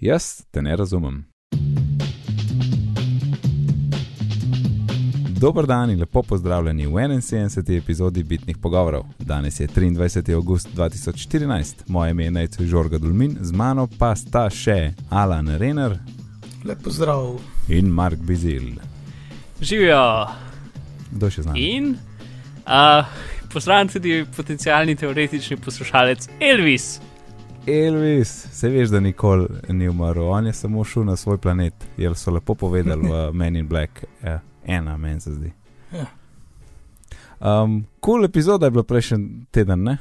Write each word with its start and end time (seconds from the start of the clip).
Jaz 0.00 0.42
te 0.50 0.62
ne 0.62 0.76
razumem. 0.76 1.24
Dober 5.40 5.66
dan 5.66 5.90
in 5.90 6.00
lepo 6.00 6.22
pozdravljeni 6.22 6.86
v 6.86 6.90
71. 6.90 7.78
epizodi 7.78 8.22
Bitnih 8.22 8.56
pogovorov. 8.58 9.04
Danes 9.18 9.60
je 9.60 9.68
23. 9.68 10.34
august 10.34 10.68
2014, 10.76 11.74
moje 11.86 12.10
ime 12.10 12.24
je 12.24 12.30
Najcu 12.30 12.66
Žorga 12.66 12.98
Dulmin, 12.98 13.36
z 13.40 13.52
mano 13.52 13.88
pa 13.98 14.16
sta 14.16 14.50
še 14.50 14.92
Alan 15.10 15.48
Renner 15.58 15.98
Lepo 16.64 16.90
zdrav. 16.90 17.38
in 17.68 17.86
Mark 17.88 18.18
Bizil. 18.18 18.80
Živijo 19.60 20.26
Kdo 21.10 21.30
še 21.30 21.42
z 21.42 21.46
nami? 21.46 21.76
in 21.76 21.96
uh, 22.66 23.04
pozdravljen 23.52 23.88
tudi 23.88 24.24
potencijalni 24.36 24.96
teoretični 24.96 25.56
poslušalec 25.56 26.28
Elvis. 26.40 27.00
Elvis, 27.66 28.48
se 28.52 28.68
veš, 28.68 28.88
da 28.88 29.00
nikoli 29.00 29.48
ni 29.68 29.88
umrl, 29.88 30.28
on 30.28 30.46
je 30.46 30.52
samo 30.52 30.84
šel 30.84 31.04
na 31.04 31.16
svoj 31.16 31.38
planet, 31.38 31.74
jer 31.96 32.14
so 32.14 32.30
lepo 32.30 32.54
povedali 32.54 33.08
v 33.08 33.32
Men 33.38 33.56
in 33.56 33.68
Black, 33.68 34.04
ja, 34.24 34.40
ena, 34.64 34.96
meni 34.96 35.20
se 35.20 35.32
zdi. 35.32 35.52
Ja. 35.92 36.06
Um, 37.40 37.86
cool 38.04 38.24
epizoda 38.24 38.66
je 38.66 38.70
bila 38.70 38.82
prejšnji 38.84 39.44
teden, 39.50 39.82
ne? 39.82 39.98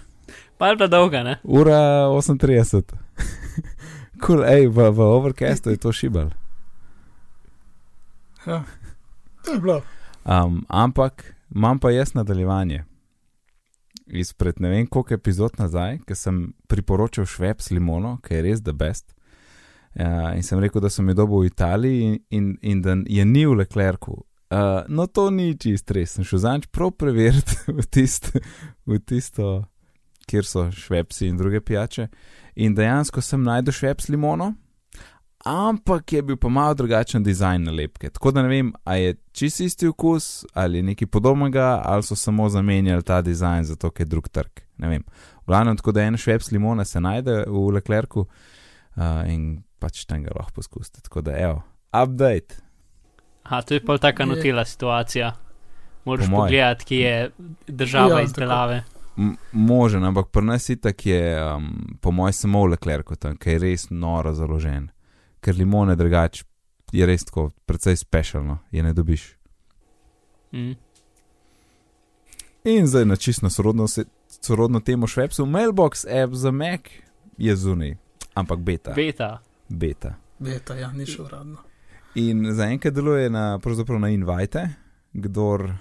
Pa 0.57 0.75
dolga, 0.75 1.23
ne? 1.23 1.37
Ura 1.43 2.07
38. 2.07 2.81
cool, 4.25 4.43
ej, 4.43 4.67
v, 4.67 4.91
v 4.91 4.99
overcastu 4.99 5.69
je 5.69 5.77
to 5.77 5.91
šibal. 5.91 6.29
Ja. 8.45 8.63
To 9.45 9.51
je 9.51 9.59
bilo. 9.59 9.81
Um, 10.25 10.65
ampak 10.67 11.35
imam 11.55 11.79
pa 11.79 11.91
jaz 11.91 12.13
nadaljevanje. 12.13 12.83
Izpred 14.09 14.59
ne 14.59 14.69
vem 14.69 14.87
koliko 14.87 15.13
epizod 15.13 15.59
nazaj, 15.59 15.99
ker 16.07 16.17
sem 16.17 16.41
priporočal 16.67 17.27
šveb 17.29 17.61
s 17.61 17.71
limono, 17.71 18.17
ki 18.25 18.39
je 18.39 18.45
res 18.45 18.63
the 18.65 18.73
best. 18.73 19.13
Uh, 19.99 20.35
in 20.37 20.43
sem 20.45 20.59
rekel, 20.61 20.81
da 20.81 20.89
sem 20.89 21.07
jo 21.09 21.15
dobil 21.23 21.43
v 21.43 21.49
Italiji 21.49 22.01
in, 22.05 22.17
in, 22.29 22.49
in 22.61 22.81
da 22.81 22.95
je 23.09 23.25
ni 23.25 23.45
v 23.45 23.57
Leclercu. 23.61 24.19
Uh, 24.49 24.81
no, 24.87 25.05
to 25.05 25.27
ni 25.29 25.53
čist 25.57 25.91
res. 25.93 26.15
Sem 26.15 26.25
šel 26.25 26.43
zanj 26.45 26.69
prav 26.73 26.93
preveriti 26.97 27.57
v, 27.77 27.85
tist, 27.85 28.31
v 28.89 29.01
tisto, 29.01 29.49
kjer 30.29 30.45
so 30.45 30.69
švepsi 30.73 31.29
in 31.29 31.37
druge 31.37 31.61
pijače. 31.61 32.07
In 32.61 32.77
dejansko 32.77 33.21
sem 33.21 33.43
najdel 33.45 33.75
šveb 33.75 34.01
s 34.01 34.09
limono, 34.13 34.53
ampak 35.45 36.13
je 36.13 36.21
bil 36.21 36.37
pa 36.37 36.49
malo 36.49 36.73
drugačen 36.73 37.23
dizajn 37.23 37.63
nalepke. 37.63 38.09
Tako 38.09 38.31
da 38.31 38.41
ne 38.41 38.47
vem, 38.47 38.73
ali 38.83 39.01
je 39.01 39.15
čist 39.31 39.59
isti 39.59 39.87
okus 39.87 40.45
ali 40.53 40.81
nekaj 40.81 41.07
podobnega, 41.07 41.81
ali 41.85 42.03
so 42.03 42.15
samo 42.15 42.49
zamenjali 42.49 43.03
ta 43.03 43.21
dizajn 43.21 43.63
zato, 43.63 43.91
ker 43.91 44.05
je 44.05 44.09
drug 44.09 44.29
trg. 44.29 44.61
Ne 44.77 44.89
vem. 44.89 45.03
V 45.41 45.47
glavnem, 45.47 45.77
tako 45.77 45.91
da 45.91 46.01
en 46.01 46.17
šveb 46.17 46.41
s 46.41 46.51
limona 46.51 46.85
se 46.85 47.01
najde 47.01 47.43
v 47.47 47.65
Leclercu 47.73 48.19
uh, 48.19 49.03
in 49.27 49.63
pač 49.79 50.05
tam 50.05 50.23
ga 50.23 50.35
lahko 50.35 50.51
poskusite. 50.59 51.01
Tako 51.01 51.21
da, 51.21 51.37
evo, 51.37 51.61
update. 52.03 52.59
Aha, 53.43 53.61
to 53.61 53.73
je 53.73 53.85
pa 53.85 53.97
taka 53.97 54.23
Je. 54.23 54.27
notila 54.27 54.65
situacija. 54.65 55.33
Moraš 56.05 56.29
Po 56.29 56.35
pogledati, 56.35 56.85
kje 56.85 56.99
je 56.99 57.31
država 57.67 58.05
Ja, 58.05 58.09
ja, 58.09 58.15
tako. 58.15 58.25
izdelave. 58.25 58.83
M 59.17 59.35
možen, 59.51 60.03
ampak 60.03 60.27
pri 60.31 60.45
nas 60.45 60.69
itak 60.69 61.05
je, 61.05 61.43
um, 61.55 61.97
po 62.01 62.11
mojem, 62.11 62.33
samo 62.33 62.63
v 62.63 62.69
Leclercu 62.71 63.15
ker 63.39 63.53
je 63.53 63.59
res 63.59 63.89
noro 63.89 64.33
založen. 64.33 64.89
Ker 65.39 65.55
limone 65.55 65.95
drugače 65.95 66.43
je 66.91 67.05
res 67.05 67.23
tako, 67.25 67.49
precej 67.65 67.95
specialno, 67.95 68.57
je 68.71 68.83
ne 68.83 68.93
dobiš. 68.93 69.35
Mm. 70.53 70.71
In 72.63 72.87
zdaj 72.87 73.05
na 73.05 73.15
čisto 73.15 73.49
sorodno, 73.49 73.85
sorodno 74.41 74.79
temo 74.79 75.07
švepsu, 75.07 75.45
Mailbox 75.45 76.05
app 76.23 76.33
za 76.33 76.51
Mac 76.51 76.81
je 77.37 77.55
zunaj, 77.55 77.95
ampak 78.33 78.59
beta. 78.59 78.93
Beta. 78.93 79.39
beta. 79.69 80.15
Beta, 80.39 80.75
ja, 80.75 80.91
ni 80.91 81.05
še 81.05 81.21
uradno. 81.21 81.57
In 82.15 82.53
zaenkrat 82.53 82.93
deluje 82.93 83.29
na, 83.29 83.59
pravzaprav 83.59 83.99
na 83.99 84.09
invite, 84.09 84.69
kdor 85.13 85.73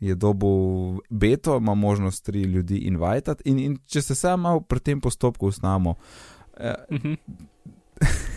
je 0.00 0.14
dobil 0.14 1.00
beto, 1.10 1.56
ima 1.56 1.74
možnost 1.74 2.24
tri 2.24 2.42
ljudi 2.42 2.78
invitati. 2.78 3.42
In, 3.44 3.58
in 3.58 3.78
če 3.86 4.02
se 4.02 4.14
samo 4.14 4.60
pri 4.60 4.80
tem 4.80 5.00
postopku 5.00 5.46
ustavimo, 5.46 5.94
eh, 6.56 6.74
Mhm. 6.90 7.14
to, 7.14 8.06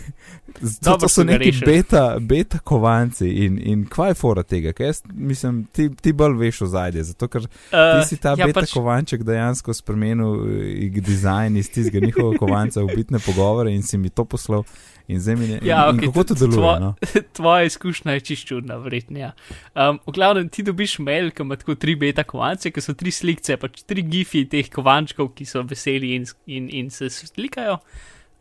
Dobro 0.82 1.00
to 1.00 1.08
so 1.08 1.24
neki 1.24 1.52
beta, 1.66 2.16
beta 2.20 2.58
kovanci 2.58 3.28
in, 3.46 3.58
in 3.58 3.84
kva 3.90 4.08
je 4.10 4.14
fora 4.14 4.42
tega, 4.42 4.72
ker 4.72 4.86
jaz 4.86 5.02
mislim, 5.12 5.64
ti, 5.72 5.88
ti 6.00 6.12
bolj 6.12 6.36
veš 6.38 6.62
o 6.62 6.66
zadje, 6.66 7.04
zato 7.04 7.28
ker 7.28 7.44
Uh, 7.44 8.00
ti 8.00 8.08
si 8.08 8.16
ta 8.20 8.34
ja, 8.38 8.46
beta 8.46 8.60
pač, 8.60 8.72
kovanček 8.72 9.22
dejansko 9.26 9.74
spremenil 9.74 10.34
eh, 10.46 11.00
dizajn 11.00 11.56
iz 11.56 11.70
tistega 11.70 12.06
njihovega 12.06 12.38
kovanca 12.38 12.82
v 12.82 12.96
bitne 12.96 13.18
pogovore 13.18 13.72
in 13.74 13.82
si 13.82 13.98
mi 13.98 14.10
to 14.10 14.24
poslal. 14.24 14.64
In 15.08 15.20
zdaj 15.20 15.36
mi 15.36 15.46
ne, 15.48 15.58
Ja, 15.62 15.90
in 15.92 15.98
kako 16.00 16.24
to 16.24 16.34
deluje? 16.34 16.56
tvo- 16.56 16.78
No? 16.80 16.94
tvoja 17.36 17.64
izkušnja 17.68 18.12
je 18.12 18.20
čist 18.20 18.46
čudna, 18.48 18.76
verjetno. 18.80 19.18
Ja. 19.18 19.32
Um, 19.74 19.98
v 20.06 20.12
glavnem 20.16 20.48
ti 20.48 20.62
dobiš 20.64 20.98
mail, 20.98 21.28
ki 21.30 21.42
ima 21.44 21.56
tako 21.60 21.74
tri 21.74 21.92
beta 21.94 22.24
kovance, 22.24 22.70
ki 22.72 22.80
so 22.80 22.94
tri 22.96 23.10
slikce, 23.12 23.56
pač 23.60 23.82
tri 23.84 24.00
gifi 24.02 24.46
teh 24.48 24.70
kovančkov, 24.72 25.34
ki 25.36 25.44
so 25.44 25.60
veseli 25.62 26.14
in, 26.16 26.24
in, 26.46 26.70
in 26.72 26.88
se 26.90 27.10
slikajo. 27.12 27.76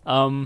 Um, 0.08 0.46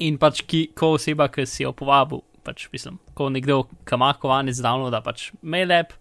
in 0.00 0.16
pač, 0.20 0.42
ki, 0.48 0.70
ko 0.76 0.94
oseba, 0.96 1.28
ki 1.32 1.44
si 1.46 1.62
jo 1.66 1.72
povabil, 1.76 2.22
pač 2.46 2.68
mislim, 2.72 2.98
ko 3.14 3.28
nekdo, 3.32 3.62
ki 3.84 3.98
ima 3.98 4.14
kovanec 4.16 4.58
downloada, 4.64 5.02
pač 5.04 5.28
mail 5.42 5.72
app, 5.76 5.92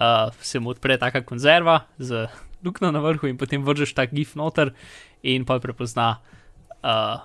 uh, 0.00 0.32
se 0.40 0.58
mu 0.58 0.72
odpre 0.72 0.96
taka 0.98 1.20
konzerva 1.26 1.82
z 2.00 2.24
luknjo 2.64 2.90
na 2.90 3.02
vrhu 3.04 3.28
in 3.28 3.36
potem 3.36 3.60
vržeš 3.64 3.92
ta 3.94 4.06
gif 4.08 4.34
noter 4.40 4.72
in 5.22 5.44
pa 5.44 5.58
prepozna. 5.60 6.18
Uh, 6.84 7.20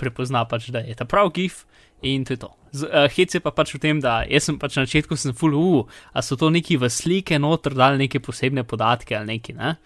prepozna 0.00 0.44
pač, 0.48 0.70
da 0.72 0.80
je 0.80 0.94
ta 0.96 1.04
prav 1.04 1.28
gif 1.36 1.66
in 2.02 2.24
to 2.24 2.32
je 2.34 2.40
to. 2.40 2.48
Z, 2.72 2.86
uh, 2.88 3.06
hec 3.12 3.34
je 3.34 3.40
pa 3.42 3.50
pač 3.52 3.74
v 3.74 3.80
tem, 3.82 3.98
da 4.00 4.22
jaz 4.24 4.46
sem 4.48 4.58
pač 4.58 4.78
na 4.78 4.86
začetku 4.86 5.18
sem 5.18 5.34
full 5.36 5.54
uh, 5.58 5.84
a 6.14 6.22
so 6.22 6.38
to 6.40 6.48
neki 6.50 6.78
v 6.80 6.88
slike 6.88 7.36
noter 7.42 7.74
dali 7.76 7.98
neke 8.06 8.22
posebne 8.22 8.64
podatke 8.64 9.12
ali 9.18 9.36
neki, 9.36 9.52
ne? 9.58 9.76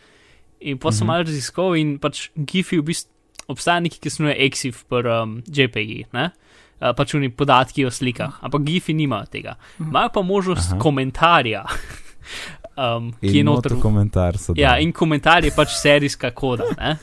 In 0.64 0.78
pa 0.78 0.92
sem 0.92 1.04
Mhm. 1.04 1.08
malo 1.10 1.24
raziskal 1.26 1.74
in 1.76 1.98
pač 1.98 2.30
gifi 2.36 2.78
v 2.80 2.86
bistvu 2.88 3.13
obstaja 3.48 3.80
neki, 3.84 4.00
ki 4.00 4.10
se 4.10 4.22
imenuje 4.22 4.46
EXIF 4.46 4.82
per 4.90 5.08
um, 5.10 5.38
JPG, 5.46 6.08
ne? 6.16 6.30
Uh, 6.80 6.90
pač 6.96 7.14
oni 7.16 7.30
podatki 7.30 7.86
o 7.86 7.92
slikah, 7.92 8.40
ampak 8.44 8.64
gifi 8.66 8.94
nimajo 8.96 9.30
tega. 9.32 9.56
Imajo 9.80 10.12
pa 10.14 10.22
možnost 10.26 10.74
Aha. 10.74 10.80
komentarja, 10.82 11.64
um, 12.84 13.12
ki 13.20 13.32
je 13.38 13.42
In 13.44 13.50
noter 13.50 13.76
noter 13.76 13.82
komentar. 13.82 14.38
Ja, 14.58 14.76
in 14.78 14.92
komentar 14.92 15.44
je 15.44 15.54
pač 15.54 15.76
serijska 15.78 16.34
koda. 16.34 16.68
Ne? 16.78 16.96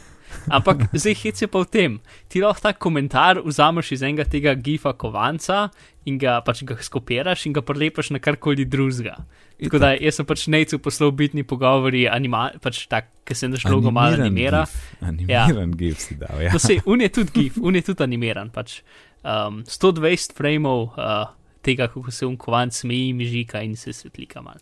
Ampak 0.49 0.87
zdaj 1.01 1.15
hec 1.23 1.41
je 1.41 1.47
pa 1.47 1.61
v 1.63 1.69
tem. 1.69 1.91
Ti 2.31 2.41
lahko 2.41 2.63
ta 2.63 2.73
komentar 2.73 3.41
vzameš 3.43 3.95
iz 3.97 4.03
enega 4.03 4.25
tega 4.25 4.55
gifa 4.55 4.93
kovanca 4.93 5.69
in 6.05 6.17
ga 6.17 6.39
pač 6.45 6.63
ga 6.65 6.77
skopiraš 6.81 7.45
in 7.45 7.53
ga 7.53 7.61
prelepaš 7.65 8.09
na 8.15 8.19
karkoli 8.19 8.65
drugega. 8.65 9.17
Tako 9.61 9.81
da 9.81 9.91
jaz 9.93 10.17
sem 10.17 10.25
pač 10.25 10.47
necu 10.49 10.79
poslal 10.81 11.11
bitni 11.13 11.43
pogovori, 11.45 12.07
anima, 12.09 12.47
pač 12.61 12.87
tak, 12.89 13.11
ki 13.27 13.37
se 13.37 13.49
naš 13.51 13.67
logo 13.69 13.91
malo 13.93 14.17
animira. 14.17 14.63
gif, 14.65 14.95
Animiran 15.05 15.69
ja. 15.69 15.77
gif 15.77 16.01
si 16.01 16.17
dal. 16.17 16.41
Ja. 16.41 16.55
No, 16.55 16.59
se, 16.59 16.79
un 16.89 17.05
je 17.05 17.11
tudi 17.13 17.35
gif, 17.35 17.59
un 17.61 17.77
je 17.77 17.83
tudi 17.85 18.03
animiran. 18.03 18.49
Pač, 18.49 18.79
um, 19.21 19.61
120 19.69 20.33
frameov 20.37 20.87
uh, 20.95 21.29
tega, 21.61 21.91
kako 21.93 22.11
se 22.11 22.25
un 22.25 22.39
kovanc 22.41 22.73
smeji, 22.73 23.13
mižika 23.13 23.61
in 23.61 23.77
se 23.77 23.93
svetlika 23.93 24.41
mal. 24.41 24.57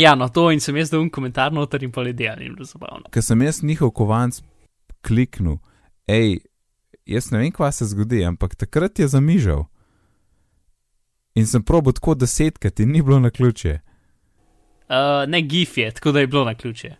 Ja, 0.00 0.14
no 0.18 0.30
to 0.32 0.48
in 0.50 0.64
sem 0.64 0.76
jaz 0.80 0.90
dal 0.90 1.04
un 1.04 1.12
komentar 1.12 1.52
noter 1.54 1.84
in 1.84 1.92
pa 1.92 2.02
ljudje 2.02 2.32
in 2.40 2.56
bilo 2.56 2.66
zabavno. 2.66 3.12
Ker 3.12 3.22
sem 3.22 3.44
jaz 3.44 3.60
njihov 3.62 3.92
kovanc 3.94 4.40
kliknil, 5.04 5.60
hej, 6.08 6.40
jaz 7.06 7.28
ne 7.30 7.44
vem, 7.44 7.52
kva 7.52 7.68
se 7.72 7.86
zgodi, 7.92 8.24
ampak 8.24 8.56
takrat 8.56 8.98
je 8.98 9.08
zamižal. 9.12 9.68
In 11.34 11.46
sem 11.46 11.62
probo 11.62 11.92
tako 11.92 12.14
desetkrat 12.14 12.80
in 12.80 12.92
ni 12.92 13.02
bilo 13.02 13.18
na 13.20 13.30
ključe. 13.30 13.78
Uh, 14.88 15.24
ne 15.26 15.40
gif 15.42 15.78
je, 15.78 15.90
tako 15.90 16.12
da 16.12 16.20
je 16.20 16.26
bilo 16.26 16.44
na 16.44 16.54
ključe. 16.54 16.94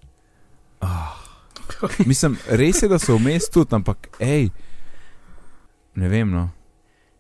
Mislim, 2.07 2.37
res 2.49 2.83
je, 2.83 2.89
da 2.89 2.99
so 2.99 3.17
vmes 3.17 3.51
tudi, 3.51 3.75
ampak 3.75 4.09
hej, 4.19 4.49
ne 5.95 6.09
vem, 6.09 6.31
no. 6.31 6.49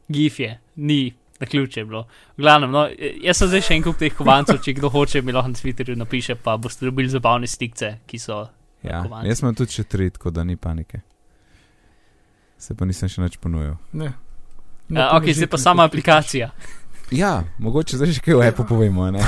Gif 0.08 0.41
je, 0.41 0.59
ni 0.77 1.15
na 1.41 1.47
ključe 1.47 1.84
bilo. 1.84 2.03
V 2.36 2.42
glavnem, 2.42 2.71
no, 2.71 2.89
jaz 3.22 3.39
sem 3.39 3.48
zdaj 3.48 3.65
še 3.68 3.78
en 3.78 3.86
kup 3.86 3.98
teh 4.00 4.15
kovancov, 4.15 4.59
če 4.65 4.74
kdo 4.78 4.91
hoče, 4.91 5.22
mi 5.22 5.33
lahko 5.33 5.53
na 5.53 5.60
Twitterju 5.60 5.97
napiše, 6.00 6.34
pa 6.34 6.56
boste 6.56 6.86
dobili 6.89 7.09
zabavne 7.12 7.47
stikce, 7.47 7.98
ki 8.06 8.18
so. 8.18 8.42
Ja, 8.83 9.03
Kovanci. 9.03 9.28
jaz 9.30 9.41
imam 9.41 9.54
tudi 9.56 9.78
še 9.78 9.86
tri, 9.89 10.10
tako 10.12 10.34
da 10.34 10.44
ni 10.44 10.56
panike. 10.56 11.00
Se 12.59 12.74
pa 12.74 12.84
nisem 12.89 13.09
še 13.09 13.22
nič 13.22 13.39
ponujal. 13.41 13.78
Ne. 13.92 14.12
Uh, 14.91 15.15
ok, 15.16 15.30
zdaj 15.33 15.48
pa 15.53 15.60
sama 15.60 15.86
aplikacija. 15.89 16.50
Ja, 17.12 17.45
mogoče 17.59 17.97
zdaj 17.97 18.15
še 18.16 18.22
kaj 18.24 18.34
o 18.34 18.42
Apple 18.42 18.66
povemo. 18.68 19.10
ne? 19.10 19.21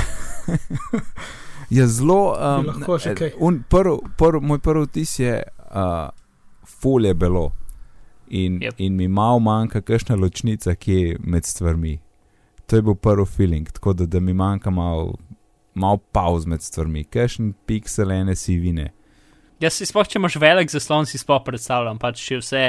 je 1.69 1.87
zelo. 1.87 2.33
Um, 2.33 2.65
lahko 2.71 2.97
še 2.99 3.13
kaj. 3.15 3.31
un, 3.39 3.61
prv, 3.69 3.99
prv, 4.17 4.41
moj 4.41 4.59
prvi 4.63 4.87
vtis 4.87 5.19
je, 5.19 5.37
uh, 5.69 6.09
ful 6.65 7.05
je 7.05 7.13
bilo. 7.13 7.51
In, 8.29 8.59
Yep. 8.59 8.75
in 8.83 8.95
mi 8.99 9.07
malo 9.07 9.39
manjka 9.39 9.81
kakšna 9.81 10.15
ločnica, 10.19 10.75
ki 10.75 10.93
je 10.93 11.17
med 11.23 11.45
stvarmi. 11.47 11.99
To 12.67 12.75
je 12.75 12.83
bil 12.83 12.95
prvi 12.99 13.25
feeling, 13.25 13.69
tako 13.71 13.93
da, 13.93 14.05
da 14.05 14.19
mi 14.19 14.33
manjka 14.33 14.69
malo 14.69 15.15
mal 15.77 15.99
pauz 16.11 16.45
med 16.49 16.61
stvarmi, 16.65 17.05
kakšen 17.05 17.53
piksel 17.69 18.11
ene 18.11 18.35
sivine. 18.35 18.89
Jaz 19.61 19.77
si 19.77 19.85
sploh, 19.85 20.05
če 20.09 20.17
imaš 20.19 20.35
velik 20.41 20.69
zaslon, 20.73 21.05
si 21.09 21.17
sploh 21.21 21.39
predstavljam, 21.45 21.97
pač 22.01 22.21
če 22.21 22.41
vse 22.41 22.63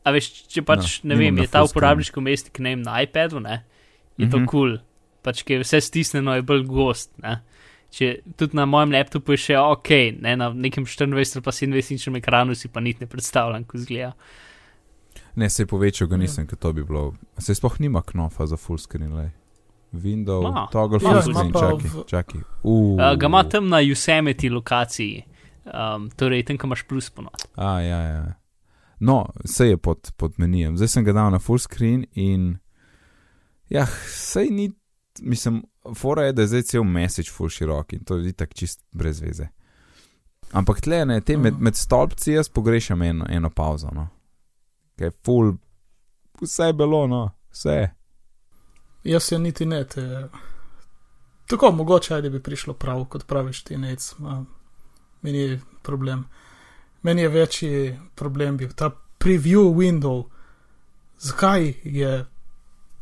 A 0.00 0.12
veš, 0.16 0.30
če 0.48 0.62
pač, 0.64 1.00
No, 1.04 1.10
ne 1.12 1.16
vem, 1.20 1.38
je 1.42 1.48
ta 1.52 1.60
uporabniški 1.60 2.16
umestnik 2.16 2.58
ne 2.64 2.70
vem, 2.72 2.82
na 2.82 3.02
iPadu, 3.04 3.36
ne, 3.44 3.58
je 4.20 4.28
to 4.28 4.36
Mhm. 4.36 4.46
kul, 4.46 4.68
cool. 4.70 4.78
pač, 5.22 5.42
ker 5.42 5.56
je 5.56 5.62
vse 5.62 5.80
stisnjeno, 5.80 6.34
je 6.34 6.42
bolj 6.42 6.62
gost, 6.64 7.10
ne. 7.18 7.40
Če 7.90 8.06
tudi 8.36 8.54
na 8.54 8.64
mojem 8.64 8.92
laptopu 8.92 9.32
je 9.32 9.36
še 9.38 9.56
ok, 9.58 9.88
ne, 10.20 10.36
na 10.36 10.48
nekem 10.50 10.84
24 10.84 11.10
ali 11.34 11.42
pa 11.42 11.50
27 11.50 11.90
inčnem 11.92 12.16
ekranu 12.16 12.54
si 12.54 12.68
pa 12.68 12.80
niti 12.80 13.00
ne 13.00 13.06
predstavljam, 13.06 13.64
ko 13.64 13.78
zgleda. 13.78 14.12
Ne, 15.34 15.48
se 15.48 15.62
je 15.62 15.66
povečal, 15.66 16.06
ga 16.06 16.16
nisem, 16.16 16.46
ker 16.46 16.56
to 16.56 16.72
bi 16.72 16.84
bilo. 16.84 17.14
Se 17.36 17.52
sploh 17.52 17.80
nima 17.80 18.02
knofa 18.02 18.46
za 18.46 18.56
full 18.56 18.78
screen, 18.78 19.12
le. 19.12 19.30
Windows, 19.92 20.46
Ma. 20.46 20.68
toggle 20.70 20.96
Ja, 20.96 21.00
full 21.02 21.30
ima 21.30 21.34
screen, 21.34 21.52
čakaj, 21.52 21.90
v- 21.90 22.04
čakaj. 22.06 22.40
Uh, 22.62 22.94
Uh, 22.94 23.16
ga 23.16 23.26
ima 23.26 23.42
tam 23.44 23.68
na 23.68 23.78
Yosemite 23.78 24.48
lokaciji, 24.48 25.24
um, 25.66 26.10
torej 26.10 26.44
tam, 26.44 26.56
ko 26.56 26.66
imaš 26.66 26.82
plus 26.84 27.10
ponad. 27.10 27.42
A, 27.56 27.80
ja, 27.80 28.00
ja. 28.00 28.24
No, 29.00 29.16
vse 29.42 29.66
je 29.66 29.76
pod, 29.76 30.12
pod 30.12 30.34
menijem. 30.36 30.76
Zdaj 30.76 30.88
sem 30.88 31.04
ga 31.04 31.12
dal 31.12 31.30
na 31.30 31.38
full 31.38 31.58
screen 31.58 32.06
in. 32.14 32.58
Ja, 33.70 33.86
sej 34.06 34.50
ni. 34.50 34.72
Mislim, 35.20 35.62
fora 35.96 36.24
je, 36.24 36.32
da 36.32 36.42
je 36.42 36.48
zdaj 36.48 36.62
cel 36.62 36.84
message 36.84 37.30
full 37.30 37.48
širok 37.48 37.92
in 37.92 38.04
to 38.04 38.16
je 38.16 38.32
tako 38.32 38.54
čist 38.54 38.84
brez 38.92 39.20
veze. 39.20 39.48
Ampak 40.52 40.80
tle, 40.80 41.04
ne, 41.06 41.20
te 41.20 41.36
med, 41.36 41.60
med 41.60 41.76
stolpci 41.76 42.32
jaz 42.32 42.48
pogrešam 42.48 43.02
eno, 43.02 43.26
eno 43.28 43.50
pauzo, 43.50 43.90
no. 43.94 44.08
Ker 44.98 45.10
je 45.10 45.16
full. 45.24 45.52
Vse 46.40 46.70
je 46.70 46.72
bilo, 46.72 47.06
no, 47.06 47.30
vse. 47.52 47.90
Jaz 49.04 49.32
je 49.32 49.38
niti 49.38 49.66
ne. 49.66 49.84
Te... 49.84 50.28
Tako 51.50 51.72
mogoče, 51.72 52.14
ajde 52.14 52.30
bi 52.30 52.42
prišlo 52.42 52.74
prav, 52.74 53.04
kot 53.04 53.26
praviš 53.26 53.62
ti, 53.64 53.76
nec. 53.78 54.14
Meni 55.22 55.38
je 55.38 55.60
problem. 55.82 56.24
Meni 57.02 57.22
je 57.22 57.28
večji 57.28 57.98
problem 58.14 58.56
bil 58.56 58.72
ta 58.76 58.90
preview 59.18 59.74
window. 59.74 60.24
Zakaj 61.18 61.74
je, 61.84 62.26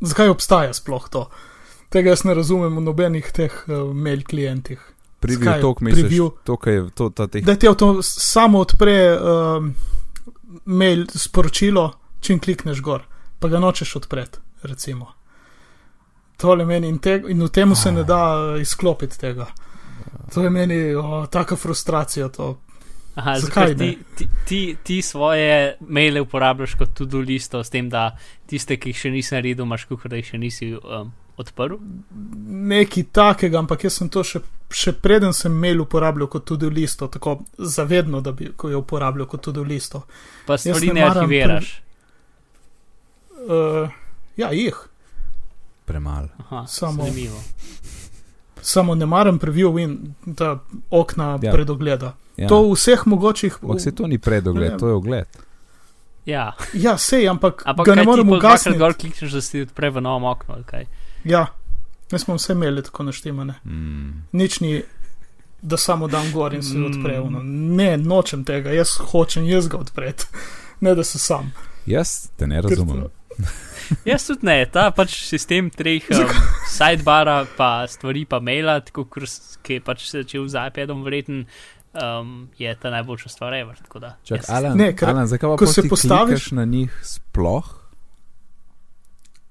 zakaj 0.01 0.29
obstaja 0.29 0.73
sploh 0.73 1.09
to? 1.09 1.27
Tega 1.89 2.13
jaz 2.13 2.23
ne 2.23 2.35
razumem 2.37 2.75
v 2.77 2.85
nobenih 2.85 3.31
teh 3.33 3.53
uh, 3.67 3.89
mail 3.93 4.23
klientih. 4.23 4.81
Preview 5.19 5.49
Zakaj? 5.49 5.61
tok 5.61 5.81
misliš, 5.83 6.19
to, 6.47 6.55
kaj 6.55 6.73
je 6.73 6.83
to, 6.95 7.09
ta 7.11 7.27
teh. 7.27 7.43
Da 7.43 7.55
ti 7.59 7.67
avto 7.67 7.99
samo 8.05 8.61
odpre 8.63 8.97
um, 9.19 9.73
mail 10.65 11.03
sporočilo, 11.11 11.89
čim 12.23 12.39
klikneš 12.39 12.79
gor, 12.81 13.03
pa 13.39 13.49
ga 13.51 13.59
nočeš 13.59 13.97
odpreti, 13.99 14.39
recimo. 14.63 15.11
Tole 16.39 16.63
meni 16.65 16.87
in, 16.87 17.01
te, 17.03 17.17
in 17.27 17.43
v 17.43 17.49
tem 17.51 17.75
se 17.75 17.91
ne 17.91 18.05
da 18.07 18.21
uh, 18.37 18.61
izklopiti 18.61 19.19
tega. 19.19 19.49
To 20.33 20.43
je 20.43 20.49
meni 20.49 20.95
o, 20.95 21.25
taka 21.27 21.55
frustracija. 21.55 22.29
To. 22.29 22.57
Aha, 23.19 23.35
Zakaj 23.43 23.73
ti, 23.77 23.89
ti, 24.15 24.27
ti, 24.47 24.59
ti 24.83 24.99
svoje 25.03 25.75
maile 25.81 26.21
uporabljaš 26.23 26.77
kot 26.79 26.93
tudi 26.97 27.23
listo, 27.27 27.63
s 27.63 27.73
tem, 27.73 27.89
da 27.91 28.13
tiste, 28.47 28.77
ki 28.79 28.93
jih 28.93 29.01
še 29.05 29.11
nisi 29.13 29.35
naredil, 29.35 29.65
imaš 29.67 29.87
kot 29.89 30.07
da 30.11 30.19
jih 30.19 30.29
še 30.31 30.39
nisi 30.39 30.69
um, 30.77 31.11
odprl. 31.39 31.75
Nekaj 32.71 33.05
takega, 33.15 33.59
ampak 33.59 33.83
jaz 33.87 33.99
sem 33.99 34.11
to 34.11 34.23
še, 34.23 34.41
še 34.71 34.93
preden 35.03 35.35
sem 35.35 35.51
mail 35.51 35.83
uporabljal 35.83 36.29
kot 36.31 36.47
tudi 36.47 36.69
listo, 36.71 37.07
tako 37.11 37.39
zavedno, 37.57 38.21
da 38.23 38.31
bi 38.35 38.51
ko 38.55 38.71
jo 38.71 38.83
uporabljal 38.85 39.27
kot 39.27 39.43
tudi 39.49 39.65
listo. 39.67 40.03
Pa 40.47 40.57
stvari 40.57 40.93
ne 40.93 41.01
ne 41.01 41.07
arhiviraš. 41.09 41.73
Uh, 43.39 43.91
ja, 44.37 44.51
jih, 44.55 44.79
Premalo. 45.89 46.27
Aha, 46.37 46.67
Samo- 46.67 47.05
zanimivo. 47.05 47.43
samo 48.61 48.95
ne 48.95 49.05
maram 49.05 49.39
preview 49.39 49.79
in 49.79 50.13
ta 50.35 50.59
okna 50.89 51.39
ja. 51.41 51.51
predogleda. 51.51 52.13
Ja. 52.39 52.47
To 52.47 52.63
v 52.63 52.73
vseh 52.73 53.05
mogočih. 53.05 53.57
Ampak 53.59 53.81
se 53.81 53.91
to 53.91 54.07
ni 54.07 54.17
predogled, 54.17 54.71
Ne. 54.71 54.77
to 54.77 54.87
je 54.87 54.93
ogled. 54.95 55.27
Ja, 56.25 56.53
Ja, 56.73 56.93
sej, 56.95 57.25
ampak, 57.25 57.63
ampak 57.65 57.85
ga 57.85 57.95
ne 57.95 58.01
ti 58.01 58.07
morem 58.07 58.23
pol 58.23 58.37
dvakrat 58.37 58.51
ugasniti. 58.61 58.77
gor 58.77 58.93
klikneš, 58.93 59.31
da 59.31 59.41
si 59.41 59.61
odpre 59.61 59.89
v 59.89 59.99
novem 59.99 60.23
oknu, 60.25 60.53
ali 60.53 60.63
kaj? 60.63 60.85
Ja, 61.25 61.47
mi 62.11 62.19
smo 62.19 62.35
vse 62.35 62.53
imeli 62.53 62.83
tako 62.83 63.03
naštemane. 63.03 63.55
Mm. 63.65 64.29
Nič 64.31 64.59
ni, 64.59 64.83
da 65.61 65.75
samo 65.75 66.07
dam 66.07 66.31
gor 66.31 66.53
in 66.53 66.63
se 66.63 66.73
Mm. 66.73 66.85
odpre. 66.87 67.19
ono. 67.19 67.39
Ne, 67.43 67.97
nočem 67.97 68.43
tega, 68.43 68.69
jaz 68.71 68.89
hočem 69.01 69.43
jaz 69.45 69.67
ga 69.67 69.77
odpreti, 69.77 70.25
ne 70.81 70.95
da 70.95 71.03
se 71.03 71.19
sam. 71.19 71.51
Jaz 71.85 72.29
te 72.31 72.47
ne 72.47 72.61
razumem. 72.61 73.03
Jaz 74.05 74.27
tudi 74.27 74.45
ne, 74.45 74.65
ta 74.67 74.91
pač 74.91 75.15
sistem 75.23 75.69
treh 75.69 76.03
um, 76.11 76.27
sidebara, 76.69 77.45
pa 77.57 77.87
stvari, 77.87 78.25
pa 78.25 78.39
maila, 78.39 78.79
tako 78.81 79.05
kot 79.05 79.23
ki 79.61 79.73
je 79.73 79.81
pač 79.81 80.03
se 80.05 80.17
začel 80.19 80.45
z 80.45 80.59
iPadom 80.67 81.03
vreten, 81.03 81.45
um, 81.93 82.49
je 82.57 82.75
ta 82.75 82.89
najboljša 82.89 83.29
stvar 83.29 83.53
ever. 83.53 83.77
tako 83.77 83.99
da, 83.99 84.15
Čak, 84.23 84.39
jaz- 84.39 84.49
Alan, 84.49 84.77
Ne, 84.77 84.93
ker- 84.93 85.07
Alan, 85.07 85.27
zakaj 85.27 85.49
pa 85.49 85.57
ko 85.57 85.65
se 85.67 85.81
postaviš- 85.83 86.51
na 86.51 86.65
njih 86.65 87.01
sploh? 87.03 87.65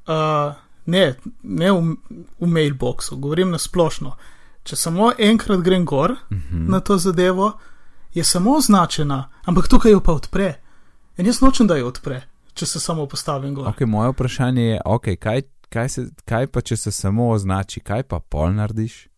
Uh, 0.06 0.54
ne, 0.86 1.14
ne 1.42 1.72
v, 1.72 1.96
v 2.40 2.46
mailboxu, 2.46 3.16
govorim 3.16 3.50
na 3.50 3.58
splošno. 3.58 4.14
Če 4.64 4.76
samo 4.76 5.12
enkrat 5.18 5.60
grem 5.60 5.84
gor 5.84 6.16
Mhm. 6.30 6.66
na 6.66 6.80
to 6.80 6.98
zadevo, 6.98 7.52
je 8.14 8.24
samo 8.24 8.52
označena, 8.52 9.18
ampak 9.44 9.68
tukaj 9.68 9.92
jo 9.92 10.00
pa 10.00 10.12
odpre. 10.12 10.54
In 11.16 11.26
jaz 11.26 11.40
nočem, 11.40 11.66
da 11.66 11.76
jo 11.76 11.86
odpre, 11.86 12.22
če 12.54 12.66
se 12.66 12.80
samo 12.80 13.06
postavim 13.06 13.54
gor. 13.54 13.66
Okay, 13.66 13.86
moje 13.86 14.10
vprašanje 14.10 14.62
je, 14.62 14.80
okay, 14.86 15.16
kaj, 15.16 15.42
kaj, 15.68 15.88
se, 15.88 16.00
kaj 16.24 16.46
pa 16.46 16.60
če 16.60 16.76
se 16.76 16.92
samo 16.92 17.30
označi, 17.30 17.80
kaj 17.80 18.02
pa 18.04 18.20
pol 18.20 18.52
narediš? 18.52 19.08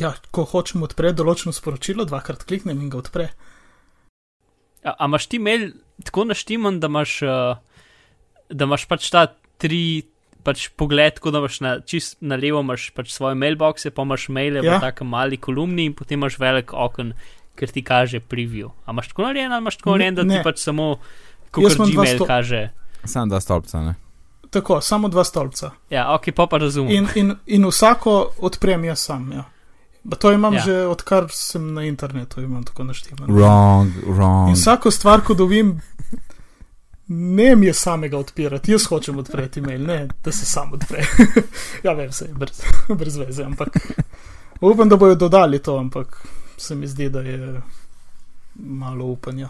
Ja, 0.00 0.14
ko 0.32 0.44
hočem 0.48 0.82
odpreti 0.86 1.18
določeno 1.20 1.52
sporočilo, 1.52 2.06
dvakrat 2.08 2.46
kliknem 2.48 2.80
in 2.80 2.88
ga 2.92 3.02
odpre. 3.02 3.26
A, 4.84 4.94
a 4.96 5.04
imaš 5.06 5.26
ti 5.30 5.38
mail 5.38 5.70
tako 6.04 6.24
naštiman, 6.30 6.80
da 6.80 6.88
imaš, 6.90 7.18
uh, 7.22 7.58
da 8.48 8.64
imaš 8.68 8.88
pač 8.90 9.10
ta 9.12 9.26
tri. 9.58 10.08
Pač 10.42 10.72
pogled, 10.74 11.20
tako 11.20 11.30
da 11.30 11.38
imaš 11.38 11.60
na, 11.62 11.76
čist 11.86 12.16
na 12.18 12.34
levo 12.34 12.64
imaš 12.64 12.88
pač 12.96 13.12
svoje 13.14 13.36
mailboxe, 13.38 13.92
pa 13.94 14.02
imaš 14.02 14.24
maile 14.34 14.58
ja. 14.58 14.80
V 14.80 14.80
takem 14.82 15.06
mali 15.06 15.36
kolumni 15.38 15.84
in 15.86 15.94
potem 15.94 16.18
imaš 16.18 16.34
velik 16.42 16.72
okn, 16.74 17.12
ker 17.54 17.70
ti 17.70 17.84
kaže 17.86 18.18
preview. 18.18 18.72
A 18.82 18.90
imaš 18.90 19.12
tako 19.12 19.28
narejen 19.28 19.54
ali 19.54 19.62
imaš 19.62 19.78
tako 19.78 19.94
narejen, 19.94 20.18
da 20.18 20.24
ti 20.26 20.32
ne. 20.32 20.40
pač 20.42 20.58
samo, 20.64 20.96
kot 21.54 21.76
dva 21.78 21.86
Gmail 21.86 22.18
sto- 22.18 22.26
kaže. 22.26 22.62
Sam 23.04 23.30
da 23.30 23.38
stolpca, 23.38 23.84
ne? 23.86 23.94
Tako, 24.50 24.80
samo 24.82 25.06
dva 25.08 25.22
stolpca. 25.24 25.70
Ja, 25.94 26.10
ok, 26.14 26.34
pa 26.34 26.48
pa 26.50 26.58
razumem. 26.58 26.90
In, 26.90 27.06
in, 27.14 27.36
in 27.46 27.70
vsako 27.70 28.34
odprem 28.42 28.82
jaz 28.90 29.06
sam. 29.06 29.30
Ja. 29.32 29.46
Pa 30.10 30.16
to 30.16 30.32
imam 30.32 30.54
Ja. 30.54 30.58
ja. 30.58 30.64
že 30.64 30.86
odkar 30.86 31.26
sem 31.30 31.74
na 31.74 31.84
internetu, 31.84 32.40
imam 32.40 32.64
tako 32.64 32.84
naštemano. 32.84 33.34
Wrong, 33.34 33.92
wrong. 34.06 34.48
In 34.48 34.54
vsako 34.54 34.90
stvar, 34.90 35.20
ko 35.20 35.34
dobim, 35.34 35.80
ne 37.08 37.56
mi 37.56 37.66
je 37.66 37.74
samega 37.74 38.18
odpirati, 38.18 38.72
jaz 38.72 38.86
hočem 38.86 39.18
odpreti 39.18 39.60
mail, 39.60 39.86
ne 39.86 40.08
da 40.24 40.32
se 40.32 40.46
sam 40.46 40.72
odpre. 40.72 41.06
ja, 41.84 41.92
vem, 41.92 42.12
se 42.12 42.24
je 42.24 42.34
brez, 42.34 42.62
brez 42.98 43.16
veze, 43.16 43.44
ampak 43.44 43.78
upam, 44.60 44.88
da 44.88 44.96
bojo 44.96 45.14
dodali 45.14 45.58
to, 45.58 45.78
ampak 45.78 46.26
se 46.56 46.74
mi 46.74 46.86
zdi, 46.86 47.08
da 47.08 47.20
je 47.20 47.60
malo 48.54 49.04
upanja. 49.04 49.48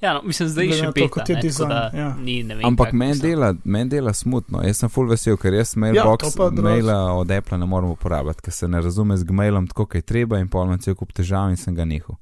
Ja, 0.00 0.14
no, 0.14 0.22
mislim, 0.22 0.48
zdaj 0.48 0.64
je 0.64 0.68
Glede 0.68 0.78
še 0.80 0.86
na 0.86 0.92
to, 0.92 0.94
peta, 0.94 1.12
kot 1.14 1.28
je 1.28 1.34
ne, 1.36 1.42
dizajn, 1.42 1.68
da 1.68 1.90
ja. 1.94 2.08
ni, 2.20 2.34
ne 2.44 2.58
vem. 2.58 2.66
Ampak 2.68 2.92
meni 2.92 3.16
dela, 3.20 3.54
men 3.64 3.88
dela 3.88 4.12
smutno. 4.12 4.60
Jaz 4.66 4.82
sem 4.82 4.92
full 4.92 5.08
vesel, 5.08 5.38
ker 5.40 5.56
jaz 5.56 5.72
mailbox, 5.80 6.34
Ja, 6.36 6.50
maila 6.66 6.96
od 7.16 7.30
Apple 7.32 7.56
ne 7.58 7.68
morem 7.70 7.94
uporabljati, 7.94 8.44
ker 8.44 8.52
se 8.52 8.68
ne 8.68 8.82
razume 8.84 9.16
z 9.16 9.24
Gmailom 9.24 9.70
tako, 9.70 9.86
kot 9.86 10.02
je 10.02 10.04
treba 10.04 10.40
in 10.42 10.50
pol 10.52 10.68
imam 10.68 10.82
cel 10.84 10.98
kup 10.98 11.14
težav 11.16 11.48
in 11.52 11.56
sem 11.60 11.74
ga 11.74 11.86
nehal. 11.88 12.18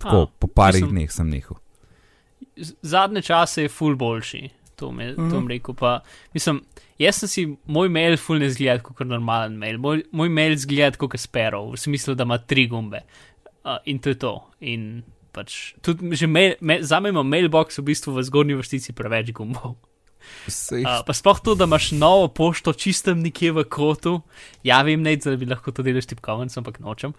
Tako, 0.00 0.26
A, 0.26 0.30
po 0.44 0.48
parih 0.48 0.84
mislim- 0.84 0.98
dneh 0.98 1.12
sem 1.12 1.30
nehal. 1.30 1.56
Zadnje 2.82 3.22
čase 3.24 3.62
je 3.62 3.70
full 3.72 3.96
boljši, 3.96 4.50
to 4.76 4.90
mi 4.92 5.06
mm. 5.12 5.48
rekel. 5.48 5.74
Pa, 5.74 6.00
mislim, 6.36 6.60
jaz 7.00 7.22
sem 7.22 7.28
si 7.28 7.46
moj 7.64 7.88
mail 7.88 8.18
full 8.20 8.40
ne 8.40 8.50
zgleda 8.52 8.82
kot 8.84 9.06
normalen 9.08 9.56
mail. 9.56 9.78
Moj, 9.80 10.04
moj 10.12 10.28
mail 10.28 10.56
zgleda 10.60 11.00
kot 11.00 11.16
Sparrow, 11.16 11.72
v 11.72 11.80
smislu, 11.80 12.14
da 12.14 12.28
ima 12.28 12.38
tri 12.38 12.66
gumbe. 12.68 13.00
Uh, 13.64 13.76
in 13.84 13.98
to 14.00 14.12
je 14.12 14.18
to. 14.20 14.34
In 14.60 15.02
pač, 15.34 15.74
tudi 15.84 16.16
že 16.18 16.26
mail, 16.26 16.56
me, 16.60 16.80
za 16.82 17.00
me 17.00 17.12
ima 17.14 17.22
mailbox 17.26 17.80
v 17.80 17.90
bistvu 17.92 18.16
v 18.16 18.26
zgornji 18.26 18.58
vrstici 18.58 18.96
preveč 18.96 19.32
gumbov. 19.36 19.78
Sej, 20.48 20.84
Uh, 20.84 21.00
pa 21.06 21.14
sploh 21.16 21.40
to, 21.40 21.54
da 21.56 21.64
imaš 21.64 21.90
novo 21.96 22.28
pošto 22.28 22.72
čistem 22.76 23.22
nekje 23.24 23.52
v 23.56 23.64
kotu. 23.64 24.20
Ja, 24.66 24.82
vem, 24.86 25.02
ne, 25.02 25.16
da 25.16 25.36
bi 25.36 25.48
lahko 25.48 25.72
to 25.72 25.84
delal 25.86 26.02
s 26.04 26.10
tipkovnicem, 26.10 26.60
ampak 26.60 26.80
nočem. 26.84 27.14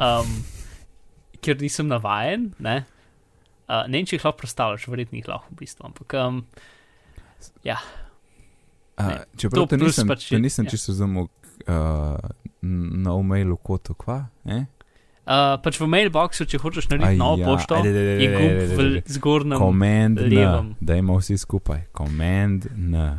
Um, 0.00 0.28
ker 1.44 1.58
nisem 1.60 1.90
navajen, 1.90 2.52
ne. 2.58 2.82
Uh, 3.68 3.84
ne 3.84 4.00
vem, 4.00 4.08
če 4.08 4.16
jih 4.16 4.24
lahko 4.24 4.42
predstavljaš, 4.42 4.88
verjetno 4.88 5.20
jih 5.20 5.28
lahko 5.28 5.52
v 5.52 5.60
bistvu, 5.60 5.90
ampak 5.90 6.16
um, 6.22 6.40
ja. 7.66 7.76
a, 8.96 9.04
ne, 9.04 9.18
čeprav 9.36 9.68
to 9.68 9.76
te 9.76 9.80
nisem, 9.84 10.08
pač 10.08 10.30
te 10.32 10.40
nisem 10.40 10.68
ja. 10.68 10.72
čisto 10.72 10.96
razumel 10.96 11.28
uh, 11.28 12.16
na 12.64 13.12
e-mailu 13.12 13.60
kotu, 13.60 13.94
kva? 13.98 14.22
Eh? 14.48 14.64
Uh, 15.28 15.58
pač 15.60 15.76
v 15.76 15.84
mailboxu, 15.92 16.46
če 16.48 16.56
hočeš 16.62 16.86
narediti 16.88 17.18
novo 17.20 17.36
ja, 17.36 17.50
pošto, 17.50 17.76
ajde, 17.76 17.88
ajde, 17.90 18.00
ajde, 18.00 18.12
je 18.24 18.28
ajde, 18.28 18.38
gumb 18.38 18.60
ajde, 18.60 18.76
v 18.76 18.84
ajde. 18.86 19.02
zgornjem. 19.12 19.58
Command 19.60 20.20
levom. 20.24 20.70
N, 20.72 20.76
da 20.80 20.96
imamo 20.96 21.18
vsi 21.20 21.36
skupaj. 21.38 21.82
Command 21.96 22.64
N. 22.76 22.94
Ja, 22.94 23.18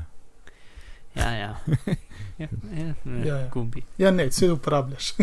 ja. 1.15 1.29
ja, 1.37 1.53
ja, 2.39 2.47
ja, 2.73 2.93
Ja, 3.25 3.35
ja. 3.37 3.49
Gumbi. 3.53 3.83
Ja, 3.97 4.11
ne, 4.11 4.25
vse 4.31 4.51
uporabljaš. 4.51 5.13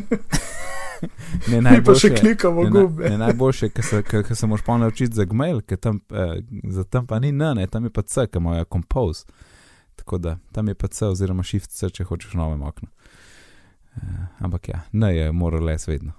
Ne, 1.51 1.59
Mi 1.61 1.83
pa 1.85 1.93
še 1.93 2.09
najboljše, 2.09 2.09
klikamo 2.17 2.63
ne, 2.65 2.71
gumbe. 2.73 3.05
ne, 3.05 3.11
ne, 3.11 3.19
najboljše, 3.27 3.69
ker 3.69 3.85
se, 3.85 3.99
ker, 4.07 4.23
ker 4.25 4.37
se 4.39 4.47
moraš 4.49 4.63
pa 4.65 4.79
naučiti 4.81 5.13
za 5.19 5.27
gmail, 5.29 5.59
ker 5.69 5.77
tam, 5.77 5.99
eh, 6.09 6.39
za 6.73 6.87
tam 6.89 7.05
pa 7.07 7.19
ni 7.21 7.29
N, 7.35 7.43
ne, 7.59 7.67
tam 7.69 7.85
je 7.85 7.91
pa 7.93 8.01
C, 8.03 8.25
ki 8.25 8.41
imajo 8.41 8.65
compose. 8.73 9.27
Tako 10.01 10.19
da 10.19 10.39
tam 10.57 10.69
je 10.69 10.75
pa 10.75 10.89
C 10.89 11.05
oziroma 11.05 11.45
shift 11.45 11.69
C, 11.71 11.91
če 11.93 12.07
hočeš 12.09 12.39
novem 12.41 12.63
oknu. 12.65 12.89
Eh, 13.97 14.25
ampak 14.41 14.71
ja, 14.73 14.81
N 14.97 15.11
je 15.13 15.29
moral 15.37 15.69
les 15.69 15.85
vedno. 15.89 16.17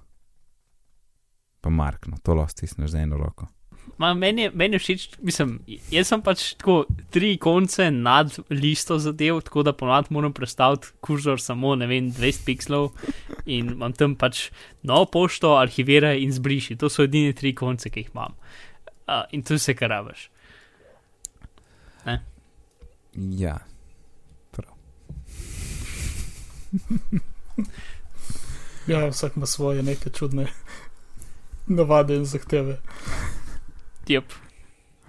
Pa 1.68 1.72
Mark, 1.72 2.06
no, 2.08 2.16
to 2.24 2.32
lahko 2.32 2.52
stisneš 2.52 2.94
za 2.94 3.00
eno 3.04 3.18
roko. 3.18 3.48
Ma, 3.98 4.14
meni, 4.14 4.46
je, 4.46 4.52
meni 4.56 4.76
je 4.76 4.80
všeč, 4.80 5.02
mislim, 5.20 5.58
jaz 5.92 6.08
sem 6.08 6.22
pač 6.24 6.54
tako 6.56 6.86
tri 7.12 7.34
konce 7.44 7.90
nad 7.92 8.32
listo 8.48 8.96
zadev, 9.04 9.42
tako 9.44 9.66
da 9.68 9.74
ponovadi 9.76 10.14
moram 10.16 10.32
predstaviti 10.34 10.94
kurzor 11.04 11.42
samo, 11.44 11.76
ne 11.76 11.90
vem, 11.92 12.08
20 12.16 12.48
pixelov 12.48 12.88
in 13.44 13.74
imam 13.76 13.92
tam 13.92 14.16
pač 14.16 14.46
novo 14.88 15.10
pošto, 15.12 15.58
arhiviraj 15.60 16.24
in 16.24 16.32
zbriši. 16.32 16.80
To 16.80 16.88
so 16.94 17.04
edini 17.04 17.36
tri 17.36 17.52
konce, 17.52 17.92
ki 17.92 18.06
jih 18.06 18.16
imam. 18.16 18.40
Uh, 19.08 19.26
in 19.36 19.44
to 19.44 19.58
je 19.58 19.60
vse, 19.60 19.76
kar 19.76 19.92
rabiš. 19.92 20.30
Ja, 23.18 23.58
Ja, 28.88 29.10
vsak 29.10 29.36
ima 29.36 29.46
svoje 29.46 29.84
neke 29.84 30.10
čudne 30.10 30.48
navade 31.68 32.16
in 32.16 32.26
zahteve. 32.26 32.78
Yep. 34.08 34.24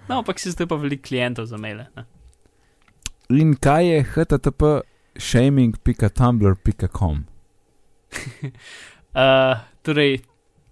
No, 0.08 0.18
ampak 0.18 0.40
si 0.40 0.50
zdaj 0.50 0.66
pa 0.70 0.78
veliko 0.80 1.08
klientov 1.08 1.46
za 1.46 1.58
maile. 1.60 1.86
Ne? 1.96 2.04
In 3.28 3.52
kaj 3.60 3.86
je 3.86 4.04
http 4.14 4.62
shaming.tumblr.com? 5.18 7.26
Uh, 9.12 9.60
torej, 9.84 10.22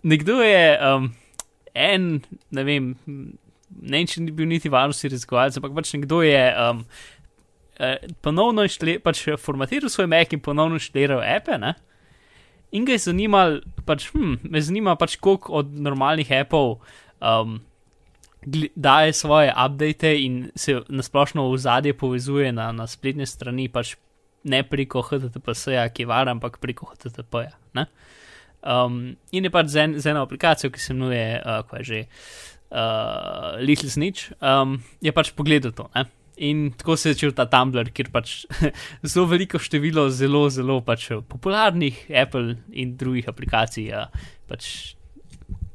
nekdo 0.03 0.41
je 0.41 0.79
um, 0.81 1.11
en, 1.75 2.23
ne 2.51 2.65
vem, 2.65 2.95
ne 3.07 3.99
vem, 3.99 4.09
če 4.09 4.25
ni 4.25 4.33
bil 4.33 4.49
niti 4.49 4.73
varnostni 4.73 5.13
raziskovalec, 5.13 5.61
ampak 5.61 5.77
pač 5.77 5.93
nekdo 5.99 6.23
je 6.25 6.45
um, 6.57 6.81
uh, 7.77 7.97
ponovno 8.25 8.65
inštaliral, 8.65 9.05
pač 9.05 9.27
formatiral 9.43 9.93
svoj 9.93 10.09
Mac 10.09 10.33
in 10.33 10.41
ponovno 10.41 10.81
inštaliral 10.81 11.21
appe, 11.21 11.61
ne? 11.61 11.77
In 12.75 12.85
ga 12.85 12.97
je 12.97 13.05
zanimal, 13.07 13.61
pač, 13.87 14.11
hm, 14.15 14.41
me 14.43 14.61
zanima 14.61 14.97
pač, 14.99 15.17
koliko 15.23 15.63
od 15.63 15.71
normalnih 15.71 16.33
appov 16.41 16.81
um, 17.21 17.61
daje 18.75 19.13
svoje 19.13 19.53
update 19.53 20.13
in 20.23 20.51
se 20.55 20.81
nasplošno 20.89 21.51
v 21.51 21.59
zadje 21.59 21.95
povezuje 21.95 22.53
na, 22.53 22.73
na 22.73 22.87
spletne 22.87 23.27
strani, 23.27 23.69
pač 23.69 23.97
ne 24.47 24.63
preko 24.63 25.03
HTTPS-ja, 25.03 25.89
ki 25.91 26.05
je 26.05 26.11
varen, 26.11 26.37
ampak 26.37 26.59
preko 26.63 26.87
HTTP-ja. 26.93 27.57
Um, 28.67 29.17
in 29.31 29.47
je 29.47 29.51
pač 29.51 29.71
z, 29.71 29.83
en, 29.83 29.97
z 30.01 30.11
eno 30.11 30.25
aplikacijo, 30.27 30.71
ki 30.75 30.81
se 30.83 30.95
imenuje, 30.95 31.27
uh, 31.39 31.63
kaj 31.71 31.87
že, 31.87 32.01
uh, 32.71 33.59
Little 33.63 33.91
Snitch, 33.91 34.33
um, 34.43 34.79
je 35.03 35.15
pač 35.15 35.31
pogledal 35.39 35.75
to. 35.75 35.87
Ne? 35.95 36.07
In 36.37 36.73
tako 36.77 36.97
se 36.97 37.09
je 37.09 37.17
začel 37.17 37.33
ta 37.33 37.47
Tumblr, 37.49 37.89
kjer 37.97 38.11
pač 38.13 38.43
zelo 39.11 39.25
veliko 39.31 39.61
število 39.63 40.11
zelo, 40.13 40.47
zelo 40.53 40.83
pač 40.85 41.09
popularnih 41.31 42.07
Apple 42.13 42.59
in 42.77 42.93
drugih 43.01 43.29
aplikacij 43.33 43.89
uh, 43.97 44.11
pač 44.49 44.97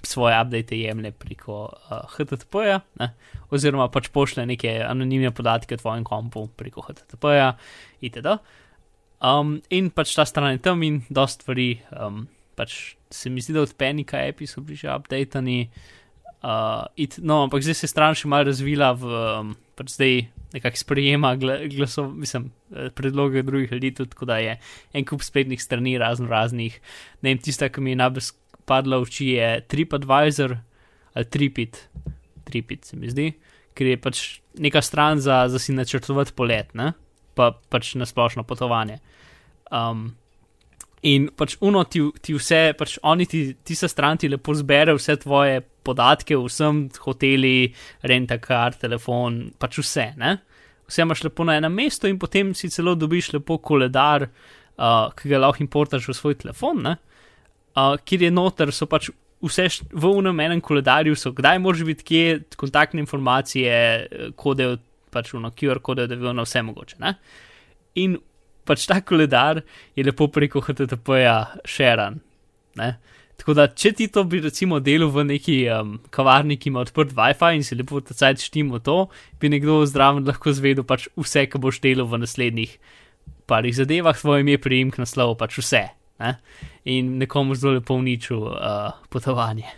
svoje 0.06 0.38
update 0.38 0.78
jemlje 0.78 1.12
preko 1.18 1.64
uh, 1.66 2.06
HTTP-ja, 2.14 2.82
ne? 3.00 3.12
oziroma 3.54 3.88
pač 3.94 4.10
pošle 4.14 4.46
neke 4.50 4.80
anonimne 4.86 5.32
podatke 5.34 5.78
o 5.78 5.82
tvojem 5.82 6.06
kompu 6.08 6.46
preko 6.58 6.86
HTTP-ja 6.86 7.56
itd. 8.02 8.38
Um, 9.22 9.60
in 9.70 9.92
pač 9.94 10.14
ta 10.18 10.26
stran 10.26 10.56
je 10.56 10.62
tam 10.66 10.82
in 10.86 11.02
dost 11.10 11.42
stvari, 11.42 11.76
um, 11.94 12.26
pač 12.58 12.96
se 13.14 13.30
mi 13.30 13.42
zdi, 13.42 13.54
da 13.58 13.66
od 13.66 13.74
Panika 13.78 14.22
api 14.22 14.50
so 14.50 14.62
bili 14.66 14.80
že 14.82 14.90
updatani. 14.94 15.70
Uh, 16.42 16.88
it, 16.98 17.20
no, 17.22 17.44
ampak 17.46 17.62
zdaj 17.62 17.78
se 17.78 17.86
je 17.86 17.92
stran 17.94 18.18
še 18.18 18.30
malo 18.30 18.50
razvila 18.50 18.94
v, 18.98 19.10
um, 19.14 19.52
pač 19.78 19.94
zdaj 19.94 20.16
nekako 20.54 20.78
sprejema 20.78 21.36
gla, 21.36 21.58
glasov, 21.72 22.12
mislim, 22.16 22.52
eh, 22.76 22.90
predloge 22.96 23.44
drugih 23.44 23.72
ljudi, 23.72 23.94
tako 23.94 24.26
da 24.26 24.38
je 24.38 24.60
en 24.94 25.06
kup 25.06 25.22
spletnih 25.22 25.62
strani 25.64 25.98
razno 25.98 26.28
raznih. 26.28 26.80
Ne 27.22 27.30
vem, 27.30 27.38
tista, 27.38 27.70
ki 27.70 27.82
mi 27.82 27.96
je 27.96 28.02
najbolj 28.04 28.32
padla 28.66 28.98
v 28.98 29.08
oči, 29.08 29.28
je 29.36 29.62
TripAdvisor 29.68 30.58
ali 31.14 31.26
Tripit, 31.26 31.90
Tripit 32.44 32.86
se 32.86 32.98
mi 32.98 33.10
zdi, 33.10 33.32
ker 33.76 33.88
je 33.88 33.98
pač 33.98 34.22
neka 34.60 34.82
stran 34.82 35.20
za, 35.20 35.48
za 35.48 35.60
si 35.60 35.74
načrtovati 35.74 36.34
polet, 36.36 36.74
ne? 36.74 36.94
pa 37.36 37.52
pač 37.70 37.96
na 37.96 38.06
splošno 38.06 38.44
potovanje. 38.44 39.00
Um, 39.72 40.12
in 41.08 41.30
pač 41.36 41.56
uno 41.64 41.84
ti, 41.84 42.04
ti 42.22 42.36
vse, 42.36 42.74
pač 42.78 42.98
oni 43.04 43.26
ti, 43.26 43.44
ti 43.64 43.76
se 43.76 43.88
stran 43.88 44.20
ti 44.20 44.30
lepo 44.30 44.54
zbere 44.56 44.96
vse 44.98 45.16
tvoje 45.24 45.62
podatke, 45.84 46.38
vsem 46.38 46.86
hoteli, 47.06 47.72
rentakar, 48.08 48.78
telefon, 48.80 49.44
pač 49.60 49.82
vse, 49.82 50.12
ne? 50.22 50.38
Vse 50.90 51.06
imaš 51.06 51.24
lepo 51.26 51.46
na 51.48 51.56
enem 51.60 51.74
mestu 51.74 52.10
in 52.10 52.20
potem 52.20 52.54
si 52.58 52.70
celo 52.70 52.96
dobiš 53.00 53.32
lepo 53.38 53.58
koledar, 53.64 54.28
uh, 54.28 55.10
ki 55.16 55.32
ga 55.32 55.42
lahko 55.42 55.64
importaš 55.64 56.10
v 56.10 56.18
svoj 56.18 56.38
telefon? 56.44 56.86
Uh, 56.92 57.96
kjer 58.06 58.28
je 58.28 58.32
noter, 58.34 58.74
so 58.76 58.90
pač 58.92 59.10
vse 59.42 59.68
v 59.92 60.10
unem 60.10 60.40
enem 60.46 60.62
koledarju, 60.62 61.16
so 61.18 61.32
kdaj 61.36 61.60
moraš 61.60 61.86
biti, 61.88 62.06
kje 62.06 62.58
kontaktne 62.60 63.02
informacije, 63.02 63.72
eh, 63.74 64.34
kode, 64.36 64.76
pač 65.12 65.34
uno 65.34 65.52
QR 65.52 65.82
kode, 65.82 66.08
da 66.08 66.16
bi 66.16 66.22
bilo 66.22 66.34
na 66.34 66.46
vse 66.46 66.62
mogoče, 66.62 67.00
ne? 67.00 67.16
In 67.96 68.18
pač 68.66 68.86
ta 68.88 69.02
koledar 69.02 69.62
je 69.96 70.06
lepo 70.06 70.28
preko 70.28 70.62
HTTP-ja 70.62 71.38
šeran. 71.66 72.20
Ne? 72.76 72.94
Tako 73.42 73.56
da, 73.58 73.64
če 73.74 73.90
ti 73.98 74.06
to 74.14 74.22
bi 74.30 74.38
recimo 74.38 74.78
delal 74.86 75.10
v 75.10 75.24
neki 75.32 75.56
um, 75.74 75.96
kavarni, 76.14 76.60
ki 76.62 76.70
ima 76.70 76.84
odprt 76.84 77.16
WiFi 77.18 77.56
in 77.58 77.64
si 77.66 77.74
lepo 77.74 77.98
tacajt 78.06 78.44
štimo 78.46 78.78
to, 78.86 79.08
bi 79.42 79.50
nekdo 79.50 79.80
zdraven 79.90 80.28
lahko 80.28 80.54
zvedel 80.54 80.86
pač 80.86 81.08
vse, 81.18 81.48
kar 81.50 81.64
boš 81.64 81.80
delal 81.82 82.06
v 82.12 82.20
naslednjih 82.22 82.76
parih 83.50 83.74
zadevah, 83.74 84.14
tvoj 84.14 84.46
ime, 84.46 84.60
priimek, 84.62 85.00
naslov, 85.02 85.34
pač 85.40 85.58
vse. 85.58 85.82
Ne? 86.22 86.36
In 86.94 87.16
nekomu 87.24 87.58
zelo 87.58 87.80
lepo 87.80 87.98
uničil 87.98 88.46
uh, 88.46 88.94
potovanje. 89.10 89.74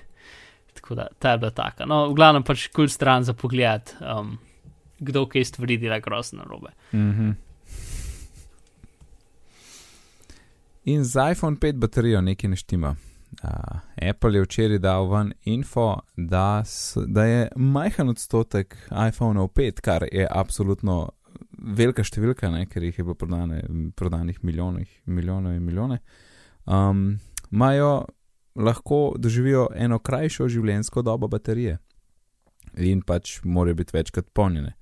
Tako 0.76 1.00
da, 1.00 1.08
ta 1.16 1.32
je 1.32 1.42
bila 1.46 1.54
taka. 1.56 1.88
No, 1.88 2.02
v 2.12 2.20
glavnem 2.20 2.44
pač 2.44 2.68
kul 2.76 2.92
stran 2.92 3.24
za 3.24 3.32
pogled, 3.32 3.96
um, 4.04 4.36
kdo 5.00 5.24
kaj 5.32 5.48
stvari 5.54 5.80
dela 5.80 6.02
grozno 6.04 6.44
narobe. 6.44 6.76
Mhm. 6.92 7.32
In 10.92 11.08
z 11.08 11.32
iPhone 11.32 11.56
5 11.56 11.80
baterijo 11.80 12.20
nekaj 12.20 12.52
ne 12.52 12.60
štima. 12.60 12.96
Uh, 13.44 13.80
Apple 14.10 14.38
je 14.38 14.44
včeraj 14.44 14.80
dal 14.80 15.08
ven 15.10 15.34
info, 15.50 16.04
da, 16.18 16.62
s, 16.66 16.98
da 17.08 17.26
je 17.26 17.48
majhen 17.56 18.10
odstotek 18.10 18.78
iPhone 19.08 19.40
5, 19.40 19.82
kar 19.82 20.06
je 20.12 20.28
absolutno 20.30 21.10
velika 21.58 22.04
številka, 22.04 22.52
ne, 22.54 22.66
ker 22.70 22.84
jih 22.84 23.00
je 23.00 23.06
bilo 23.06 23.16
prodane, 23.18 23.64
prodanih 23.96 24.44
milijonih, 24.44 24.90
milijonov 25.06 25.56
in 25.56 25.66
milijone, 25.66 26.00
um, 26.66 27.18
imajo 27.52 28.06
lahko 28.56 29.16
doživijo 29.18 29.68
eno 29.76 30.00
krajšo 30.00 30.48
življenjsko 30.48 31.02
dobo 31.02 31.28
baterije 31.28 31.80
in 32.78 33.02
pač 33.02 33.40
morajo 33.44 33.80
biti 33.82 33.98
večkrat 33.98 34.30
polnjene. 34.34 34.76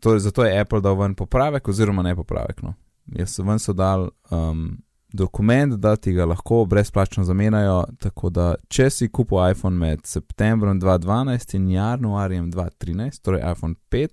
To, 0.00 0.18
zato 0.18 0.44
je 0.44 0.60
Apple 0.60 0.80
dal 0.80 0.96
ven 0.96 1.14
popravek, 1.14 1.68
oziroma 1.68 2.02
ne 2.02 2.14
popravek. 2.16 2.62
No. 2.62 2.74
Jaz 3.18 3.34
so 3.34 3.44
ven 3.44 3.58
so 3.58 3.72
dal 3.72 4.08
um, 4.30 4.78
dokument, 5.08 5.74
da 5.74 5.96
ti 5.96 6.12
ga 6.12 6.24
lahko 6.24 6.64
brezplačno 6.64 7.24
zamenjajo. 7.24 7.84
Tako 7.98 8.30
da, 8.30 8.54
če 8.68 8.90
si 8.90 9.08
kupil 9.08 9.50
iPhone 9.50 9.76
med 9.76 10.00
septembrom 10.04 10.80
2012 10.80 11.54
in 11.54 11.68
januarjem 11.70 12.52
2013, 12.52 13.22
torej 13.22 13.42
iPhone 13.52 13.74
5, 13.90 14.08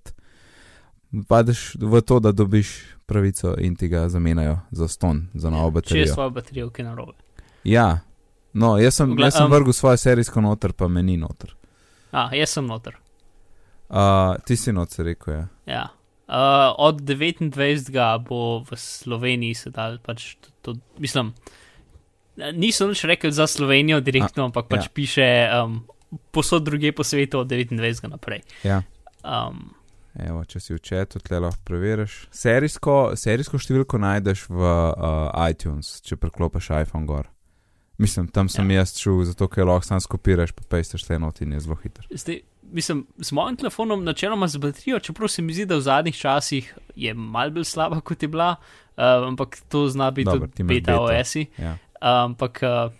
padeš 1.27 1.75
v 1.75 2.01
to, 2.01 2.19
da 2.19 2.31
dobiš 2.31 2.73
pravico 3.05 3.55
in 3.57 3.75
ti 3.75 3.87
ga 3.87 4.09
zamenjajo 4.09 4.59
za 4.71 4.87
ston, 4.87 5.27
za 5.33 5.49
novo 5.49 5.61
Če 5.61 5.67
je 5.67 5.71
baterijo. 5.73 6.13
svoja 6.13 6.29
baterija, 6.29 6.69
ki 6.69 6.81
je 6.81 6.85
narobe. 6.85 7.13
Ja, 7.63 7.99
no, 8.53 8.77
jaz 8.77 8.95
sem, 8.95 9.15
Gla- 9.15 9.25
jaz 9.25 9.33
sem 9.33 9.45
um, 9.45 9.51
vrgel 9.51 9.73
svojo 9.73 9.97
serijsko 9.97 10.41
noter, 10.41 10.73
pa 10.73 10.87
me 10.87 11.03
ni 11.03 11.17
noter. 11.17 11.55
A, 12.11 12.29
jaz 12.35 12.49
sem 12.49 12.65
noter. 12.65 12.95
Uh, 13.89 14.35
ti 14.45 14.55
si 14.55 14.71
noter, 14.71 15.05
rekel 15.05 15.33
je. 15.33 15.47
Ja. 15.65 15.87
Uh, 16.25 16.73
od 16.81 17.01
29. 17.05 17.53
bo 18.25 18.65
v 18.65 18.73
Sloveniji 18.73 19.53
sedaj 19.53 20.01
pač 20.01 20.35
to, 20.41 20.49
to 20.61 20.69
mislim. 20.97 21.33
Niso 22.35 22.89
nič 22.89 23.05
rekli 23.05 23.31
za 23.31 23.47
Slovenijo 23.47 24.01
direktno, 24.01 24.43
A, 24.43 24.45
ampak 24.49 24.67
pač 24.67 24.89
ja. 24.89 24.91
piše 24.91 25.27
um, 25.47 25.85
posod 26.33 26.65
druge 26.65 26.91
po 26.91 27.05
svetu 27.05 27.39
od 27.39 27.47
29. 27.47 28.09
naprej. 28.09 28.41
Ja. 28.65 28.81
Um, 29.23 29.71
Evo, 30.15 30.45
če 30.47 30.59
si 30.63 30.71
v 30.71 30.79
četu, 30.79 31.19
tle 31.19 31.41
lahko 31.43 31.59
preveriš. 31.67 32.25
Serijsko, 32.31 33.15
serijsko 33.19 33.59
številko 33.59 33.99
najdeš 33.99 34.47
v 34.47 34.63
uh, 34.63 35.31
iTunes, 35.43 35.99
če 36.07 36.15
preklopiš 36.15 36.71
iPhone 36.71 37.03
gor. 37.09 37.27
Mislim, 37.99 38.27
tam 38.31 38.47
sem 38.51 38.71
ja. 38.71 38.79
Ja. 38.79 38.83
jaz 38.83 38.95
čul, 38.99 39.23
zato 39.27 39.47
ker 39.51 39.67
lahko 39.67 39.87
sam 39.87 39.99
skopiraš, 40.03 40.55
pa 40.55 40.63
pejsteš 40.75 41.03
te 41.07 41.19
note 41.19 41.43
in 41.43 41.55
je 41.55 41.63
zelo 41.67 41.75
hiter. 41.83 42.07
zdaj, 42.11 42.41
mislim, 42.71 43.05
z 43.17 43.31
mojim 43.31 43.55
telefonom, 43.55 44.03
načeloma 44.03 44.47
z 44.47 44.57
baterijo, 44.57 44.99
čeprav 44.99 45.27
se 45.27 45.41
mi 45.41 45.53
zdi, 45.53 45.65
da 45.65 45.75
v 45.75 45.81
zadnjih 45.81 46.17
časih 46.17 46.77
je 46.95 47.13
mal 47.13 47.51
bolj 47.51 47.63
slaba, 47.63 48.01
kot 48.01 48.23
je 48.23 48.27
bila, 48.27 48.55
uh, 48.55 49.27
ampak 49.27 49.57
to 49.69 49.87
zna 49.89 50.11
biti 50.11 50.31
ti 50.31 50.39
tudi 50.39 50.63
beta. 50.63 50.99
OS-i. 51.01 51.45
Ja. 51.57 51.77
Ampak 52.01 52.63
uh, 52.63 52.91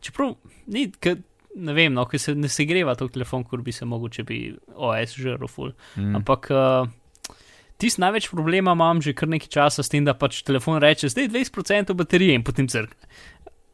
čeprav 0.00 0.34
ni, 0.66 0.90
k, 1.00 1.16
ne 1.54 1.74
vem, 1.74 1.92
no, 1.94 2.06
ker 2.08 2.20
se 2.20 2.34
ne 2.34 2.48
segreva 2.48 2.94
to 2.94 3.08
telefon, 3.08 3.44
kot 3.44 3.64
bi 3.64 3.72
se 3.72 3.88
mogel, 3.88 4.12
če 4.14 4.24
bi 4.28 4.40
OS 4.74 5.16
žrl 5.18 5.50
full. 5.50 5.74
Mm. 5.96 6.20
Ampak 6.20 6.50
uh, 6.54 6.88
tisti 7.78 8.02
največ 8.02 8.30
problema 8.30 8.74
imam 8.76 9.02
že 9.02 9.14
kar 9.16 9.30
nekaj 9.30 9.52
časa 9.54 9.82
s 9.82 9.92
tem, 9.92 10.06
da 10.06 10.14
pač 10.18 10.42
telefon 10.46 10.80
reče, 10.82 11.10
zdaj 11.12 11.30
20% 11.34 11.94
baterije 11.98 12.38
in 12.38 12.46
potem 12.46 12.68
crkne. 12.70 13.10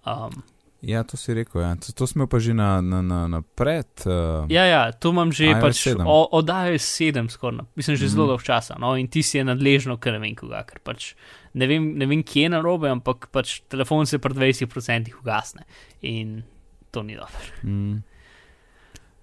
Um, 0.05 0.43
Ja, 0.85 1.00
to 1.00 1.17
si 1.17 1.33
rekel. 1.33 1.61
Ja. 1.61 1.73
To, 1.76 1.88
to 1.91 2.05
smo 2.05 2.26
pa 2.26 2.37
že 2.37 2.53
na, 2.53 2.79
na, 2.79 3.00
na, 3.00 3.25
na 3.26 3.41
pred. 3.41 3.88
Uh, 4.03 4.45
ja, 4.47 4.64
ja, 4.64 4.93
to 4.93 5.11
imam 5.11 5.31
že 5.31 5.47
iOS 5.47 5.62
pač 5.62 5.76
7. 5.88 6.05
o- 6.05 6.29
oddajo 6.31 6.76
7, 6.76 7.25
skoraj, 7.26 7.64
mislim, 7.73 7.97
že 7.97 8.05
Mhm. 8.05 8.11
zelo 8.11 8.26
dolgo 8.26 8.43
časa. 8.43 8.76
No, 8.76 8.93
in 8.93 9.07
ti 9.07 9.21
si 9.21 9.38
je 9.38 9.45
nadležno, 9.45 9.97
ker 9.97 10.12
ne 10.12 10.21
vem 10.21 10.35
koga, 10.35 10.61
ker 10.62 10.81
pač 10.81 11.14
ne 11.53 11.64
vem, 11.64 11.95
ne 11.95 12.05
vem 12.05 12.21
kje 12.21 12.43
je 12.43 12.50
narobe, 12.50 12.87
ampak 12.87 13.29
pač 13.29 13.62
telefon 13.64 14.05
se 14.05 14.19
pri 14.19 14.35
20% 14.35 14.69
ugasne 15.14 15.64
in 16.03 16.43
to 16.91 17.00
ni 17.00 17.14
dobro. 17.14 17.41
Mm. 17.62 18.05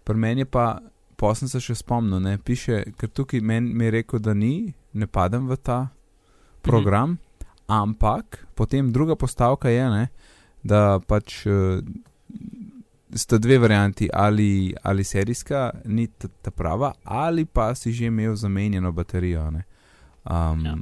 Pri 0.01 0.15
meni 0.15 0.41
je 0.41 0.46
pa, 0.48 0.82
pa 1.15 1.30
sem 1.32 1.46
se 1.48 1.60
še 1.60 1.75
spomnil, 1.75 2.20
ne 2.20 2.38
piše, 2.38 2.89
ker 2.96 3.08
tukaj 3.08 3.38
meni 3.39 3.70
mi 3.72 3.86
je 3.86 3.91
rekel, 3.94 4.20
da 4.20 4.34
ni, 4.34 4.74
ne 4.91 5.06
padem 5.06 5.46
v 5.46 5.56
ta 5.56 5.94
program, 6.60 7.20
ampak 7.68 8.25
potem 8.51 8.89
druga 8.89 9.13
postavka 9.15 9.70
je, 9.70 9.86
ne, 9.86 10.10
da 10.63 11.00
pač 11.08 11.46
uh, 11.46 11.82
sta 13.13 13.38
dve 13.38 13.58
varianti, 13.60 14.10
ali, 14.13 14.74
ali 14.84 15.03
serijska 15.03 15.70
ni 15.86 16.08
ta, 16.08 16.27
ta 16.41 16.51
prava, 16.51 16.94
ali 17.03 17.46
pa 17.46 17.75
si 17.75 17.91
že 17.91 18.06
imel 18.06 18.36
zamenjeno 18.36 18.91
baterijo. 18.91 19.51
Ne. 19.51 19.63
Um, 20.24 20.65
Ja. 20.65 20.77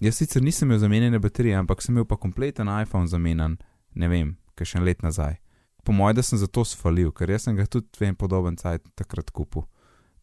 Jaz 0.00 0.16
sicer 0.16 0.42
nisem 0.42 0.68
imel 0.68 0.78
zamenjene 0.78 1.18
baterije, 1.18 1.56
ampak 1.56 1.82
sem 1.82 1.94
imel 1.94 2.04
pa 2.04 2.16
kompleten 2.16 2.68
iPhone 2.82 3.06
zamenjan, 3.06 3.56
ne 3.94 4.08
vem, 4.08 4.36
kaj 4.54 4.72
še 4.72 4.78
en 4.78 4.86
let 4.86 5.02
nazaj. 5.02 5.36
Po 5.82 5.92
mojem, 5.92 6.16
da 6.16 6.22
sem 6.22 6.38
zato 6.38 6.64
sfalil, 6.66 7.10
ker 7.10 7.30
jaz 7.30 7.48
sem 7.48 7.56
ga 7.58 7.66
tudi 7.66 7.90
vem 7.98 8.14
podoben 8.18 8.56
cajt 8.56 8.84
takrat 8.98 9.30
kupil. 9.34 9.66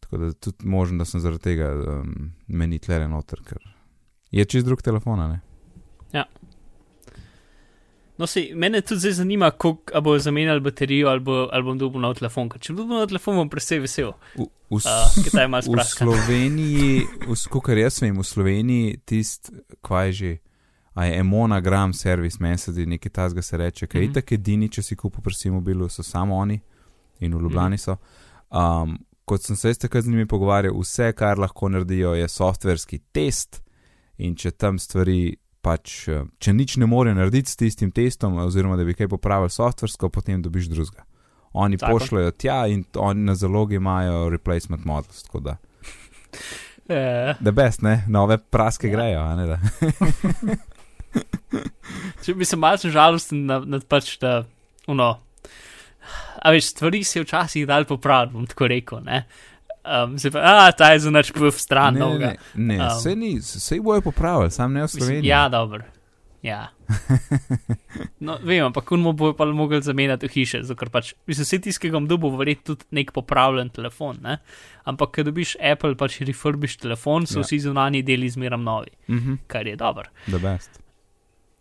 Tako 0.00 0.22
da 0.22 0.32
tudi 0.32 0.68
možno, 0.68 1.02
da 1.02 1.04
sem 1.04 1.20
zaradi 1.20 1.44
tega 1.50 1.70
um, 1.76 2.30
meni 2.48 2.80
tlere 2.80 3.08
noter, 3.08 3.42
ker 3.44 3.60
je 4.32 4.44
čez 4.48 4.64
drug 4.64 4.82
telefon, 4.82 5.20
ne. 5.28 5.40
No, 8.20 8.26
se, 8.28 8.50
mene 8.54 8.82
tudi 8.84 9.00
zdaj 9.00 9.12
zanima, 9.12 9.48
kako 9.50 10.00
bo 10.04 10.18
zamenjal 10.18 10.60
baterijo 10.60 11.08
ali, 11.08 11.20
bo, 11.24 11.48
ali 11.52 11.64
bom 11.64 11.78
dobil 11.78 12.02
nov 12.04 12.18
telefon. 12.18 12.50
Ker 12.52 12.60
če 12.60 12.74
bom 12.74 12.84
dobil 12.84 12.98
nov 13.00 13.06
telefon, 13.08 13.38
bom 13.40 13.48
precej 13.48 13.80
vesel. 13.80 14.12
V, 14.36 14.44
v, 14.44 14.48
Uh, 14.70 15.24
Kaj 15.24 15.42
je 15.42 15.48
v. 15.48 15.84
Sloveniji, 15.84 17.06
skoro 17.34 17.74
jaz 17.80 17.96
vem, 18.02 18.14
v 18.14 18.24
Sloveniji 18.24 19.00
tist, 19.08 19.50
kvaj 19.82 20.12
že, 20.12 20.36
a 20.94 21.08
je 21.08 21.16
Emonagram 21.18 21.92
servis, 21.96 22.36
meni 22.40 22.58
se 22.58 22.72
zdi 22.72 22.86
nekaj 22.86 23.10
tasga 23.10 23.42
se 23.42 23.56
reče, 23.56 23.86
kaj 23.86 24.00
mm 24.00 24.04
Mhm. 24.04 24.06
-hmm. 24.06 24.10
itak 24.20 24.32
edini, 24.32 24.68
če 24.68 24.82
si 24.82 24.96
kupil 24.96 25.22
pri 25.22 25.50
mobilu, 25.50 25.88
so 25.88 26.02
samo 26.02 26.36
oni 26.36 26.60
in 27.20 27.34
v 27.34 27.40
Ljubljani 27.40 27.78
so. 27.78 27.96
Um, 28.50 28.98
kot 29.24 29.42
sem 29.42 29.56
se 29.56 29.68
jaz 29.68 29.78
takrat 29.78 30.04
z 30.04 30.08
njimi 30.08 30.26
pogovarjal, 30.26 30.80
vse, 30.80 31.12
kar 31.12 31.38
lahko 31.38 31.68
naredijo, 31.68 32.14
je 32.14 32.28
softverski 32.28 32.98
test 33.12 33.62
in 34.18 34.36
če 34.36 34.50
tam 34.50 34.78
stvari. 34.78 35.36
Pač, 35.60 36.08
eh, 36.08 36.24
če 36.38 36.52
nič 36.56 36.76
ne 36.80 36.86
more 36.88 37.14
narediti 37.14 37.50
s 37.50 37.56
tistim 37.56 37.90
testom, 37.92 38.38
oziroma 38.40 38.76
da 38.76 38.84
bi 38.84 38.94
kaj 38.96 39.08
popravili 39.08 39.50
softversko, 39.50 40.08
potem 40.08 40.42
dobiš 40.42 40.70
drugega. 40.72 41.04
Oni 41.52 41.76
Zakon. 41.76 41.98
pošljajo 41.98 42.30
tja 42.30 42.66
in 42.66 42.84
oni 42.94 43.24
na 43.26 43.34
zalogi 43.34 43.74
imajo 43.76 44.28
replacement 44.30 44.84
models. 44.84 45.22
Tako 45.22 45.40
da, 45.40 45.56
Eh, 46.90 47.34
da 47.40 47.52
best, 47.54 47.82
ne, 47.82 48.04
nove 48.08 48.38
praske 48.38 48.88
Ja. 48.88 48.90
ja. 48.90 48.96
grejo. 48.96 49.36
Ne, 49.36 49.58
če 52.24 52.34
bi 52.34 52.44
se 52.44 52.56
malce 52.58 52.90
žalosten 52.90 53.44
nad, 53.46 53.68
nad 53.68 53.84
pač, 53.86 54.16
da, 54.18 54.40
uno, 54.90 55.12
a 56.42 56.50
veš, 56.50 56.72
stvari 56.74 57.04
se 57.06 57.22
včasih 57.22 57.68
dal 57.70 57.86
popraviti, 57.86 58.34
bom 58.34 58.48
tako 58.50 58.66
rekel, 58.72 59.04
ne. 59.06 59.22
Um, 59.82 60.18
se 60.18 60.30
pa, 60.30 60.38
a, 60.38 60.72
ta 60.72 60.92
je 60.92 60.98
za 61.00 61.10
nač 61.10 61.30
v 61.32 61.50
stran 61.50 61.94
ne, 61.94 62.00
ne, 62.00 62.06
novega. 62.06 62.26
ne, 62.26 62.36
ne 62.66 62.76
Um. 62.76 62.88
vse 62.90 63.16
ni, 63.16 63.38
vse 63.38 63.80
bojo 63.80 64.00
popravili, 64.02 64.50
sam 64.50 64.72
ne 64.72 64.80
v 64.80 64.84
Mislim, 64.84 65.00
Sloveniji. 65.00 65.28
ja, 65.28 65.48
dobro. 65.48 65.84
Ja. 66.42 66.68
No, 68.20 68.38
vem, 68.38 68.64
ampak 68.64 68.92
on 68.92 69.00
mu 69.00 69.12
bo 69.12 69.32
pa 69.32 69.44
mogel 69.46 69.80
zamenjati 69.80 70.28
hiše, 70.28 70.62
zato 70.62 70.86
pač, 70.86 71.14
mislim, 71.26 71.44
vse 71.44 71.58
tisti, 71.58 71.80
ki 71.80 71.90
ga 71.90 71.96
bom 71.96 72.06
dobil, 72.06 72.30
verjetno 72.32 72.74
tudi 72.74 72.84
nek 72.90 73.12
popravljen 73.12 73.68
telefon, 73.70 74.18
ne? 74.22 74.38
Ampak, 74.84 75.10
ker 75.10 75.24
dobiš 75.24 75.56
Apple, 75.62 75.94
pač 75.94 76.20
refurbiš 76.20 76.76
telefon, 76.78 77.26
so 77.26 77.38
Ja. 77.38 77.42
vsi 77.42 77.58
zunani 77.60 78.02
deli 78.02 78.28
zmeram 78.28 78.62
novi, 78.62 78.90
Mhm, 79.08 79.34
kar 79.46 79.66
je 79.66 79.76
dobro. 79.76 80.08
da 80.26 80.38
best. 80.38 80.80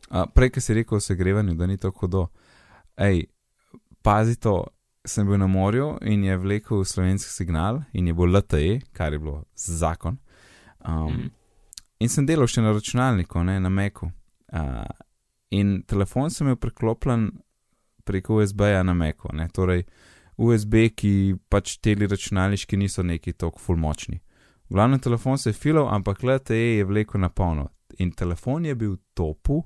A, 0.09 0.25
prej, 0.27 0.49
ki 0.49 0.61
si 0.61 0.73
rekel 0.73 0.95
o 0.95 1.01
segrevanju, 1.01 1.53
da 1.53 1.65
ni 1.65 1.77
tako 1.77 1.99
hudo. 1.99 2.27
Ej, 2.97 3.25
pazi 4.01 4.35
to, 4.35 4.63
sem 5.09 5.27
bil 5.27 5.39
na 5.41 5.47
morju 5.49 5.97
in 6.01 6.23
je 6.23 6.37
vlekel 6.37 6.85
slovenski 6.85 7.31
signal 7.33 7.81
in 7.93 8.07
je 8.07 8.13
bil 8.13 8.37
LTE, 8.37 8.79
kar 8.93 9.13
je 9.13 9.19
bilo 9.19 9.43
zakon. 9.55 10.17
Um, 10.85 11.11
Mhm. 11.11 11.27
In 11.99 12.07
sem 12.07 12.25
delal 12.25 12.47
še 12.47 12.61
na 12.63 12.71
računalniku, 12.71 13.43
ne, 13.43 13.57
na 13.59 13.69
Meku. 13.69 14.07
Uh, 14.53 14.85
in 15.51 15.81
telefon 15.83 16.31
sem 16.31 16.47
imel 16.47 16.55
preklopljen 16.55 17.25
preko 18.07 18.39
USB-ja 18.39 18.85
na 18.87 18.93
Meku. 18.95 19.33
Ne, 19.35 19.49
torej, 19.51 19.83
USB, 20.39 20.85
ki 20.95 21.11
pač 21.51 21.75
teli 21.83 22.07
računalniški 22.07 22.79
niso 22.79 23.03
neki 23.03 23.33
tako 23.35 23.59
fulmočni. 23.59 24.21
V 24.69 24.77
glavnem 24.77 25.01
telefon 25.03 25.37
se 25.37 25.51
je 25.51 25.57
filal, 25.57 25.89
ampak 25.91 26.23
LTE 26.23 26.77
je 26.79 26.87
vlekel 26.87 27.19
na 27.19 27.29
polno. 27.29 27.67
In 27.99 28.13
telefon 28.15 28.65
je 28.65 28.75
bil 28.79 28.95
topu, 29.17 29.59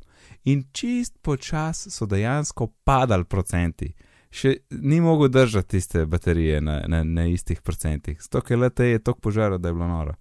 in 0.50 0.64
čist 0.74 1.20
počas 1.22 1.86
so 1.94 2.08
dejansko 2.10 2.72
padali 2.88 3.30
procenti. 3.30 3.92
Še 4.34 4.56
ni 4.72 4.98
mogel 5.02 5.30
držati 5.30 5.76
tiste 5.76 6.06
baterije 6.10 6.62
na, 6.62 6.80
na, 6.90 7.04
na 7.06 7.26
istih 7.30 7.62
procentih. 7.62 8.18
Stok 8.22 8.50
je 8.50 8.58
LTE 8.58 8.88
je 8.96 9.00
tako 9.00 9.20
požaral, 9.30 9.60
da 9.62 9.70
je 9.70 9.76
bilo 9.78 9.88
noro. 9.88 10.16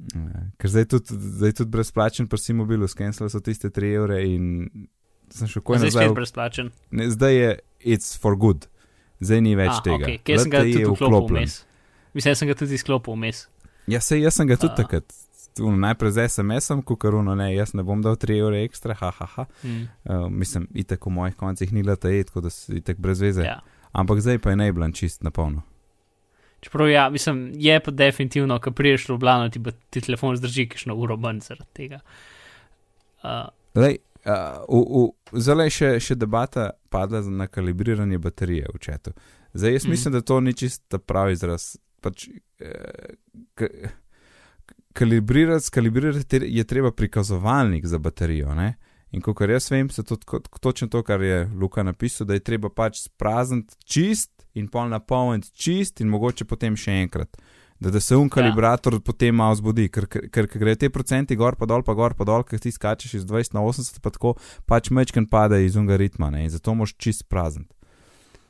Eh, 0.00 0.40
Ker 0.58 0.70
zdaj 0.70 0.84
tudi, 0.90 1.14
zdaj 1.36 1.52
tudi 1.52 1.70
brezplačen 1.70 2.26
prsi 2.26 2.56
mobilu, 2.56 2.88
skenirali 2.88 3.30
so 3.30 3.40
tiste 3.40 3.70
3 3.70 3.94
evre 3.94 4.18
in 4.26 4.66
sem 5.30 5.46
še 5.46 5.60
kaj 5.62 5.78
Zdaj 5.78 5.90
nazaj. 5.92 6.06
spet 6.08 6.16
brezplačen. 6.16 6.70
Ne, 6.90 7.06
zdaj 7.10 7.34
je 7.36 7.50
it's 7.94 8.16
for 8.18 8.34
good, 8.36 8.66
zdaj 9.20 9.40
ni 9.40 9.54
več 9.54 9.76
A, 9.76 9.82
tega. 9.84 10.06
Okay. 10.08 10.18
Kje 10.24 10.38
sem 10.38 10.50
ga 10.50 10.64
tudi 10.64 10.80
je 10.80 10.90
vklopil 10.90 11.36
vmes? 11.36 11.58
Mislim, 12.14 12.32
da 12.32 12.40
sem 12.40 12.48
ga 12.50 12.56
tudi 12.58 12.74
izklopil 12.74 13.14
vmes. 13.14 13.44
Ja, 13.86 14.00
sej 14.02 14.24
jaz 14.24 14.40
sem 14.40 14.48
ga 14.50 14.58
tudi 14.58 14.74
A. 14.74 14.80
takrat. 14.82 15.06
Tu, 15.60 15.68
najprej 15.70 16.10
z 16.10 16.28
SMS-om, 16.30 16.80
kukaruno, 16.82 17.34
ne, 17.34 17.50
jaz 17.52 17.74
ne 17.74 17.82
bom 17.82 18.00
dal 18.00 18.16
3 18.16 18.38
evre 18.38 18.62
ekstra, 18.64 18.94
haha. 18.94 19.26
Ha, 19.26 19.44
ha. 19.44 19.44
Hmm. 19.60 19.82
Uh, 20.04 20.28
mislim, 20.32 20.64
itek 20.74 21.04
v 21.04 21.10
mojih 21.10 21.36
koncih 21.36 21.68
ni 21.70 21.82
LTE, 21.82 22.24
tako 22.24 22.40
da 22.40 22.50
si 22.50 22.78
itek 22.78 22.96
brez 22.98 23.20
veze. 23.20 23.44
Ja. 23.44 23.58
Ampak 23.92 24.20
zdaj 24.20 24.38
pa 24.38 24.50
je 24.50 24.56
najblan 24.58 24.92
čist 24.92 25.20
na 25.20 25.30
polno. 25.30 25.62
Čeprav 26.60 26.88
ja, 26.88 27.10
mislim, 27.10 27.50
je 27.54 27.80
pa 27.80 27.90
definitivno, 27.90 28.56
ko 28.58 28.70
priješ 28.70 29.04
v 29.04 29.12
Ljubljano, 29.12 29.48
ti, 29.48 29.58
ba- 29.58 29.76
ti 29.90 30.00
telefon 30.00 30.36
zdrži 30.36 30.68
kakšno 30.68 30.94
uro 30.94 31.16
manj 31.16 31.40
zaradi 31.40 31.68
tega. 31.74 32.00
Uh, 33.20 33.48
Lej, 33.74 33.98
uh, 34.24 34.32
v, 34.66 34.80
v, 34.80 35.04
zdaj 35.36 35.64
je 35.64 35.70
še, 35.72 35.90
še 36.00 36.14
debata 36.16 36.70
padla 36.88 37.20
na 37.22 37.46
kalibriranje 37.46 38.18
baterije 38.18 38.68
v 38.68 38.78
četu. 38.78 39.12
Zdaj 39.52 39.72
jaz 39.72 39.84
Mhm. 39.84 39.90
mislim, 39.90 40.12
da 40.12 40.20
to 40.22 40.40
ni 40.40 40.54
čist 40.54 40.84
ta 40.88 40.98
pravi 40.98 41.32
izraz. 41.32 41.76
Pač, 42.00 42.28
eh, 42.60 43.88
kalibrirati, 44.92 45.64
skalibrirati 45.64 46.40
je 46.42 46.64
treba 46.64 46.92
prikazovalnik 46.92 47.86
za 47.86 47.98
baterijo. 47.98 48.54
Ne? 48.54 48.74
In 49.10 49.20
kot 49.20 49.40
jaz 49.40 49.70
vem, 49.70 49.90
se 49.90 50.04
to 50.04 50.16
točno 50.60 50.88
to, 50.88 51.02
kar 51.02 51.22
je 51.22 51.48
Luka 51.54 51.82
napisal, 51.82 52.26
da 52.26 52.34
je 52.34 52.44
treba 52.46 52.68
pač 52.68 53.02
sprazniti 53.02 53.74
čist 53.84 54.46
in 54.54 54.68
pol 54.68 54.88
napolniti 54.88 55.50
čist 55.54 56.00
in 56.00 56.10
mogoče 56.10 56.44
potem 56.44 56.76
še 56.76 57.00
enkrat. 57.02 57.40
Da, 57.80 57.90
da 57.90 58.00
se 58.00 58.16
un 58.16 58.28
kalibrator 58.28 58.98
ja. 58.98 59.00
potem 59.00 59.34
malo 59.34 59.56
zbudi, 59.56 59.88
ker, 59.88 60.04
ker, 60.06 60.28
ker, 60.28 60.46
gre 60.60 60.74
te 60.76 60.90
procenti 60.92 61.36
gor, 61.36 61.56
pa 61.56 61.64
dol, 61.66 61.82
pa 61.82 61.94
gor, 61.96 62.12
pa 62.14 62.26
dol, 62.28 62.44
ker 62.44 62.60
ti 62.60 62.70
skačeš 62.70 63.14
iz 63.22 63.24
20 63.24 63.56
na 63.56 63.64
80, 63.64 64.02
pa 64.04 64.12
tako 64.12 64.34
pač 64.68 64.90
mečken 64.92 65.26
pade 65.30 65.62
iz 65.64 65.78
unga 65.80 65.96
ritma 65.96 66.28
ne? 66.30 66.44
in 66.44 66.52
zato 66.52 66.76
moš 66.76 66.92
čist 67.00 67.24
prazniti. 67.32 67.72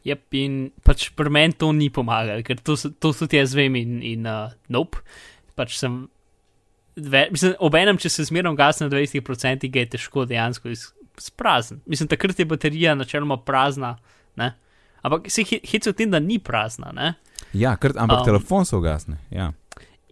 Yep, 0.08 0.36
in 0.40 0.54
pač 0.82 1.10
pri 1.14 1.30
meni 1.30 1.54
to 1.54 1.70
ni 1.76 1.90
pomagalo, 1.92 2.42
ker 2.42 2.58
to, 2.64 2.74
to 2.74 3.12
tudi 3.12 3.38
jaz 3.38 3.54
vem 3.54 3.76
in, 3.78 4.00
in 4.02 4.26
uh, 4.26 4.48
nope. 4.72 5.04
Pač 5.54 5.76
sem, 5.76 6.06
mislim, 7.30 7.54
obenem, 7.58 7.98
če 8.00 8.10
se 8.12 8.24
zmerno 8.28 8.54
gas 8.58 8.80
na 8.80 8.88
20%, 8.92 9.70
ga 9.70 9.84
je 9.84 9.90
težko 9.96 10.24
dejansko 10.28 10.72
izprazniti. 10.72 11.82
Mislim, 11.90 12.08
takrat 12.08 12.38
je 12.38 12.48
baterija 12.48 12.94
načeloma 12.94 13.38
prazna, 13.44 13.96
ne? 14.36 14.52
ampak 15.02 15.30
se 15.32 15.44
hec 15.44 15.86
v 15.86 15.94
tem, 15.96 16.10
da 16.12 16.20
ni 16.20 16.38
prazna. 16.38 16.92
Ne? 16.96 17.14
Ja, 17.56 17.74
kar, 17.80 17.94
ampak 17.96 18.20
um, 18.20 18.24
telefon 18.24 18.68
se 18.68 18.76
ugasne. 18.76 19.18
Ja. 19.30 19.50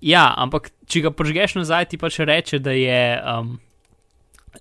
Ja, 0.05 0.29
ampak 0.39 0.71
če 0.87 1.03
ga 1.07 1.13
požgeš 1.15 1.59
nazaj, 1.59 1.91
ti 1.91 1.99
pač 2.01 2.21
reče, 2.23 2.61
da, 2.63 2.75
je, 2.77 3.01
um, 3.35 3.57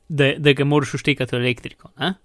da, 0.10 0.34
da 0.42 0.54
ga 0.58 0.66
moraš 0.66 0.98
uštekati 0.98 1.36
v 1.36 1.44
elektriko. 1.44 1.92
Ne? 2.02 2.16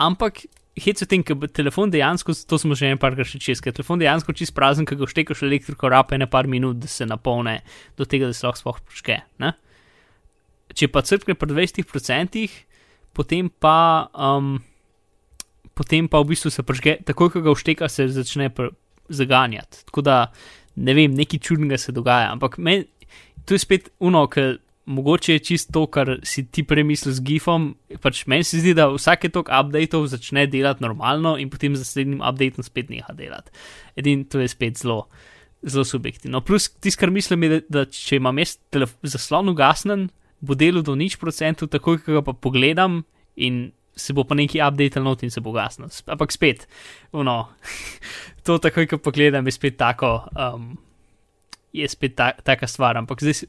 Ampak 0.00 0.46
hec 0.74 1.02
v 1.02 1.06
tem, 1.06 1.22
ker 1.22 1.38
telefon 1.54 1.92
dejansko, 1.92 2.34
to 2.48 2.58
smo 2.58 2.74
že 2.78 2.90
en 2.90 3.00
parkrat 3.00 3.28
še 3.30 3.38
čez, 3.42 3.62
ker 3.62 3.74
telefon 3.74 4.02
dejansko 4.02 4.34
čist 4.34 4.54
prazen, 4.56 4.86
ker 4.88 4.98
ga 4.98 5.06
uštekaš 5.06 5.44
v 5.44 5.50
elektriko, 5.52 5.90
rape 5.90 6.18
ne 6.18 6.26
par 6.30 6.50
minut, 6.50 6.80
da 6.82 6.90
se 6.90 7.06
napolne 7.06 7.60
do 7.98 8.06
tega, 8.06 8.30
da 8.30 8.34
se 8.34 8.46
lahko 8.46 8.60
sploh 8.60 8.80
požge. 8.82 9.20
Ne? 9.42 9.54
Če 10.74 10.90
pa 10.90 11.04
crkne 11.06 11.38
pri 11.38 11.54
20%, 11.54 12.46
potem 13.14 13.50
pa, 13.62 14.10
um, 14.18 14.58
potem 15.78 16.10
pa 16.10 16.22
v 16.24 16.34
bistvu 16.34 16.50
se 16.50 16.66
prižge, 16.66 16.98
takoj 17.06 17.30
ko 17.30 17.44
ga 17.44 17.54
ušteka, 17.54 17.86
se 17.86 18.08
začne 18.10 18.50
zaganjati. 19.08 19.86
Tako 19.86 20.02
da 20.02 20.18
ne 20.74 20.94
vem, 20.98 21.14
nekaj 21.14 21.38
čudnega 21.38 21.78
se 21.78 21.94
dogaja. 21.94 22.32
Ampak 22.34 22.58
men, 22.58 22.88
to 23.46 23.54
je 23.54 23.62
spet 23.62 23.92
uno, 24.02 24.26
ker 24.26 24.58
mogoče 24.86 25.32
je 25.32 25.38
čisto 25.38 25.72
to, 25.72 25.86
kar 25.86 26.18
si 26.22 26.44
ti 26.46 26.62
premislil 26.62 27.14
z 27.14 27.20
GIF-om. 27.24 27.74
Pač 28.00 28.24
meni 28.26 28.44
se 28.44 28.60
zdi, 28.60 28.74
da 28.76 28.88
vsake 28.92 29.30
tok 29.32 29.48
updateov 29.48 30.06
začne 30.12 30.46
delati 30.50 30.84
normalno 30.84 31.36
in 31.40 31.50
potem 31.50 31.76
z 31.76 31.84
naslednjim 31.84 32.20
updateom 32.20 32.66
spet 32.66 32.90
neha 32.92 33.14
delati. 33.16 33.54
Edin 33.96 34.26
to 34.28 34.42
je 34.42 34.48
spet 34.48 34.78
zelo. 34.80 35.06
Zelo 35.64 35.84
subjektivno. 35.88 36.42
Plus, 36.44 36.68
tisto, 36.68 37.00
kar 37.00 37.10
mislim, 37.10 37.46
je, 37.46 37.48
da, 37.48 37.60
da 37.68 37.84
če 37.88 38.18
imam 38.20 38.36
jaz 38.38 38.58
zaslon 39.00 39.48
ugasnen, 39.48 40.10
bo 40.44 40.52
delo 40.52 40.82
do 40.84 40.92
nič 40.92 41.16
procentov, 41.16 41.70
takoj, 41.72 42.02
ko 42.04 42.18
ga 42.18 42.22
pa 42.26 42.34
pogledam 42.36 43.00
in 43.40 43.70
se 43.96 44.12
bo 44.12 44.26
pa 44.28 44.34
neki 44.36 44.60
update 44.60 45.00
not 45.00 45.22
in 45.22 45.30
se 45.30 45.40
bo. 45.40 45.54
Sp- 45.88 46.12
Ampak 46.12 46.32
spet, 46.32 46.68
no, 47.12 47.48
to 48.44 48.58
takoj, 48.58 48.86
ko 48.90 48.98
pogledam, 48.98 49.46
je 49.46 49.56
spet 49.56 49.78
tako, 49.80 50.28
um, 50.36 50.74
je 51.74 51.88
spet 51.88 52.14
ta, 52.16 52.32
taka 52.46 52.66
stvar. 52.70 52.96
Ampak 52.96 53.22
zdaj, 53.22 53.44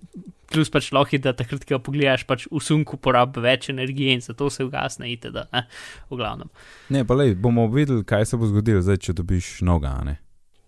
plus 0.50 0.72
pač 0.74 0.90
lahko 0.96 1.16
je, 1.16 1.22
da 1.22 1.34
takrat, 1.38 1.66
ko 1.68 1.80
pogledaš, 1.84 2.26
pač 2.28 2.46
v 2.50 2.62
sunku 2.64 2.98
porabi 3.02 3.44
več 3.44 3.70
energije 3.74 4.16
in 4.18 4.24
zato 4.26 4.50
se 4.54 4.66
ugasne, 4.66 5.10
itd. 5.14 5.46
Ne? 5.54 5.66
V 6.10 6.20
glavnem. 6.20 6.50
Ne, 6.94 7.06
pa 7.06 7.18
lej, 7.18 7.36
bomo 7.40 7.68
videli, 7.72 8.06
kaj 8.08 8.30
se 8.32 8.40
bo 8.42 8.50
zgodilo, 8.50 8.84
zdaj, 8.86 9.02
če 9.08 9.18
dobiš 9.22 9.60
noga. 9.66 9.96
a 10.02 10.08
Ne? 10.10 10.18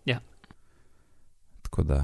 Ja. 0.06 0.20
Tako 1.68 1.84
da, 1.88 2.02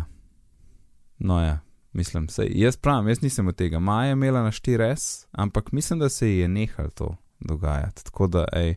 no 1.19 1.39
ja, 1.41 1.59
mislim, 1.93 2.27
sej, 2.29 2.51
jaz 2.57 2.77
pravim, 2.77 3.11
jaz 3.13 3.21
nisem 3.21 3.47
od 3.47 3.57
tega. 3.57 3.79
Maja 3.79 4.13
je 4.13 4.17
imela 4.17 4.43
na 4.45 4.51
4S, 4.51 5.27
ampak 5.31 5.71
mislim, 5.71 6.01
da 6.01 6.09
se 6.09 6.29
ji 6.29 6.43
je 6.43 6.47
nehal 6.47 6.89
to 6.93 7.15
dogajati. 7.39 8.05
Tako 8.09 8.27
da, 8.27 8.45
ej, 8.53 8.75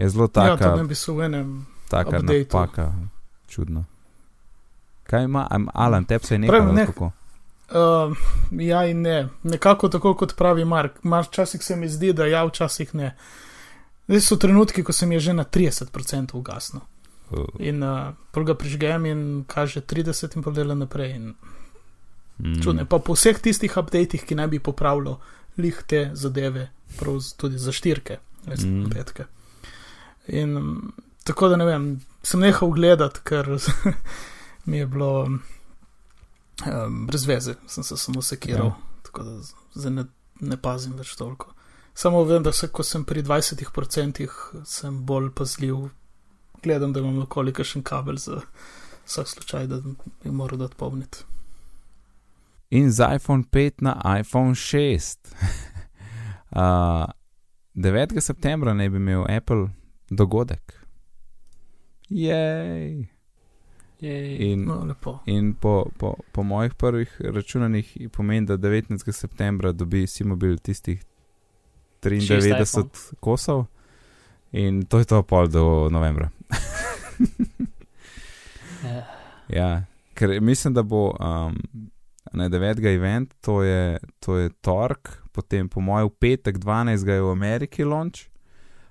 je 0.00 0.08
zelo 0.08 0.24
ja, 0.24 0.34
taka, 0.34 0.70
to 0.70 0.82
ne 0.82 0.88
bi 0.88 0.94
se 0.94 1.12
v 1.12 1.28
enem. 1.28 1.66
taka 1.90 2.20
updateu. 2.20 2.44
napaka, 2.44 2.92
čudno. 3.48 3.84
Kaj 5.10 5.24
ima, 5.24 5.42
Alan, 5.74 6.04
tebi 6.04 6.26
se 6.26 6.34
je 6.34 6.46
Pravim, 6.46 6.64
nehal, 6.66 6.74
ne. 6.76 6.86
kako? 6.86 7.10
Uh, 7.70 8.16
ja, 8.52 8.84
in 8.86 9.02
ne. 9.02 9.16
Nekako 9.44 9.88
tako 9.88 10.14
kot 10.14 10.36
pravi 10.36 10.64
Mark. 10.64 11.02
Mark, 11.02 11.28
včasih 11.28 11.62
se 11.62 11.76
mi 11.76 11.88
zdi, 11.88 12.12
da 12.12 12.26
ja, 12.26 12.44
včasih 12.44 12.94
ne. 12.94 13.12
Zdaj 14.08 14.20
so 14.20 14.36
trenutki, 14.36 14.82
ko 14.82 14.92
sem 14.92 15.12
je 15.12 15.20
že 15.20 15.32
na 15.32 15.44
30% 15.44 16.34
ugasnil. 16.34 16.82
Uh, 17.30 17.46
In 17.58 17.82
uh, 17.82 18.10
prav 18.30 18.44
ga 18.44 18.54
prižgem 18.54 19.06
in 19.06 19.20
kaže 19.46 19.80
30 19.82 20.36
in 20.36 20.42
pa 20.42 20.50
dela 20.50 20.74
naprej. 20.74 21.12
In 21.12 21.34
mm, 22.38 22.62
čudne. 22.62 22.84
Pa 22.84 22.98
po 22.98 23.14
vseh 23.14 23.38
tistih 23.38 23.76
updatih, 23.76 24.24
ki 24.24 24.34
naj 24.34 24.46
bi 24.48 24.58
popravilo 24.60 25.20
lih 25.58 25.82
te 25.86 26.10
zadeve, 26.14 26.68
prav 26.98 27.18
tudi 27.36 27.58
za 27.58 27.72
štirke, 27.72 28.18
Mm. 28.46 28.54
mm. 28.56 28.90
petke. 28.90 29.24
In 30.28 30.56
um, 30.56 30.92
tako 31.24 31.48
da 31.48 31.56
ne 31.56 31.64
vem, 31.64 31.84
sem 32.22 32.40
nehal 32.40 32.70
gledati, 32.70 33.20
ker 33.24 33.46
mi 34.64 34.76
je 34.76 34.86
bilo 34.86 35.22
um, 35.24 37.06
brez 37.06 37.26
veze, 37.26 37.54
sem 37.66 37.84
se 37.84 37.96
samo 37.96 38.22
sekiral, 38.22 38.66
Ja. 38.66 38.76
tako 39.02 39.22
da 39.22 39.38
zdaj 39.74 39.92
ne, 39.92 40.04
ne 40.40 40.56
pazim 40.56 40.92
več 40.92 41.14
toliko. 41.16 41.54
Samo 41.94 42.24
vem, 42.24 42.42
da 42.42 42.52
se, 42.52 42.68
ko 42.68 42.82
sem 42.82 43.04
pri 43.04 43.22
20%, 43.22 44.28
sem 44.64 45.04
bolj 45.04 45.30
pazljiv, 45.30 45.76
gledam, 46.62 46.92
da 46.92 47.00
imam 47.00 47.18
nekoliko 47.18 47.64
še 47.64 47.82
kabel 47.82 48.16
za 48.16 48.40
vsak 49.06 49.28
slučaj, 49.28 49.66
da 49.66 49.80
bi 50.22 50.30
moral 50.30 50.58
dati 50.58 50.76
pomniti. 50.76 51.24
In 52.70 52.92
z 52.92 53.02
iPhone 53.16 53.42
5 53.44 53.82
na 53.82 53.96
iPhone 54.20 54.54
6. 54.54 55.18
uh, 56.52 57.10
9. 57.74 58.20
septembra 58.20 58.74
naj 58.74 58.88
bi 58.88 58.96
imel 58.96 59.24
Apple 59.28 59.68
dogodek. 60.10 60.76
Jej. 62.08 63.08
Jej. 64.00 64.36
In, 64.42 64.64
No, 64.64 64.84
lepo. 64.84 65.18
in 65.26 65.54
po, 65.54 65.86
po, 65.94 66.14
po 66.32 66.42
mojih 66.42 66.74
prvih 66.74 67.20
računanjih 67.20 67.86
pomeni, 68.10 68.46
da 68.46 68.56
19. 68.56 69.12
septembra 69.12 69.72
dobi 69.72 70.06
Simobil 70.06 70.56
tistih 70.56 71.02
93 72.02 72.62
iPhone. 72.62 72.88
kosov 73.20 73.66
in 74.52 74.82
to 74.82 74.98
je 74.98 75.04
to 75.04 75.22
pol 75.22 75.46
do 75.46 75.64
novembra. 75.90 76.30
Eh, 78.84 79.02
Ja, 79.48 79.82
ker 80.14 80.40
mislim, 80.40 80.74
da 80.74 80.82
bo 80.82 81.10
um, 81.10 81.58
na 82.32 82.48
9. 82.48 82.62
event, 82.86 83.34
to 83.40 83.62
je, 83.62 83.98
to 84.18 84.36
je 84.36 84.50
torek, 84.52 84.98
potem 85.30 85.68
po 85.68 85.80
mojem 85.80 86.08
petek 86.10 86.56
12. 86.56 86.88
je 87.06 87.20
v 87.20 87.28
Ameriki 87.28 87.84
launch, 87.84 88.29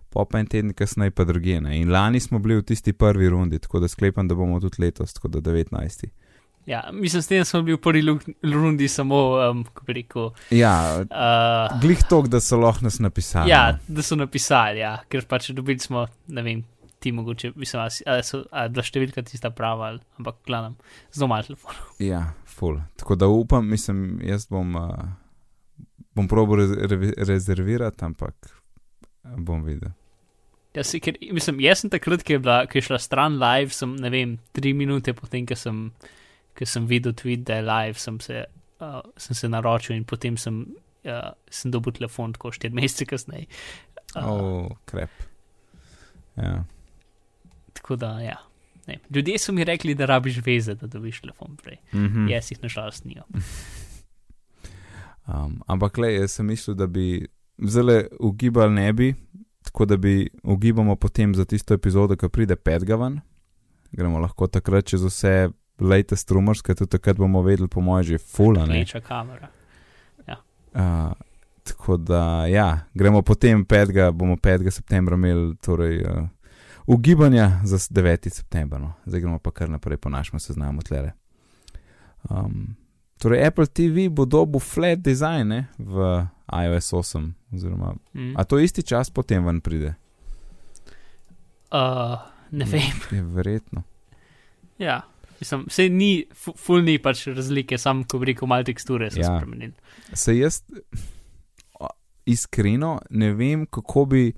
pa 0.10 0.26
pa 0.26 0.40
en 0.40 0.48
teden 0.48 0.74
kasneje 0.74 1.12
pa 1.12 1.24
druge. 1.24 1.60
Ne? 1.62 1.78
In 1.82 1.92
lani 1.92 2.20
smo 2.20 2.40
bili 2.40 2.60
v 2.60 2.66
tisti 2.72 2.94
prvi 2.94 3.30
rundi, 3.30 3.60
tako 3.60 3.80
da 3.80 3.88
sklepam, 3.88 4.28
da 4.28 4.36
bomo 4.36 4.60
tudi 4.60 4.82
letos, 4.82 5.14
tako 5.14 5.28
da 5.28 5.42
19. 5.52 6.10
Ja, 6.70 6.84
mislim, 6.94 7.22
s 7.22 7.28
tem 7.28 7.46
smo 7.46 7.62
bili 7.62 7.78
v 7.78 7.82
prvi 7.82 8.02
rundi 8.54 8.88
samo, 8.88 9.20
um, 9.52 9.64
kako 9.64 9.86
bi 9.86 9.94
rekel. 9.94 10.30
Ja, 10.52 11.00
Uh, 11.00 11.80
glih 11.82 12.04
tok, 12.10 12.28
da 12.28 12.40
so 12.40 12.58
lahko 12.58 12.86
nas 12.86 13.00
napisali. 13.00 13.50
ja, 13.50 13.78
da 13.88 14.02
so 14.02 14.16
napisali, 14.16 14.80
ja, 14.80 15.00
ker 15.10 15.26
pač 15.26 15.50
dobili 15.50 15.80
smo, 15.80 16.06
ne 16.28 16.42
vem, 16.42 16.64
ti 17.00 17.12
mogoče, 17.12 17.52
mislim, 17.56 17.82
ali, 17.82 18.22
je 18.22 18.70
bila 18.70 18.84
številka 18.84 19.24
tista 19.26 19.50
prava, 19.50 19.94
ali, 19.94 20.04
ampak 20.20 20.42
gledam, 20.46 20.76
zelo 21.16 21.32
malo 21.32 21.48
telefonov. 21.48 21.90
ja, 22.12 22.22
full. 22.46 22.82
Tako 23.02 23.16
da 23.16 23.28
upam, 23.28 23.70
mislim, 23.70 24.20
jaz 24.26 24.46
bom, 24.52 24.76
uh, 24.76 25.90
bom 26.14 26.28
probo 26.28 26.60
rez, 26.60 26.76
re, 26.76 27.14
rezervirati, 27.18 28.06
ampak 28.06 28.59
bom 29.38 29.64
videl. 29.66 29.92
Ja, 30.76 30.84
si, 30.86 31.00
ker, 31.02 31.18
mislim, 31.34 31.60
jaz 31.64 31.82
sem 31.82 31.90
takrat, 31.90 32.24
ko 32.26 32.36
je, 32.36 32.42
bila, 32.44 32.60
ko 32.70 32.78
je 32.78 32.86
šla 32.86 33.00
stran 33.02 33.40
live, 33.42 33.74
sem, 33.74 33.96
ne 33.98 34.12
vem, 34.14 34.36
tri 34.54 34.74
minute 34.78 35.16
potem, 35.18 35.48
ko 35.50 35.58
sem, 35.58 35.88
ko 36.58 36.68
sem 36.70 36.86
videl 36.90 37.16
tweet, 37.18 37.44
da 37.48 37.58
je 37.58 37.66
live, 37.66 38.02
sem 38.02 38.20
se, 38.22 38.44
uh, 38.86 39.00
sem 39.18 39.38
se 39.38 39.50
naročil 39.50 39.98
in 39.98 40.06
potem 40.06 40.38
sem, 40.38 40.62
uh, 41.10 41.32
sem 41.50 41.74
dobil 41.74 41.98
telefon, 41.98 42.36
tako 42.38 42.54
štiri 42.54 42.78
mesece 42.78 43.10
kasneje. 43.10 43.50
Uh, 44.16 44.22
Oh, 44.30 44.70
krep. 44.90 45.10
Ja. 46.38 46.64
Tako 47.74 47.98
da, 48.00 48.14
ja. 48.22 48.38
Ne. 48.88 49.00
Ljudje 49.10 49.38
so 49.42 49.54
mi 49.54 49.66
rekli, 49.66 49.94
da 49.98 50.06
rabiš 50.10 50.40
veze, 50.46 50.74
da 50.76 50.88
dobiš 50.88 51.22
telefon 51.22 51.58
prej. 51.58 51.78
Mm 51.94 52.06
-hmm. 52.06 52.32
Jaz 52.32 52.52
jih 52.52 52.64
nažalost 52.64 53.06
nijo. 53.06 53.24
Um, 55.30 55.62
ampak 55.68 55.98
le, 55.98 56.14
jaz 56.14 56.32
sem 56.32 56.46
mislil, 56.46 56.76
da 56.76 56.88
bi 56.88 57.28
zelo 57.62 57.94
ugibali 58.20 58.74
ne 58.74 58.94
bi, 58.94 59.16
tako 59.62 59.86
da 59.86 59.98
bi 59.98 60.30
ugibamo 60.44 60.96
potem 60.96 61.36
za 61.36 61.46
tisto 61.46 61.74
epizodo, 61.74 62.16
ki 62.16 62.30
pride 62.30 62.56
petga 62.56 62.96
ven. 62.96 63.20
Gremo 63.92 64.20
lahko 64.20 64.48
takrat 64.48 64.86
čez 64.86 65.04
vse 65.04 65.50
latest 65.80 66.32
rumors, 66.32 66.62
ker 66.62 66.76
tudi 66.76 66.90
takrat 66.90 67.18
bomo 67.18 67.42
vedeli, 67.42 67.68
po 67.68 67.82
mojem, 67.82 68.04
že 68.04 68.18
fula. 68.18 68.66
ne. 68.66 68.74
Leča 68.76 69.02
kamera. 69.02 69.50
Uh, 70.70 71.12
tako 71.64 71.98
da, 71.98 72.46
ja, 72.46 72.80
gremo 72.94 73.22
potem 73.22 73.66
petga, 73.66 74.12
bomo 74.12 74.36
5. 74.36 74.70
septembra 74.72 75.16
imeli 75.16 75.56
torej, 75.58 76.02
uh, 76.02 76.28
ugibanja 76.88 77.62
za 77.64 77.80
s- 77.80 77.90
9. 77.90 78.30
september. 78.30 78.80
No. 78.80 78.94
Zdaj 79.06 79.20
gremo 79.20 79.40
pa 79.40 79.52
kar 79.52 79.70
naprej 79.70 79.98
po 79.98 80.10
našem 80.10 80.40
seznamu 80.40 80.82
tlere. 80.82 81.12
Um, 82.30 82.76
torej, 83.20 83.44
Apple 83.44 83.68
TV 83.68 84.08
bo 84.10 84.26
dobil 84.26 84.60
flat 84.60 85.00
design 85.00 85.48
ne, 85.48 85.60
v 85.78 86.24
iOS 86.48 86.94
8, 86.94 87.24
oziroma, 87.52 87.94
Mm. 88.14 88.34
a 88.34 88.44
to 88.44 88.58
isti 88.58 88.82
čas 88.84 89.10
potem 89.10 89.46
ven 89.46 89.60
pride. 89.60 89.96
Uh, 91.72 92.18
ne 92.52 92.66
vem. 92.66 92.96
Je 93.12 93.22
verjetno. 93.24 93.84
Ja. 94.80 95.02
Mislim, 95.40 95.66
vse 95.68 95.90
ni, 95.90 96.10
fu- 96.34 96.56
ful 96.58 96.82
ni 96.82 96.98
pač 96.98 97.28
razlike, 97.28 97.78
sam 97.78 98.04
ko 98.04 98.20
bi 98.20 98.26
rekel, 98.26 98.48
malo 98.48 98.64
teksture 98.64 99.12
so 99.12 99.20
Ja. 99.20 99.30
spremenili. 99.32 99.74
Se 100.14 100.34
jaz 100.34 100.62
iskreno 102.26 103.00
ne 103.10 103.34
vem, 103.34 103.66
kako 103.66 104.06
bi, 104.06 104.34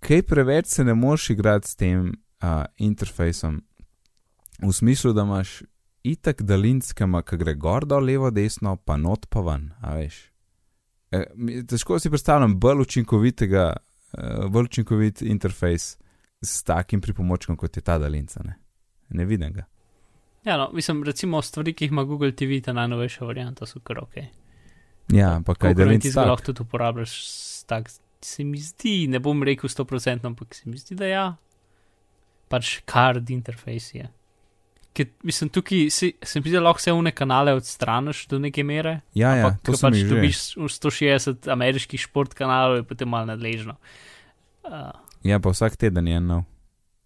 kaj 0.00 0.22
preveč 0.22 0.66
se 0.68 0.84
ne 0.84 0.94
moreš 0.94 1.30
igrati 1.30 1.68
s 1.68 1.76
tem 1.76 2.08
uh, 2.42 2.48
interfejsom. 2.78 3.62
V 4.60 4.72
smislu, 4.72 5.12
da 5.12 5.22
imaš 5.22 5.62
itak 6.06 6.42
daljinskama, 6.42 7.22
ki 7.22 7.38
gre 7.40 7.54
gor, 7.54 7.86
dol, 7.88 8.04
levo, 8.04 8.30
desno, 8.30 8.76
pa 8.76 8.96
not 8.96 9.26
pa 9.30 9.42
ven, 9.46 9.70
a 9.82 9.94
veš. 9.98 10.18
E, 11.10 11.24
težko 11.68 11.98
si 11.98 12.10
predstavljam 12.12 12.58
bolj 12.60 12.84
učinkovitega, 12.84 13.64
uh, 13.72 14.46
bolj 14.52 14.70
učinkovit 14.70 15.22
interfejs 15.22 15.96
s 16.44 16.62
takim 16.62 17.00
pripomočkom, 17.00 17.56
kot 17.56 17.76
je 17.76 17.82
ta 17.82 17.98
daljinca. 17.98 18.42
Ne, 18.44 18.58
ne 19.08 19.24
vidim 19.24 19.52
ga. 19.52 19.64
Ja, 20.44 20.56
no, 20.56 20.70
mislim, 20.72 21.02
recimo 21.04 21.42
stvari, 21.42 21.74
ki 21.74 21.88
jih 21.88 21.92
ima 21.92 22.04
Google 22.04 22.32
TV, 22.32 22.60
ta 22.64 22.72
najnovejša 22.72 23.24
varianta, 23.24 23.66
so 23.66 23.80
kar 23.84 23.98
ok. 24.04 24.20
Ja, 25.12 25.40
pa 25.46 25.54
kaj 25.54 25.74
daljinca. 25.74 26.08
ga 26.08 26.20
tak? 26.20 26.28
lahko 26.28 26.52
tudi 26.52 26.62
uporabljaš, 26.62 27.16
tak 27.66 27.90
se 28.20 28.44
mi 28.44 28.60
zdi, 28.60 29.06
ne 29.08 29.18
bom 29.18 29.42
rekel 29.42 29.70
100%, 29.70 30.26
ampak 30.26 30.54
se 30.54 30.70
mi 30.70 30.78
zdi, 30.78 30.94
da 30.98 31.06
ja. 31.06 31.26
Pač 32.48 32.78
card 32.88 33.30
interface 33.30 33.98
je. 33.98 34.08
Ker, 34.98 35.10
mislim, 35.22 35.50
tukaj 35.54 35.84
si, 35.94 36.10
se 36.18 36.40
mi 36.40 36.48
zdi, 36.48 36.56
da 36.58 36.64
lahko 36.66 36.82
vse 36.82 36.92
une 36.96 37.12
kanale 37.14 37.52
odstraniš 37.54 38.24
do 38.32 38.40
neke 38.42 38.64
mere. 38.66 38.96
Ja, 39.14 39.36
ja, 39.38 39.46
ampak 39.46 39.60
to 39.62 39.76
sem 39.78 39.86
pač 39.86 40.00
jih 40.00 40.08
že. 40.08 40.14
dobiš 40.16 40.40
160 40.58 41.50
ameriških 41.54 42.02
šport 42.08 42.34
kanalov, 42.34 42.80
je 42.80 42.88
potem 42.88 43.10
malo 43.10 43.30
nadležno. 43.30 43.78
Uh, 44.66 44.90
Ja, 45.22 45.38
pa 45.42 45.50
vsak 45.50 45.76
teden 45.76 46.08
je 46.08 46.20
nov. 46.20 46.42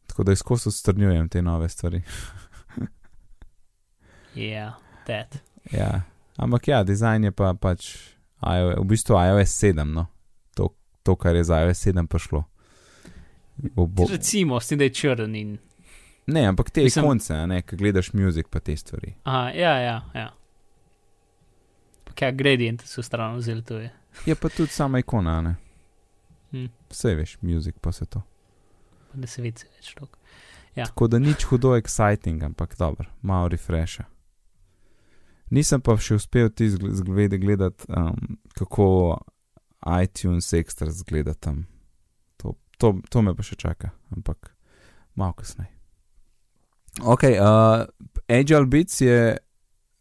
Tako 0.06 0.24
da 0.24 0.32
izkosto 0.32 0.70
strnjujem 0.70 1.28
te 1.28 1.42
nove 1.42 1.68
stvari. 1.68 2.02
Ja, 4.34 4.72
that. 5.04 5.42
Ja, 5.72 6.02
ampak 6.36 6.68
ja, 6.68 6.82
dizajn 6.82 7.24
je 7.24 7.32
pa 7.36 7.54
pač 7.54 7.90
iOS, 8.40 8.78
v 8.80 8.84
bistvu 8.88 9.18
iOS 9.20 9.52
7, 9.60 9.84
no. 9.84 10.06
To, 10.56 10.70
to 11.02 11.16
kar 11.20 11.36
je 11.36 11.44
za 11.44 11.60
iOS 11.60 11.84
7 11.86 12.06
prišlo. 12.06 12.40
Bo, 13.76 13.86
bo, 13.86 14.06
Recimo, 14.08 14.60
s 14.60 14.72
tem, 14.72 14.80
da 14.80 14.88
je 14.88 14.94
črn 14.96 15.36
in. 15.36 15.58
Ne, 16.32 16.46
ampak 16.48 16.70
te 16.70 16.82
Mislim- 16.84 17.04
konce, 17.04 17.46
ne, 17.46 17.62
ki 17.62 17.76
gledaš 17.76 18.12
muzik 18.12 18.48
pa 18.48 18.60
te 18.60 18.76
stvari. 18.76 19.14
Aha, 19.24 19.50
ja, 19.50 19.74
ja, 19.78 19.96
ja. 20.14 20.30
Pa 22.04 22.12
Kaj 22.12 22.32
gradient 22.32 22.82
so 22.86 23.02
stran 23.02 23.36
vzeli, 23.36 23.62
to 23.62 23.78
je. 23.78 23.90
Je 24.26 24.34
pa 24.34 24.48
tudi 24.48 24.72
sama 24.72 24.98
ikona, 24.98 25.40
ne. 25.40 25.54
Hm. 26.50 26.66
Vse 26.90 27.14
veš, 27.14 27.38
muzik 27.40 27.78
pa 27.80 27.92
se 27.92 28.06
to. 28.06 28.22
Da 29.14 29.26
se 29.26 29.42
vidi 29.42 29.64
več 29.76 29.94
tok. 29.94 30.18
Ja. 30.76 30.86
Tako 30.86 31.06
da 31.08 31.18
nič 31.18 31.44
hudo 31.44 31.76
exciting, 31.76 32.44
ampak 32.44 32.76
dobro, 32.78 33.08
malo 33.22 33.48
refresha. 33.48 34.04
Nisem 35.50 35.80
pa 35.84 35.96
še 36.00 36.16
uspel 36.16 36.48
ti 36.48 36.70
zglede 36.72 37.38
gledati, 37.38 37.84
um, 37.92 38.38
kako 38.56 39.20
iTunes 40.02 40.52
Extra 40.52 40.88
zgleda 40.90 41.34
tam. 41.34 41.66
To, 42.36 42.54
to, 42.78 42.94
to 43.10 43.22
me 43.22 43.34
pa 43.36 43.44
še 43.44 43.58
čaka, 43.60 43.90
ampak 44.16 44.54
malo 45.14 45.36
kasneje. 45.36 45.81
Ok, 47.00 47.22
uh, 47.22 47.86
Agile 48.28 48.66
Beats 48.66 49.00
je, 49.00 49.36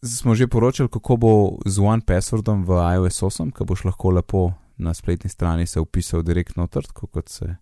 smo 0.04 0.36
že 0.36 0.48
poročali, 0.48 0.90
kako 0.90 1.18
bo 1.18 1.32
z 1.66 1.80
One 1.80 2.04
Passwordom 2.04 2.66
v 2.68 2.76
iOS 2.96 3.22
8, 3.24 3.52
ko 3.56 3.66
boš 3.66 3.86
lahko 3.88 4.12
lepo 4.12 4.54
na 4.78 4.94
spletni 4.94 5.30
strani 5.30 5.68
se 5.68 5.80
upisal 5.80 6.24
direktno 6.24 6.64
noter, 6.64 6.84
tako 6.84 7.08
kot 7.08 7.30
se 7.30 7.56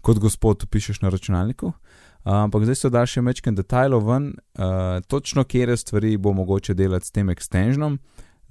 kot 0.00 0.18
gospod 0.18 0.62
upišeš 0.62 1.00
na 1.00 1.08
računalniku. 1.08 1.66
Uh, 1.66 2.32
ampak 2.46 2.62
zdaj 2.62 2.78
so 2.78 2.90
dali 2.90 3.10
še 3.10 3.22
večkrat 3.22 3.56
detajlov 3.58 4.04
ven, 4.06 4.28
uh, 4.58 5.02
točno 5.10 5.42
kje 5.44 5.76
stvari 5.76 6.16
bo 6.16 6.32
mogoče 6.32 6.74
delati 6.74 7.06
s 7.06 7.10
tem 7.10 7.30
extensionom. 7.30 7.98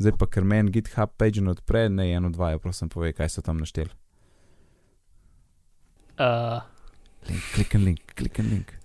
Zdaj 0.01 0.17
pa, 0.19 0.27
ker 0.27 0.43
meni 0.43 0.71
GitHub 0.71 1.13
page 1.17 1.41
ne 1.41 1.53
odpre, 1.53 1.85
ne 1.89 2.09
eno, 2.11 2.31
dva, 2.33 2.51
ja, 2.51 2.59
prosim, 2.59 2.89
povej, 2.89 3.13
kaj 3.15 3.29
so 3.29 3.45
tam 3.45 3.61
našteli. 3.61 3.91
Uh, 6.19 6.59
Link, 7.29 7.43
kliken 7.55 7.83
link, 7.85 8.15
kliken 8.17 8.49
link. 8.49 8.80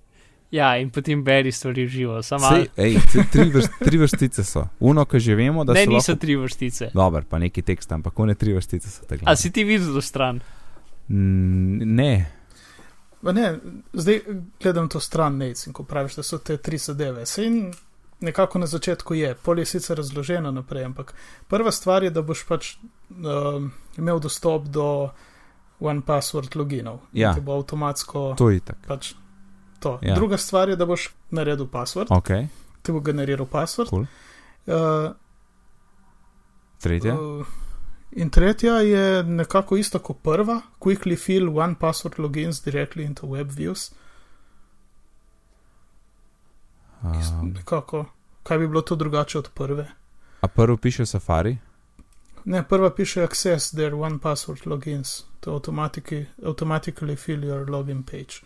Ja, 0.56 0.72
in 0.80 0.90
potem 0.90 1.22
beri 1.24 1.52
stvari 1.52 1.84
v 1.84 1.92
živo. 1.92 2.20
Samo 2.22 2.48
Sej, 2.48 2.68
ej, 2.76 2.96
tri, 3.32 3.48
vrst, 3.52 3.80
tri 3.84 4.00
vrstice 4.00 4.44
so. 4.44 4.66
Uno, 4.80 5.04
ki 5.04 5.20
že 5.20 5.36
vemo, 5.38 5.64
da 5.64 5.76
ne, 5.76 5.84
so. 5.84 5.90
niso 5.92 6.12
lahko... 6.12 6.20
tri 6.24 6.36
vrstice. 6.40 6.90
Dober, 6.94 7.28
pa 7.28 7.38
neki 7.42 7.62
tekst, 7.62 7.92
ampak 7.92 8.18
one 8.18 8.34
tri 8.34 8.56
vrstice 8.56 8.90
so 8.90 9.04
tako. 9.08 9.28
A 9.28 9.36
si 9.36 9.52
ti 9.52 9.64
videl 9.64 9.92
do 9.94 10.02
stran? 10.04 10.40
Ne, 11.08 12.12
Pa 13.26 13.32
ne, 13.32 13.58
zdaj 13.92 14.20
gledam 14.62 14.88
to 14.88 15.00
stran 15.00 15.36
Nec 15.36 15.66
in 15.66 15.72
ko 15.72 15.82
praviš, 15.82 16.14
da 16.16 16.22
so 16.22 16.38
te 16.38 16.56
tri 16.56 16.78
zadeve. 16.78 17.26
Se 17.26 17.46
in 17.46 17.72
nekako 18.20 18.58
na 18.58 18.66
začetku 18.66 19.14
je, 19.14 19.34
pol 19.34 19.58
je 19.58 19.64
sicer 19.66 19.96
razloženo 19.96 20.50
naprej, 20.50 20.84
ampak 20.84 21.14
prva 21.48 21.72
stvar 21.72 22.04
je, 22.04 22.10
da 22.10 22.22
boš 22.22 22.44
pač 22.46 22.76
um, 23.10 23.72
imel 23.98 24.20
dostop 24.20 24.68
do 24.68 25.10
One 25.80 26.00
Password 26.06 26.56
loginov. 26.56 27.00
In 27.12 27.22
Ja. 27.22 27.34
Ti 27.34 27.40
bo 27.40 27.56
avtomatsko 27.58 28.34
to 28.38 28.50
je 28.50 28.60
tako. 28.60 28.86
pač 28.86 29.14
to. 29.80 29.98
Ja. 30.02 30.14
Druga 30.14 30.36
stvar 30.38 30.68
je, 30.68 30.76
da 30.76 30.86
boš 30.86 31.10
naredil 31.30 31.66
password, 31.66 32.08
Ok, 32.10 32.28
ti 32.82 32.92
bo 32.92 33.00
generiral 33.00 33.46
password. 33.46 33.90
Cool. 33.90 34.06
Uh, 34.66 35.12
tretja. 36.78 37.14
Uh, 37.14 37.46
in 38.12 38.30
tretja 38.30 38.74
je 38.74 39.22
nekako 39.22 39.76
isto 39.76 39.98
kot 39.98 40.16
prva, 40.22 40.60
quickly 40.80 41.16
fill 41.16 41.58
one 41.58 41.74
password 41.80 42.18
logins 42.18 42.64
directly 42.64 43.04
into 43.04 43.26
web 43.26 43.50
views. 43.50 43.92
Um, 47.02 47.52
Nekako, 47.54 48.04
kaj 48.42 48.58
bi 48.58 48.68
bilo 48.68 48.80
to 48.82 48.96
drugače 48.96 49.38
od 49.38 49.50
prve? 49.54 49.88
a 50.40 50.48
prvo 50.48 50.76
piše 50.76 51.06
Safari. 51.06 51.58
Ne, 52.44 52.62
prva 52.68 52.90
piše 52.90 53.22
access 53.22 53.70
their 53.70 53.94
one 53.94 54.18
password 54.22 54.58
logins 54.66 55.22
to 55.40 55.52
automatically, 55.52 56.26
automatically 56.44 57.16
fill 57.16 57.44
your 57.44 57.66
login 57.70 58.02
page. 58.02 58.42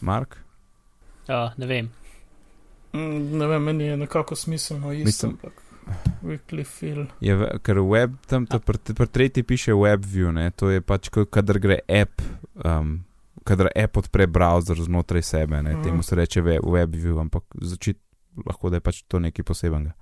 Mark? 0.00 0.36
Uh, 1.24 1.50
ne 1.56 1.66
vem. 1.66 1.90
Mm, 2.92 3.00
ne 3.32 3.46
vem, 3.46 3.62
meni 3.62 3.84
je 3.84 3.96
nekako 3.96 4.36
smiselno 4.36 4.92
isto, 4.92 5.26
Mislim- 5.28 5.52
weekly 6.22 6.64
fill. 6.64 7.06
Je, 7.20 7.34
ker 7.62 7.80
web, 7.80 8.14
tam 8.26 8.46
ta 8.46 8.58
pr, 8.58 8.76
pr 8.88 9.06
tretji 9.06 9.42
piše 9.42 9.72
WebView, 9.72 10.32
ne, 10.32 10.50
to 10.50 10.70
je 10.70 10.80
pač, 10.80 11.08
ko- 11.08 11.24
kadar 11.26 11.58
gre 11.58 11.78
app, 11.90 12.22
um, 12.56 13.04
kadar 13.44 13.68
app 13.74 13.96
odpre 13.96 14.26
browser 14.26 14.76
znotraj 14.76 15.22
sebe, 15.22 15.62
ne, 15.62 15.72
Mhm. 15.72 15.82
temu 15.82 16.02
se 16.02 16.16
reče 16.16 16.42
we- 16.42 16.60
WebView, 16.62 17.20
ampak 17.20 17.42
začeti 17.54 18.00
lahko, 18.46 18.70
da 18.70 18.76
je 18.76 18.80
pač 18.80 19.02
to 19.02 19.18
nekaj 19.18 19.44
posebenega. 19.44 19.92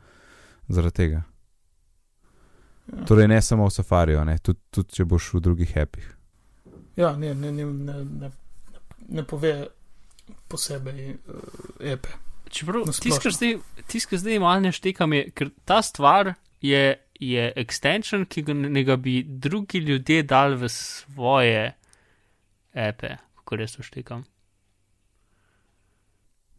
Zaradi 0.68 0.94
tega. 0.94 1.22
Ja, 2.88 3.04
Torej, 3.04 3.28
ne 3.28 3.42
samo 3.42 3.66
v 3.66 3.70
Safariju, 3.70 4.24
ne, 4.24 4.38
tudi, 4.38 4.60
tudi 4.70 4.92
če 4.92 5.04
boš 5.04 5.34
v 5.34 5.40
drugih 5.40 5.76
appih. 5.76 6.12
ja 6.96 7.16
ne, 7.16 7.34
ne, 7.34 7.52
ne, 7.52 7.64
ne, 7.64 8.04
ne, 8.04 8.30
ne 9.08 9.22
pove 9.22 9.66
posebej 10.48 11.10
uh, 11.10 11.40
epe. 11.80 12.08
Čeprav 12.50 12.86
tisto, 12.86 14.10
kar 14.10 14.18
zdaj, 14.18 14.38
malo 14.38 14.60
ne 14.60 14.72
štekam, 14.72 15.12
je, 15.12 15.30
ker 15.34 15.50
ta 15.64 15.80
stvar 15.82 16.34
je, 16.62 16.98
je 17.20 17.48
extension, 17.56 18.24
ki 18.26 18.42
ga 18.46 18.54
ne 18.54 18.84
ga 18.86 18.96
bi 18.96 19.22
drugi 19.22 19.78
ljudje 19.82 20.22
dali 20.22 20.56
v 20.56 20.70
svoje 20.70 21.72
epe, 22.72 23.16
kako 23.40 23.56
res 23.56 23.76
to 23.76 23.82
štekam. 23.82 24.24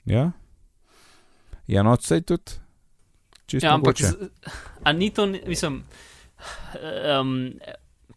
Ja, 0.07 0.31
ja 1.67 1.83
no, 1.83 1.95
vse 1.99 2.21
tudi. 2.21 2.59
Čisto 3.47 3.67
Ja, 3.67 3.73
ampak, 3.73 3.95
z- 3.97 4.29
a 4.83 4.91
ni 4.91 5.09
to, 5.09 5.25
mislim, 5.25 5.83
um, 7.19 7.59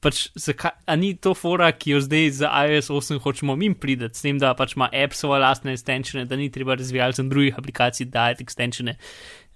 pač, 0.01 0.29
zakaj, 0.35 0.71
a 0.87 0.97
ni 0.97 1.15
to 1.17 1.35
fora, 1.35 1.73
ki 1.73 1.91
jo 1.91 2.01
zdaj 2.01 2.31
za 2.31 2.51
iOS 2.67 2.91
8 2.91 3.19
hočemo 3.21 3.57
mi 3.57 3.75
prideti, 3.75 4.19
s 4.19 4.23
tem, 4.23 4.39
da 4.39 4.55
pač 4.55 4.77
ima 4.77 4.89
app 4.93 5.15
svoje 5.15 5.41
lastne 5.41 5.73
extensione, 5.73 6.25
da 6.25 6.37
ni 6.37 6.51
treba 6.51 6.75
razvijalcem 6.75 7.29
drugih 7.29 7.59
aplikacij 7.59 8.07
dajati 8.07 8.45
extensione 8.45 8.97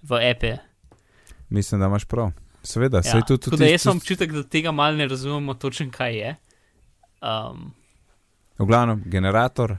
v 0.03 0.19
epe. 0.21 0.57
Mislim, 1.49 1.81
da 1.81 1.87
imaš 1.87 2.05
prav. 2.05 2.31
Seveda, 2.63 2.97
Ja. 2.97 3.03
sej 3.03 3.21
tudi 3.27 3.57
da 3.57 3.65
jaz 3.65 3.85
imam 3.85 3.97
občutek, 3.97 4.31
da 4.31 4.43
tega 4.43 4.71
mal 4.71 4.95
ne 4.95 5.07
razumemo 5.07 5.53
točno, 5.53 5.91
kaj 5.91 6.15
je. 6.17 6.35
Um, 7.21 7.73
V 8.59 8.65
glavnem, 8.65 9.03
generator, 9.05 9.77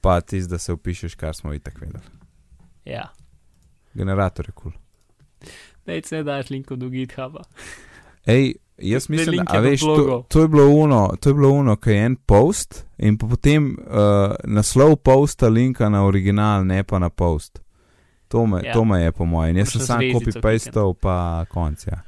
pa 0.00 0.20
ti 0.20 0.42
da 0.46 0.58
se 0.58 0.72
upišeš, 0.72 1.14
kar 1.14 1.34
smo 1.34 1.54
itak 1.54 1.80
vedeli. 1.80 2.04
ja, 2.84 3.08
Generator 3.94 4.48
je 4.48 4.52
kul. 4.52 4.72
Cool. 5.84 6.02
se 6.04 6.16
ne 6.16 6.22
daš 6.22 6.50
linkov 6.50 6.76
do 6.76 6.88
GitHuba. 6.88 7.42
Ej, 8.26 8.54
jaz 8.80 9.08
mislim, 9.08 9.44
do 9.52 9.60
veš, 9.60 9.80
to, 9.80 10.24
to 10.28 10.40
je 10.40 10.48
bilo 10.48 10.68
uno, 10.68 11.16
to 11.20 11.30
je 11.30 11.34
bilo 11.34 11.48
uno, 11.50 11.76
ki 11.76 11.90
je 11.90 12.04
en 12.04 12.16
post 12.16 12.84
in 12.98 13.18
pa 13.18 13.26
potem 13.26 13.76
uh, 13.80 13.96
naslov 14.44 14.96
posta 14.96 15.48
linka 15.48 15.88
na 15.88 16.04
original, 16.04 16.66
ne 16.66 16.82
pa 16.82 16.98
na 16.98 17.08
post. 17.08 17.60
To 18.28 18.46
me, 18.46 18.60
Ja. 18.64 18.72
to 18.72 18.84
me 18.84 19.02
je 19.02 19.12
po 19.12 19.24
mojem. 19.24 19.56
Jaz 19.56 19.72
sem 19.72 19.80
sam 19.80 20.00
copy-pastal, 20.00 20.94
pa 20.94 21.44
konc. 21.48 21.86
Ja. 21.86 22.02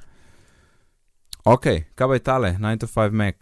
Ok, 1.44 1.66
kaj 1.94 2.08
pa 2.08 2.14
je 2.14 2.20
tale? 2.20 2.52
9 2.58 2.78
to 2.78 2.86
5 2.86 3.10
Mac. 3.10 3.34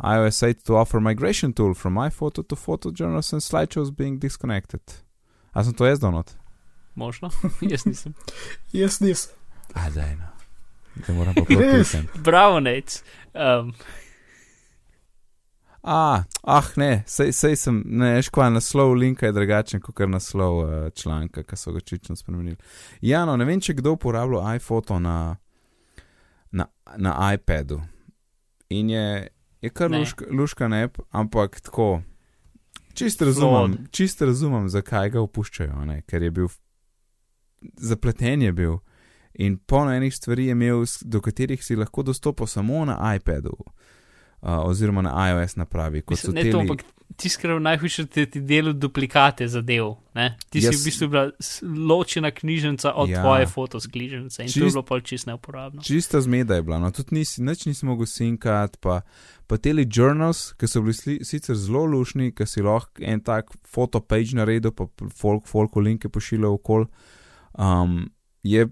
iOS 0.00 0.42
8 0.42 0.62
to 0.64 0.76
offer 0.76 1.00
migration 1.00 1.52
tool 1.52 1.74
from 1.74 1.94
iPhoto 1.94 2.42
to 2.42 2.56
photojournals 2.56 3.32
and 3.32 3.42
slideshows 3.42 3.90
being 3.96 4.18
disconnected. 4.18 4.80
A 5.54 5.62
sem 5.64 5.74
to 5.74 5.84
jaz 5.84 6.00
donot? 6.00 6.32
Možno, 6.96 7.30
jaz 7.70 7.84
nisem. 7.86 8.14
Jaz 8.72 9.00
nisem. 9.00 9.36
A, 9.74 9.90
daj 9.90 10.16
no. 10.16 10.31
Da 10.94 11.14
moram 11.14 11.34
klikniti. 11.34 11.98
Bravo, 12.24 12.60
Nec. 12.60 13.02
Um, 13.34 13.72
A, 15.82 16.24
ah, 16.42 16.66
ne, 16.76 17.02
sej, 17.06 17.32
sej 17.34 17.56
sem, 17.58 17.80
ne, 17.86 18.20
kva 18.30 18.46
naslov 18.54 18.92
linka 18.94 19.26
je 19.26 19.34
drugačen 19.34 19.80
kot 19.82 19.96
kar 19.98 20.06
naslov 20.08 20.58
uh, 20.62 20.74
članka, 20.94 21.42
ki 21.42 21.56
so 21.58 21.72
ga 21.74 21.80
čično 21.80 22.14
spremenili. 22.16 22.56
Ja, 23.00 23.24
no, 23.26 23.34
ne 23.36 23.44
vem, 23.44 23.58
če 23.60 23.74
kdo 23.80 23.96
uporablja 23.96 24.44
iPhoto 24.60 25.00
na, 25.02 25.16
na, 26.54 26.68
na 26.96 27.16
iPadu. 27.34 27.80
In 28.70 28.94
je, 28.94 29.26
je 29.62 29.70
kar 29.74 29.90
Ne. 29.90 30.04
luška, 30.04 30.30
luška 30.30 30.68
nep, 30.68 31.02
ampak 31.10 31.60
tako. 31.60 32.02
Čist 32.94 33.22
razumem, 33.22 33.74
Flawed. 33.74 33.90
čist 33.90 34.22
razumem, 34.22 34.68
zakaj 34.68 35.10
ga 35.10 35.20
opuščajo, 35.26 35.82
ne? 35.88 36.02
ker 36.06 36.22
je 36.22 36.30
bil 36.30 36.48
zapleten 37.76 38.42
je 38.42 38.52
bil 38.52 38.78
in 39.34 39.58
polno 39.58 39.92
enih 39.94 40.14
stvari 40.14 40.46
je 40.46 40.52
imel, 40.52 40.84
do 41.02 41.20
katerih 41.20 41.64
si 41.64 41.76
lahko 41.76 42.02
dostopal 42.02 42.46
samo 42.46 42.84
na 42.84 43.14
iPadu. 43.16 43.56
uh, 44.42 44.48
oziroma 44.66 45.02
na 45.02 45.30
iOS 45.30 45.56
napravi. 45.56 46.02
Mislim, 46.10 46.34
ne 46.34 46.40
teli, 46.40 46.52
to, 46.52 46.58
ampak 46.58 46.82
ti 47.16 47.28
skrbi 47.28 47.60
najhujše, 47.60 48.04
da 48.04 48.26
ti 48.26 48.40
delo 48.40 48.72
duplikate 48.72 49.46
zadev. 49.48 49.94
Ne? 50.14 50.36
Ti 50.50 50.60
si 50.60 50.66
Jaz- 50.66 50.80
v 50.80 50.84
bistvu 50.84 51.08
bila 51.08 51.30
ločena 51.88 52.30
knjižnica 52.30 52.92
od 52.92 53.08
Ja. 53.08 53.22
tvoje 53.22 53.46
fotos 53.46 53.86
knjižnice 53.86 54.42
in 54.42 54.48
Čist... 54.48 54.58
to 54.58 54.64
je 54.64 54.70
bilo 54.70 54.82
pol 54.82 55.00
čist 55.00 55.26
neuporabno. 55.26 55.82
Čista 55.82 56.20
zmeda 56.20 56.54
je 56.54 56.62
bila, 56.62 56.78
no 56.78 56.90
tudi 56.90 57.14
nisi, 57.14 57.42
nič 57.42 57.66
nisi 57.66 57.86
mogel 57.86 58.06
sinkati, 58.06 58.78
pa, 58.80 59.00
pa 59.46 59.56
teli 59.56 59.86
journals, 59.94 60.52
ki 60.52 60.66
so 60.66 60.80
bili 60.82 60.94
sli, 60.94 61.18
sicer 61.24 61.54
zelo 61.56 61.84
lušni, 61.84 62.32
ki 62.34 62.46
si 62.46 62.62
lahko 62.62 62.98
en 62.98 63.20
tak 63.20 63.52
fotopage 63.64 64.34
naredil, 64.34 64.72
pa 64.72 64.88
folk, 65.14 65.46
folko 65.46 65.80
linke 65.80 66.08
pošiljal 66.08 66.52
okol. 66.58 66.86
Um, 67.52 68.10
je, 68.42 68.66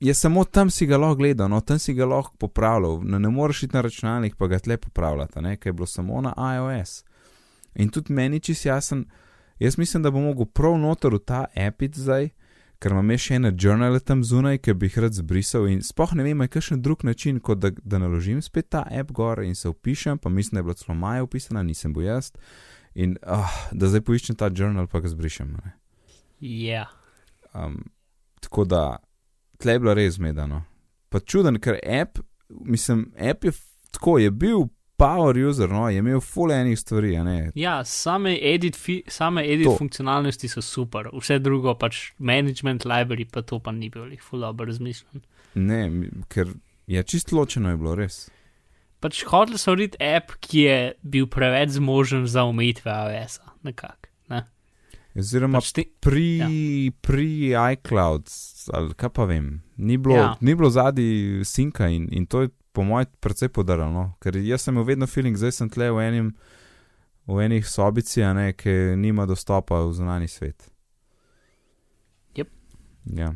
je 0.00 0.14
samo 0.14 0.44
tam 0.44 0.70
si 0.70 0.86
ga 0.86 0.98
lahko 1.00 1.20
gledal, 1.20 1.48
no 1.48 1.60
tam 1.60 1.78
si 1.78 1.94
ga 1.94 2.06
lahko 2.06 2.36
popravljal, 2.38 3.00
ne, 3.04 3.18
ne 3.18 3.28
moreš 3.28 3.62
iti 3.62 3.76
na 3.76 3.80
računalnik, 3.80 4.36
pa 4.36 4.46
ga 4.46 4.58
tle 4.58 4.76
popravljati, 4.76 5.40
ne, 5.40 5.56
ker 5.56 5.70
je 5.70 5.72
bilo 5.72 5.86
samo 5.86 6.20
na 6.20 6.34
iOS. 6.54 7.04
In 7.74 7.88
tudi 7.88 8.12
meni 8.12 8.40
čist 8.40 8.66
jasen, 8.66 9.04
jaz 9.58 9.78
mislim, 9.78 10.02
da 10.02 10.10
bom 10.10 10.24
mogel 10.24 10.46
prav 10.46 10.78
noter 10.78 11.14
v 11.14 11.18
ta 11.18 11.44
apit 11.54 11.96
zdaj 11.96 12.30
ker 12.82 12.92
imam 12.92 13.12
še 13.18 13.38
ene 13.38 13.52
journale 13.56 14.00
tam 14.04 14.22
zunaj, 14.26 14.60
ki 14.64 14.74
bi 14.76 14.90
jih 14.90 14.98
rad 15.06 15.16
zbrisal 15.16 15.66
in 15.70 15.80
spoh 15.84 16.12
ne 16.16 16.26
vem, 16.26 16.44
je 16.44 16.52
kakšen 16.52 16.82
drug 16.84 17.06
način, 17.08 17.40
kot 17.40 17.60
da, 17.62 17.70
da 17.82 18.00
naložim 18.02 18.42
spet 18.44 18.68
ta 18.74 18.84
app 18.84 19.12
gor 19.16 19.40
in 19.44 19.56
se 19.56 19.70
upišem, 19.72 20.20
pa 20.20 20.32
mislim, 20.32 20.56
da 20.56 20.60
je 20.60 20.68
bilo 20.68 20.76
celo 20.80 20.96
maja 20.98 21.24
upisana, 21.24 21.64
nisem 21.64 21.94
bil 21.96 22.08
jaz. 22.08 22.32
In 22.96 23.16
oh, 23.24 23.56
da 23.72 23.88
zdaj 23.92 24.04
poiščem 24.04 24.36
ta 24.40 24.50
journal, 24.52 24.88
pa 24.92 25.00
ga 25.04 25.12
zbrišem. 25.12 25.56
Ja. 26.40 26.86
Um, 27.56 27.82
tako 28.44 28.64
da, 28.68 28.84
tle 29.58 29.76
je 29.76 29.82
bilo 29.82 29.94
res 29.94 30.16
zmedeno. 30.18 30.62
Pa 31.08 31.20
čuden, 31.20 31.60
ker 31.62 31.78
app, 31.82 32.18
mislim, 32.48 33.10
app 33.18 33.44
je 33.44 33.52
tako, 33.94 34.18
je 34.18 34.30
bil 34.30 34.66
power 34.96 35.36
user, 35.48 35.68
no, 35.68 35.88
je 35.88 36.00
imel 36.00 36.20
full 36.20 36.52
enih 36.52 36.78
stvari. 36.78 37.14
Ja, 37.54 37.84
same 37.84 38.36
edit, 38.42 38.76
fi, 38.76 39.02
same 39.08 39.44
edit 39.44 39.68
To. 39.68 39.76
funkcionalnosti 39.78 40.48
so 40.48 40.62
super, 40.64 41.10
vse 41.12 41.38
drugo 41.38 41.74
pač 41.78 42.12
management 42.18 42.84
library 42.88 43.26
pa 43.32 43.42
to 43.42 43.60
pa 43.60 43.72
ni 43.72 43.90
bil 43.92 44.08
jih 44.10 44.22
full 44.22 44.40
dobro 44.40 44.66
razmišljen. 44.66 45.22
Ne, 45.54 46.08
ker 46.28 46.54
je 46.86 47.02
čisto 47.02 47.36
ločeno 47.36 47.70
je 47.70 47.76
bilo, 47.76 47.94
res. 47.94 48.26
Pač 49.00 49.22
hotel 49.28 49.60
so 49.60 49.74
narediti 49.74 50.00
app, 50.00 50.32
ki 50.40 50.60
je 50.64 50.78
bil 51.02 51.28
preveč 51.28 51.76
zmožen 51.76 52.26
za 52.26 52.46
omejitve 52.48 52.90
iOS-a, 52.90 53.52
nekako. 53.62 54.05
Oziroma, 55.16 55.58
Pač 55.58 55.72
ti, 55.72 55.84
pri, 56.00 56.26
Ja. 56.38 56.48
pri 57.00 57.28
iCloud, 57.72 58.28
ali 58.72 58.94
kaj 58.94 59.08
pa 59.10 59.24
vem, 59.24 59.62
ni 59.76 59.96
bilo, 59.96 60.14
Ja. 60.16 60.36
ni 60.40 60.54
bilo 60.54 60.70
zadnji 60.70 61.40
sinka 61.44 61.88
in, 61.88 62.08
in 62.12 62.26
to 62.26 62.42
je 62.42 62.48
po 62.72 62.84
mojem 62.84 63.06
precej 63.20 63.48
podarilo, 63.48 63.88
no? 63.90 64.04
ker 64.20 64.36
jaz 64.36 64.60
sem 64.62 64.74
imel 64.74 64.84
vedno 64.84 65.06
feeling, 65.06 65.36
zdaj 65.36 65.52
sem 65.52 65.70
tle 65.70 65.88
v 65.90 66.00
enem. 66.00 66.34
V 67.26 67.40
enih 67.42 67.66
sobici, 67.66 68.22
a 68.22 68.32
ne, 68.32 68.52
ki 68.52 68.94
nima 68.96 69.24
dostopa 69.26 69.80
v 69.82 69.92
zunani 69.92 70.28
svet. 70.28 70.68
Jep. 72.36 72.48
Ja. 73.06 73.32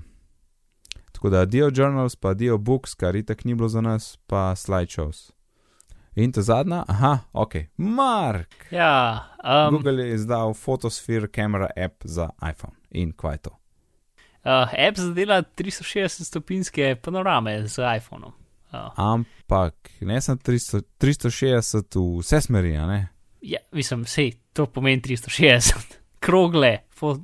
Tako 1.12 1.30
da, 1.30 1.44
Dio 1.44 1.70
Journals, 1.74 2.14
pa 2.14 2.34
Dio 2.34 2.58
Books, 2.58 2.94
kar 2.94 3.16
itak 3.16 3.44
ni 3.44 3.54
bilo 3.54 3.68
za 3.68 3.80
nas, 3.80 4.18
pa 4.26 4.54
slideshows. 4.54 5.32
In 6.16 6.32
ta 6.32 6.42
zadnja, 6.42 6.84
aha, 6.88 7.18
ok, 7.32 7.54
Mark. 7.76 8.66
ja, 8.70 9.26
Um, 9.44 9.74
Google 9.74 10.02
je 10.04 10.14
izdal 10.14 10.54
Photosphere 10.54 11.28
Camera 11.28 11.68
app 11.76 12.02
za 12.04 12.28
iPhone 12.50 12.74
in 12.90 13.12
kvaj 13.12 13.38
to. 13.38 13.50
uh, 14.44 14.68
app 14.88 14.96
zadela 14.96 15.42
360 15.42 16.24
stopinske 16.26 16.96
panorame 17.02 17.66
z 17.68 17.78
iPhonom. 17.96 18.32
Uh, 18.72 18.78
Ampak 18.96 19.74
ne 20.00 20.20
sem 20.20 20.38
300, 20.38 20.82
360 20.98 21.96
v 21.96 22.18
vse 22.20 22.40
smeri, 22.40 22.72
ne? 22.72 23.08
ja, 23.42 23.58
mislim, 23.72 24.04
sej, 24.04 24.32
to 24.52 24.66
pomeni 24.66 25.00
360. 25.02 25.96
Krogle, 26.24 26.78
fo, 27.00 27.14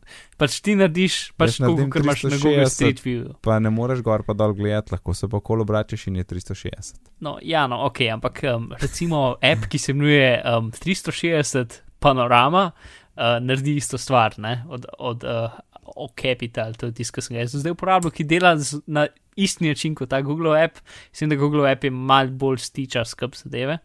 pač 0.40 0.58
ti 0.64 0.74
narediš, 0.78 1.18
pač 1.38 1.58
tako, 1.60 1.86
kot 1.92 2.04
imaš 2.04 2.24
na 2.26 2.36
Google 2.36 2.66
360. 2.66 2.74
Street 2.74 3.02
View. 3.04 3.30
Pa 3.44 3.58
ne 3.62 3.72
moreš 3.72 4.02
gor 4.06 4.24
pa 4.26 4.36
dol 4.36 4.56
gledati, 4.56 4.96
lahko 4.96 5.14
se 5.16 5.28
pa 5.30 5.40
okolo 5.40 5.66
obračaš 5.66 6.08
in 6.10 6.20
je 6.22 6.28
360. 6.32 7.00
No, 7.24 7.36
ja, 7.42 7.66
no, 7.70 7.84
ok, 7.90 8.06
ampak 8.16 8.42
um, 8.50 8.70
recimo 8.80 9.26
app, 9.40 9.68
ki 9.70 9.80
se 9.80 9.92
imenuje 9.94 10.30
um, 10.42 10.72
360 10.74 11.82
Panorama, 12.02 12.70
uh, 12.72 13.38
naredi 13.40 13.78
isto 13.80 13.98
stvar, 13.98 14.36
ne, 14.42 14.58
od, 14.68 14.84
od 14.98 15.24
uh, 15.24 15.60
o 15.96 16.08
Capital, 16.08 16.74
to 16.74 16.90
je 16.90 16.98
tisto, 16.98 17.14
ki 17.14 17.24
sem 17.24 17.36
ga 17.36 17.44
jaz 17.44 17.54
zdaj 17.54 17.76
uporabljal, 17.76 18.12
ki 18.12 18.26
dela 18.28 18.56
z, 18.58 18.82
na 18.90 19.06
isti 19.36 19.68
način 19.68 19.94
kot 19.94 20.10
ta 20.10 20.20
Google 20.24 20.56
app. 20.58 20.80
Mislim, 21.12 21.30
da 21.30 21.38
Google 21.40 21.70
app 21.70 21.84
je 21.84 21.90
mal 21.90 22.30
bolj 22.30 22.58
stiča 22.64 23.04
skrb 23.04 23.36
zadeve. 23.38 23.78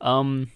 Um, 0.00 0.46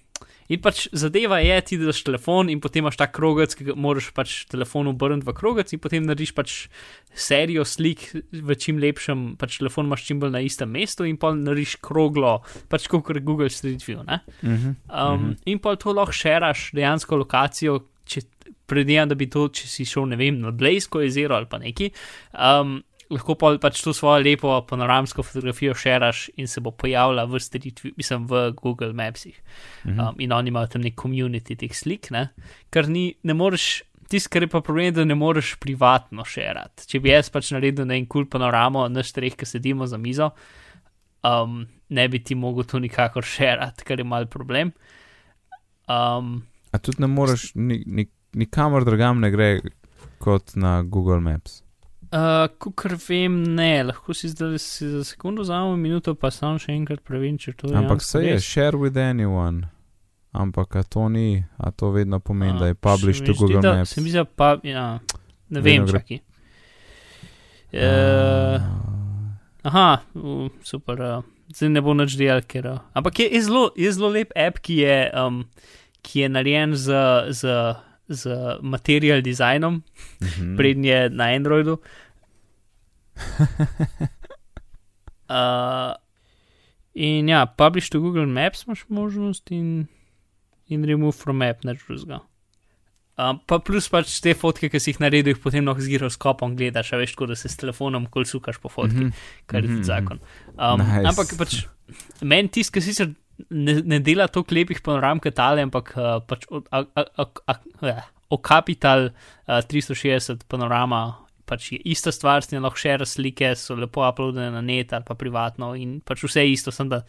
In 0.49 0.61
pač 0.63 0.87
zadeva 0.93 1.41
je, 1.43 1.61
ti 1.67 1.79
daš 1.81 2.05
telefon 2.07 2.49
in 2.53 2.61
potem 2.61 2.85
imaš 2.85 2.97
ta 2.97 3.07
krogec, 3.11 3.55
ki 3.59 3.71
ga 3.71 3.77
moraš 3.77 4.13
pač 4.17 4.47
telefon 4.49 4.89
obrniti 4.93 5.27
v 5.27 5.35
krogec 5.37 5.73
in 5.75 5.83
potem 5.83 6.07
narediš 6.07 6.33
pač 6.37 6.57
serijo 7.17 7.65
slik 7.65 8.09
v 8.33 8.57
čim 8.57 8.79
lepšem, 8.81 9.37
pač 9.41 9.59
telefon 9.59 9.91
imaš 9.91 10.07
čim 10.07 10.21
bolj 10.23 10.33
na 10.33 10.41
istem 10.41 10.71
mestu 10.71 11.05
in 11.05 11.19
pa 11.21 11.35
narediš 11.35 11.77
kroglo, 11.85 12.39
pač 12.73 12.89
kot 12.89 13.05
Google 13.21 13.51
Street 13.51 13.83
View. 13.85 14.05
Ne? 14.07 14.21
Uh 14.43 14.49
-huh. 14.49 14.75
Um, 14.89 15.27
Mhm. 15.27 15.37
In 15.45 15.59
pa 15.59 15.77
to 15.77 15.93
lahko 15.93 16.13
šeraš 16.13 16.71
dejansko 16.77 17.17
lokacijo, 17.17 17.79
če 18.07 18.21
predvidevam, 18.67 19.09
da 19.09 19.15
bi 19.19 19.29
to, 19.31 19.49
če 19.49 19.69
si 19.71 19.87
šel, 19.89 20.09
ne 20.11 20.19
vem, 20.21 20.41
na 20.43 20.53
Blazko 20.55 21.03
jezero 21.05 21.37
ali 21.37 21.49
pa 21.51 21.59
neki. 21.63 21.91
Um, 22.33 22.83
lahko 23.11 23.37
pa 23.39 23.53
pač 23.63 23.81
to 23.85 23.93
svojo 23.95 24.23
lepo 24.25 24.53
panoramsko 24.69 25.23
fotografijo 25.23 25.75
šeraš 25.75 26.27
in 26.37 26.49
se 26.49 26.61
bo 26.61 26.71
pojavila 26.71 27.25
v, 27.25 27.41
Street 27.41 27.83
View, 27.85 27.95
mislim, 27.97 28.27
v 28.27 28.51
Google 28.59 28.93
Mapsih. 28.93 29.37
Um, 29.85 30.17
in 30.19 30.33
oni 30.33 30.51
imajo 30.53 30.75
tam 30.75 30.87
nek 30.87 30.97
community 30.99 31.57
teh 31.59 31.75
slik, 31.75 32.11
ne? 32.11 32.29
kar 32.71 32.89
ni, 32.89 33.13
ne 33.23 33.35
moreš. 33.35 33.85
Tisto, 34.07 34.31
kar 34.31 34.45
je 34.45 34.49
pa 34.51 34.61
problem, 34.63 34.93
da 34.95 35.05
ne 35.05 35.17
moreš 35.19 35.57
privatno 35.59 36.23
šerati. 36.23 36.85
Če 36.87 37.01
bi 37.03 37.11
jaz 37.11 37.27
pač 37.35 37.51
naredil 37.51 37.89
na 37.91 37.97
en 37.99 38.05
kul 38.07 38.29
panoramo, 38.31 38.85
naš 38.87 39.11
treh, 39.17 39.35
ki 39.35 39.49
sedimo 39.49 39.89
za 39.91 39.99
mizo, 39.99 40.29
um, 41.27 41.65
ne 41.91 42.05
bi 42.09 42.21
ti 42.23 42.37
mogel 42.39 42.69
to 42.71 42.79
nikakor 42.79 43.27
šerati, 43.27 43.83
kar 43.83 43.99
je 43.99 44.07
mal 44.07 44.29
problem. 44.31 44.71
Um, 45.91 46.39
A 46.71 46.79
tudi 46.79 47.03
ne 47.03 47.11
moreš, 47.11 47.51
ni, 47.59 47.81
ni, 47.83 48.07
nikamor 48.39 48.87
drugam 48.87 49.19
ne 49.27 49.31
gre 49.35 49.51
kot 50.23 50.55
na 50.55 50.83
Google 50.87 51.19
Maps. 51.21 51.66
Uh, 52.13 52.47
Kukor 52.59 52.95
vem, 52.99 53.43
ne, 53.47 53.83
lahko 53.83 54.15
si 54.15 54.29
zdaj 54.29 54.59
si 54.59 54.89
za 54.89 55.05
sekundo 55.05 55.43
vzamem 55.43 55.79
minuto, 55.79 56.15
pa 56.15 56.31
sam 56.31 56.59
še 56.59 56.73
enkrat 56.73 57.01
preverim, 57.01 57.37
če 57.37 57.53
to 57.55 57.69
je. 57.69 57.77
Ampak 57.77 58.03
se 58.03 58.21
je, 58.21 58.41
share 58.41 58.77
with 58.77 58.97
anyone. 58.97 59.69
Ampak 60.33 60.77
a 60.77 60.83
to 60.85 61.09
ni, 61.09 61.29
a 61.57 61.71
to 61.71 61.91
vedno 61.91 62.21
pomeni, 62.21 62.53
A, 62.53 62.59
da 62.59 62.67
je 62.67 62.75
publish 62.77 63.21
to 63.21 63.33
Google 63.35 63.61
da- 63.61 63.75
Maps. 63.75 63.91
Se 63.91 64.01
mi 64.01 64.11
zdi, 64.11 64.19
da 64.19 64.25
pa, 64.27 64.57
ja, 64.63 64.99
ne 65.49 65.61
vem, 65.61 65.85
gre- 65.85 65.93
čakaj. 65.99 66.19
Uh, 67.69 67.81
Ah. 68.57 68.61
aha, 69.65 69.89
uh, 70.15 70.49
super. 70.63 71.01
Uh, 71.01 71.23
zdaj 71.51 71.69
ne 71.69 71.81
bo 71.81 71.95
nič 71.95 72.15
delal, 72.15 72.43
ker. 72.43 72.67
Uh, 72.67 72.79
ampak 72.93 73.19
je, 73.19 73.27
je, 73.29 73.41
zelo, 73.43 73.71
je 73.75 73.91
zelo 73.91 74.09
lep 74.09 74.31
app, 74.37 74.59
ki 74.59 74.77
je, 74.79 74.97
um, 75.15 75.43
ki 76.01 76.21
je 76.21 76.29
narejen 76.29 76.75
z, 76.75 76.87
z, 77.33 77.43
z 78.09 78.27
material 78.63 79.23
designom, 79.23 79.83
Mhm. 80.21 80.57
prednji 80.57 80.89
je 80.89 81.11
na 81.11 81.25
Androidu. 81.35 81.79
Uh, 85.29 85.91
in 86.95 87.29
ja, 87.29 87.47
publish 87.47 87.91
to 87.91 87.99
Google 88.01 88.27
Maps 88.27 88.63
imaš 88.67 88.85
možnost 88.89 89.51
in, 89.51 89.89
in 90.69 90.85
remove 90.85 91.13
from 91.13 91.43
app, 91.43 91.65
neč 91.65 91.81
drugega. 91.83 92.21
Um, 93.19 93.41
pa 93.49 93.59
plus 93.59 93.89
pač 93.91 94.21
te 94.23 94.35
fotke, 94.37 94.69
ki 94.71 94.79
si 94.79 94.93
jih 94.93 95.01
naredil, 95.03 95.33
jih 95.35 95.41
potem 95.43 95.67
lahko 95.67 95.83
z 95.83 95.89
giroskopom 95.89 96.55
gledaš, 96.55 96.93
veš, 96.95 97.17
tako 97.17 97.27
da 97.27 97.35
se 97.35 97.49
s 97.49 97.57
telefonom 97.59 98.07
kol 98.07 98.23
sukaš 98.25 98.61
po 98.63 98.69
fotki, 98.69 99.09
Mhm. 99.09 99.15
kar 99.47 99.65
je 99.65 99.69
Mhm, 99.69 99.75
tudi 99.75 99.85
zakon. 99.85 100.21
Um, 100.55 100.79
Nice. 100.79 100.93
nice. 100.93 101.09
Ampak 101.09 101.29
pač 101.39 101.53
meni 102.23 102.49
tisti, 102.49 102.73
ki 102.73 102.81
sicer 102.83 103.11
ne, 103.51 103.75
ne 103.83 104.01
dela 104.01 104.29
toliko 104.33 104.57
lepih 104.57 104.83
panoram 104.85 105.21
kot 105.23 105.37
tale, 105.37 105.65
ampak 105.67 105.93
uh, 105.97 106.19
pač 106.27 106.47
od, 106.51 106.69
a, 106.71 106.83
a, 106.95 107.05
a, 107.23 107.27
a, 107.53 107.57
ja, 107.87 108.05
o 108.33 108.41
Capital 108.43 109.11
uh, 109.11 109.61
360 109.69 110.47
panorama. 110.51 111.05
Pač 111.47 111.71
je 111.77 111.81
ista 111.87 112.11
stvar, 112.11 112.43
s 112.43 112.51
tem 112.51 112.63
lahko 112.63 112.81
še 112.81 112.97
razlike, 113.05 113.53
so 113.55 113.77
lepo 113.79 114.03
uploadene 114.03 114.51
na 114.51 114.63
net 114.65 114.91
ali 114.97 115.07
pa 115.07 115.15
privatno 115.15 115.77
in 115.79 116.01
pač 116.03 116.25
vse 116.27 116.43
je 116.43 116.57
isto, 116.57 116.75
sem 116.75 116.91
da 116.91 117.05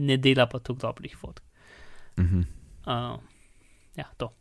ne 0.00 0.16
dela 0.16 0.46
pa 0.48 0.60
tako 0.62 0.78
dobrih 0.86 1.16
fotk. 1.18 1.44
Mhm. 2.18 2.46
Uh, 2.88 3.18
ja, 3.98 4.08
to. 4.16 4.32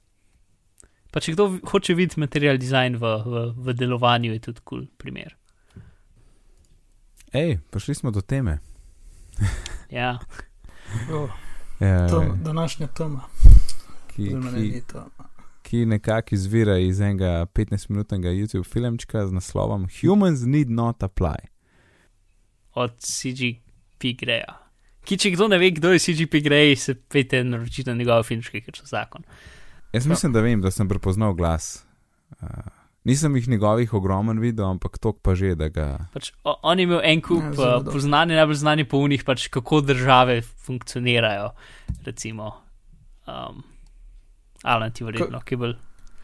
Pa 1.11 1.19
če 1.23 1.33
kdo 1.35 1.49
hoče 1.71 1.95
videti 1.97 2.21
material 2.21 2.59
design 2.61 2.95
v, 3.01 3.11
v, 3.25 3.43
v 3.67 3.75
delovanju, 3.75 4.31
je 4.35 4.45
tudi 4.47 4.63
kul 4.63 4.85
cool 4.85 4.87
primer. 5.01 5.35
Ej, 7.35 7.57
prišli 7.73 7.95
smo 7.99 8.11
do 8.15 8.23
teme. 8.23 8.59
Ja, 9.91 10.15
Jo, 11.09 11.29
Ja, 11.79 12.07
to, 12.09 12.23
današnja 12.43 12.87
tema, 12.87 13.21
ki, 14.07 14.31
ki, 14.55 14.81
ki 15.61 15.85
nekako 15.85 16.35
izvira 16.35 16.77
iz 16.77 16.99
enega 17.01 17.45
15-minutnega 17.45 18.31
YouTube 18.33 18.65
filmčka 18.65 19.27
z 19.27 19.31
naslovom 19.31 19.87
Humans 20.01 20.41
Need 20.45 20.69
Not 20.69 21.03
Apply. 21.03 21.35
od 22.73 22.97
CGP 22.99 24.17
greja, 24.19 24.57
ki 25.03 25.17
če 25.17 25.31
kdo 25.33 25.47
ne 25.47 25.57
ve, 25.57 25.71
kdo 25.71 25.89
je 25.93 25.99
CGP 25.99 26.41
Grey, 26.45 26.75
se 26.75 26.93
pete 26.95 27.43
naročiti 27.43 27.89
na 27.89 27.95
njegove 27.95 28.23
filmčke, 28.23 28.61
ker 28.61 28.75
so 28.77 28.85
zakon. 28.85 29.23
Jaz 29.93 30.05
No. 30.05 30.09
mislim, 30.09 30.33
da 30.33 30.41
vem, 30.41 30.61
da 30.61 30.71
sem 30.71 30.87
prepoznal 30.89 31.33
glas. 31.33 31.85
Uh, 32.41 32.47
nisem 33.07 33.35
jih 33.39 33.47
njegovih 33.49 33.93
ogromen 33.93 34.39
videl, 34.43 34.67
ampak 34.67 34.99
tok 34.99 35.21
pa 35.23 35.35
že, 35.35 35.55
da 35.55 35.69
ga. 35.71 35.87
Pač, 36.13 36.33
o, 36.43 36.57
on 36.67 36.79
je 36.79 36.83
imel 36.83 37.01
en 37.03 37.23
kup 37.23 37.41
Ja, 37.41 37.47
ja, 37.47 37.55
zelo 37.55 37.79
dobro. 37.79 37.95
poznani, 37.95 38.35
najbolj 38.35 38.59
znani 38.59 38.85
po 38.89 38.99
unih, 39.05 39.23
pač, 39.23 39.47
kako 39.53 39.81
države 39.81 40.41
funkcionirajo. 40.41 41.49
Recimo, 42.05 42.51
um, 43.27 43.63
Alan 44.63 44.91
ti 44.91 45.07
verjetno, 45.07 45.41
ki 45.41 45.55
bolj. 45.55 45.75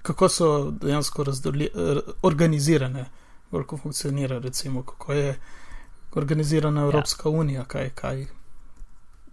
kako 0.03 0.29
so 0.29 0.47
dejansko 0.71 1.23
razdoli, 1.23 1.69
organizirane, 2.21 3.05
kako 3.51 3.77
funkcionira, 3.77 4.39
recimo, 4.43 4.83
kako 4.83 5.13
je 5.13 5.35
organizirana 6.19 6.81
Evropska 6.83 7.29
ja. 7.29 7.39
unija, 7.39 7.63
kaj, 7.63 7.89
kaj. 7.95 8.25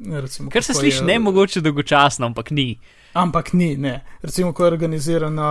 Recimo, 0.00 0.50
Kar 0.50 0.62
se 0.62 0.74
sliši 0.74 0.96
je- 0.98 1.04
ne 1.04 1.18
mogoče 1.18 1.60
dolgočasno, 1.60 2.26
ampak 2.26 2.50
ni. 2.50 2.78
Ampak 3.12 3.52
ni, 3.52 3.76
ne. 3.76 3.92
Recimo, 4.22 4.52
ko 4.52 4.64
je 4.64 4.66
organizirana, 4.66 5.48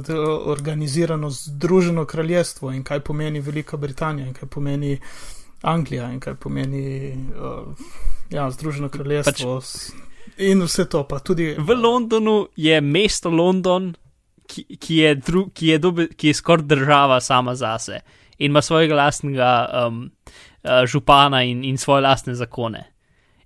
d- 0.00 0.14
organizirano 0.46 1.30
Združeno 1.30 2.04
kraljestvo 2.04 2.72
in 2.72 2.82
kaj 2.84 3.00
pomeni 3.00 3.40
Velika 3.40 3.76
Britanija 3.76 4.26
in 4.26 4.34
kaj 4.34 4.48
pomeni 4.48 4.98
Anglija 5.62 6.12
in 6.12 6.20
kaj 6.20 6.34
pomeni 6.34 7.12
uh, 7.12 7.76
ja, 8.30 8.50
Združeno 8.50 8.88
kraljestvo. 8.88 9.60
Pač, 9.60 9.92
in 10.38 10.62
vse 10.62 10.84
to, 10.84 11.04
pa 11.04 11.18
tudi. 11.18 11.54
V 11.58 11.70
Londonu 11.72 12.48
je 12.56 12.80
mesto 12.80 13.30
London, 13.30 13.94
ki, 14.46 14.64
ki 14.76 14.96
je, 14.96 15.14
dru, 15.16 15.50
ki 15.50 15.66
je, 15.66 15.78
dobe, 15.78 16.08
ki 16.08 16.26
je 16.26 16.34
skoraj 16.34 16.64
država 16.64 17.20
sama 17.20 17.54
zase 17.54 18.00
in 18.38 18.50
ima 18.50 18.62
svojega 18.62 18.94
lastnega 18.94 19.50
um, 19.86 20.10
župana 20.86 21.42
in, 21.42 21.64
in 21.64 21.78
svoje 21.78 22.02
lastne 22.02 22.34
zakone. 22.34 22.93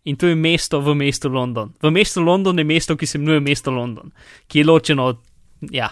In 0.08 0.16
to 0.16 0.30
je 0.30 0.36
mesto 0.38 0.80
v 0.80 0.94
mestu 0.96 1.28
London. 1.28 1.74
V 1.82 1.90
mestu 1.92 2.22
London 2.24 2.58
je 2.58 2.64
mesto, 2.64 2.96
ki 2.96 3.06
se 3.06 3.18
imenuje 3.18 3.40
mesto 3.44 3.70
London, 3.70 4.12
ki 4.48 4.62
je 4.62 4.64
ločeno 4.64 5.04
od. 5.12 5.20
Ja, 5.74 5.90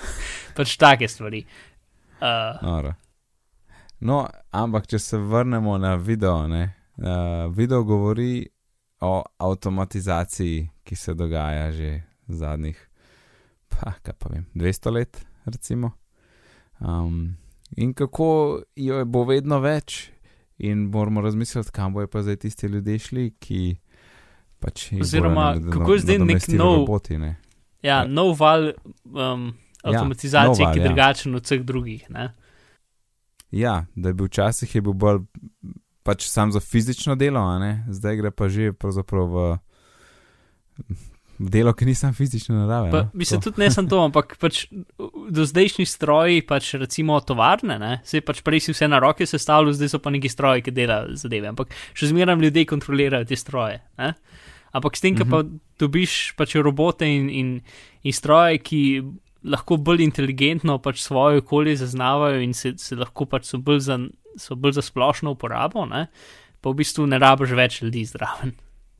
pač 0.56 0.76
take 0.80 1.08
stvari. 1.08 1.44
Uh, 2.20 2.56
Noro. 2.62 2.94
No, 4.00 4.22
ampak 4.56 4.86
če 4.88 4.98
se 4.98 5.18
vrnemo 5.18 5.76
na 5.78 5.94
video, 6.00 6.46
ne, 6.48 6.62
uh, 6.96 7.50
video 7.52 7.82
govori 7.84 8.46
o 9.04 9.20
avtomatizaciji, 9.36 10.68
ki 10.84 10.96
se 10.96 11.14
dogaja 11.14 11.72
že 11.72 11.90
zadnjih, 12.28 12.78
pa 13.68 13.92
kaj 14.02 14.16
pa 14.16 14.32
vem, 14.32 14.46
200 14.54 14.92
let, 14.92 15.20
recimo. 15.44 15.92
Um, 16.80 17.36
in 17.76 17.92
kako 17.94 18.62
jo 18.76 19.04
bo 19.04 19.24
vedno 19.28 19.60
več, 19.60 20.08
in 20.60 20.78
moramo 20.86 21.20
razmisliti, 21.20 21.70
kam 21.70 21.92
bojo 21.92 22.06
pa 22.06 22.22
zdaj 22.22 22.36
tisti 22.36 22.66
ljudje 22.66 22.98
šli, 22.98 23.30
ki 23.32 23.76
pač. 24.58 24.92
jih 24.92 25.00
Oziroma, 25.00 25.54
nado- 25.54 25.72
kako 25.72 25.92
je 25.92 25.98
zdaj 25.98 26.18
nek 26.20 26.42
nov- 26.50 26.76
Roboti, 26.78 27.18
ne? 27.18 27.36
ja, 27.82 27.94
Ja. 27.94 28.04
nov 28.04 28.36
val 28.36 28.72
um, 29.06 29.52
avtomatizacije, 29.82 30.46
nov 30.46 30.66
val, 30.66 30.72
ki 30.72 30.78
je 30.78 30.82
ja. 30.82 30.88
drugačen 30.88 31.34
od 31.34 31.42
vseh 31.42 31.62
drugih. 31.62 32.10
Ne? 32.10 32.32
Ja, 33.50 33.86
da 33.94 34.08
je 34.08 34.14
bil 34.14 34.26
včasih 34.26 34.74
je 34.74 34.80
bil 34.80 34.92
bolj 34.94 35.24
pač 36.02 36.28
sam 36.28 36.52
za 36.52 36.60
fizično 36.60 37.16
delo, 37.16 37.40
zdaj 37.88 38.16
gre 38.16 38.30
pa 38.30 38.48
že 38.48 38.72
pravzaprav 38.72 39.26
v 39.26 39.58
delo, 41.40 41.72
ki 41.72 41.86
ni 41.88 41.94
sam 41.96 42.12
fizične 42.14 42.54
narave. 42.54 42.90
Pa, 42.90 43.24
se 43.24 43.36
tako. 43.36 43.42
tudi 43.48 43.62
ne 43.62 43.70
samo 43.72 43.88
to, 43.88 44.00
ampak 44.04 44.34
pač 44.40 44.62
do 45.30 45.46
zdajšnji 45.48 45.86
stroji, 45.88 46.42
pač 46.46 46.74
recimo 46.80 47.16
tovarne, 47.24 47.78
ne, 47.80 47.92
se 48.04 48.20
pač 48.24 48.42
prej 48.44 48.66
si 48.66 48.74
vse 48.76 48.88
na 48.90 49.00
roke 49.00 49.26
sestavljal, 49.26 49.72
zdaj 49.76 49.94
so 49.94 50.02
pa 50.04 50.12
neki 50.12 50.30
stroji, 50.32 50.66
ki 50.66 50.74
delajo 50.76 51.16
zadeve, 51.20 51.52
ampak 51.52 51.72
še 51.96 52.10
zmeraj 52.12 52.38
ljudje 52.44 52.66
kontrolirajo 52.68 53.28
te 53.30 53.38
stroje. 53.40 53.80
Ne? 54.00 54.12
Ampak 54.76 54.96
s 54.96 55.02
tem, 55.02 55.16
ki 55.18 55.26
pa 55.26 55.42
dobiš 55.80 56.36
pač 56.38 56.54
robote 56.60 57.08
in, 57.08 57.26
in, 57.32 57.48
in 58.06 58.14
stroje, 58.14 58.60
ki 58.62 58.82
lahko 59.50 59.80
bolj 59.80 60.04
inteligentno 60.04 60.76
pač 60.84 61.00
svoje 61.00 61.40
okolje 61.40 61.78
zaznavajo 61.80 62.42
in 62.44 62.52
se, 62.54 62.76
se 62.78 62.98
lahko 63.00 63.24
pač 63.26 63.48
so 63.48 63.58
bolj 63.58 63.80
za, 63.88 63.96
so 64.38 64.54
bolj 64.60 64.76
za 64.78 64.84
splošno 64.84 65.32
uporabo, 65.34 65.88
ne, 65.88 66.06
pa 66.60 66.70
v 66.70 66.84
bistvu 66.84 67.08
ne 67.08 67.18
rabiš 67.18 67.56
več 67.56 67.80
ljudi 67.80 68.04
zraven. 68.12 68.52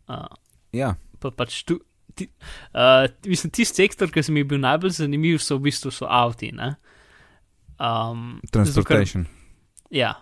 Uh, 0.09 0.25
Ja, 0.71 0.95
pa 1.19 1.33
pač 1.35 1.63
tu. 1.67 1.81
Ti, 2.15 2.27
uh, 2.75 3.07
mislim, 3.27 3.53
tisti 3.55 3.85
sektor, 3.85 4.11
ki 4.11 4.23
se 4.23 4.33
mi 4.33 4.41
je 4.41 4.51
bil 4.53 4.61
najbolj 4.63 4.97
zanimiv, 5.03 5.39
so 5.43 5.59
v 5.59 5.69
bistvu 5.69 5.93
so 5.95 6.09
avti. 6.09 6.53
ne. 6.53 6.75
Um, 7.81 8.41
zato, 8.45 8.59
transportation. 8.59 9.27
Ja, 9.91 10.15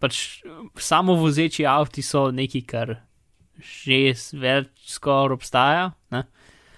pač 0.00 0.42
samo 0.78 1.16
vozeči 1.18 1.66
avti 1.66 2.02
so 2.06 2.28
nekaj, 2.34 2.66
kar 2.70 2.96
že 3.60 4.14
več 4.40 4.94
skoraj 4.94 5.36
obstaja. 5.36 5.90
Ne? 6.14 6.24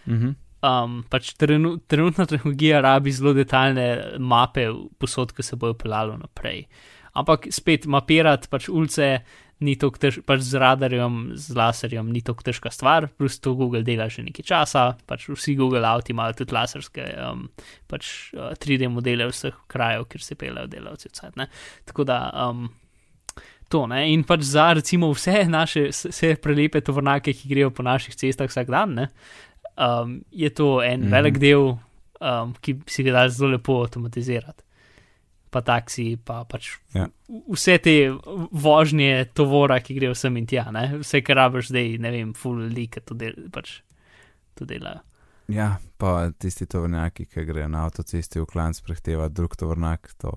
Mhm. 0.06 0.38
Um, 0.62 1.00
pač 1.10 1.32
trenu, 1.34 1.74
trenutna 1.90 2.22
tehnologija 2.30 2.78
rabi 2.84 3.10
zelo 3.10 3.32
detaljne 3.34 4.18
mape 4.22 4.68
posod, 5.02 5.32
ki 5.34 5.42
se 5.42 5.58
bojo 5.58 5.74
pelalo 5.74 6.14
naprej. 6.20 6.68
Ampak 7.18 7.48
spet 7.50 7.88
mapirati 7.90 8.48
pač 8.50 8.68
ulice 8.70 9.08
ni 9.64 9.74
tako 9.80 10.00
težko, 10.02 10.24
pač 10.28 10.44
z 10.46 10.60
radarjem, 10.60 11.16
z 11.38 11.56
laserjem 11.56 12.10
ni 12.12 12.22
tako 12.24 12.44
težka 12.46 12.72
stvar, 12.74 13.08
plus 13.18 13.38
to 13.42 13.54
Google 13.58 13.82
dela 13.86 14.08
že 14.12 14.24
nekaj 14.26 14.46
časa, 14.48 14.84
pač 15.08 15.28
vsi 15.30 15.56
Google 15.58 15.86
avti 15.88 16.14
imajo 16.14 16.42
tudi 16.42 16.56
laserske 16.56 17.06
um, 17.22 17.46
pač, 17.90 18.32
uh, 18.36 18.52
3D 18.58 18.90
modele 18.92 19.30
vseh 19.30 19.56
krajev, 19.70 20.06
kjer 20.10 20.26
se 20.26 20.38
pelajo 20.38 20.70
delavci. 20.72 21.12
Vcet, 21.12 21.36
ne. 21.36 21.48
Tako 21.88 22.06
da 22.08 22.18
um, 22.48 22.66
to 23.72 23.86
ne. 23.90 24.04
In 24.12 24.26
pač 24.28 24.44
za 24.48 24.72
recimo 24.76 25.10
vse 25.14 25.44
naše, 25.48 25.88
vse 25.92 26.34
prelepe 26.42 26.82
tovornake, 26.84 27.34
ki 27.36 27.50
grejo 27.52 27.70
po 27.74 27.84
naših 27.86 28.16
cestah 28.18 28.50
vsak 28.50 28.70
dan, 28.72 28.98
ne, 28.98 29.08
um, 29.76 30.20
je 30.30 30.50
to 30.52 30.74
en 30.84 31.06
mm. 31.06 31.14
velik 31.14 31.40
del, 31.42 31.72
um, 32.20 32.52
ki 32.60 32.82
si 32.90 33.06
ga 33.06 33.16
da 33.16 33.24
zelo 33.32 33.54
lepo 33.56 33.80
avtomatizirati. 33.84 34.64
Pa 35.52 35.60
taksi, 35.60 36.16
pa 36.16 36.42
pač 36.48 36.70
Ja. 36.96 37.06
vse 37.28 37.74
te 37.78 37.92
vožnje 38.50 39.26
tovora, 39.36 39.76
ki 39.84 39.94
grejo 39.94 40.14
sem 40.16 40.36
in 40.40 40.46
tja, 40.48 40.70
ne? 40.72 40.86
vse, 41.02 41.20
kar 41.20 41.36
rabiš 41.36 41.68
zdaj, 41.68 41.98
ne 42.00 42.10
vem, 42.10 42.30
full 42.32 42.62
ljudi, 42.64 42.86
ki 42.88 43.02
to, 43.04 43.14
del, 43.14 43.36
pač, 43.52 43.82
to 44.56 44.64
delajo. 44.64 45.02
ja, 45.52 45.66
pa 45.98 46.30
tisti 46.32 46.64
tovornjaki, 46.66 47.26
ki 47.28 47.44
grejo 47.44 47.68
na 47.68 47.84
avtocesti 47.84 48.40
v 48.40 48.46
klan, 48.48 48.72
prehteva 48.80 49.28
drug 49.28 49.52
tovornjak, 49.60 50.14
to, 50.16 50.32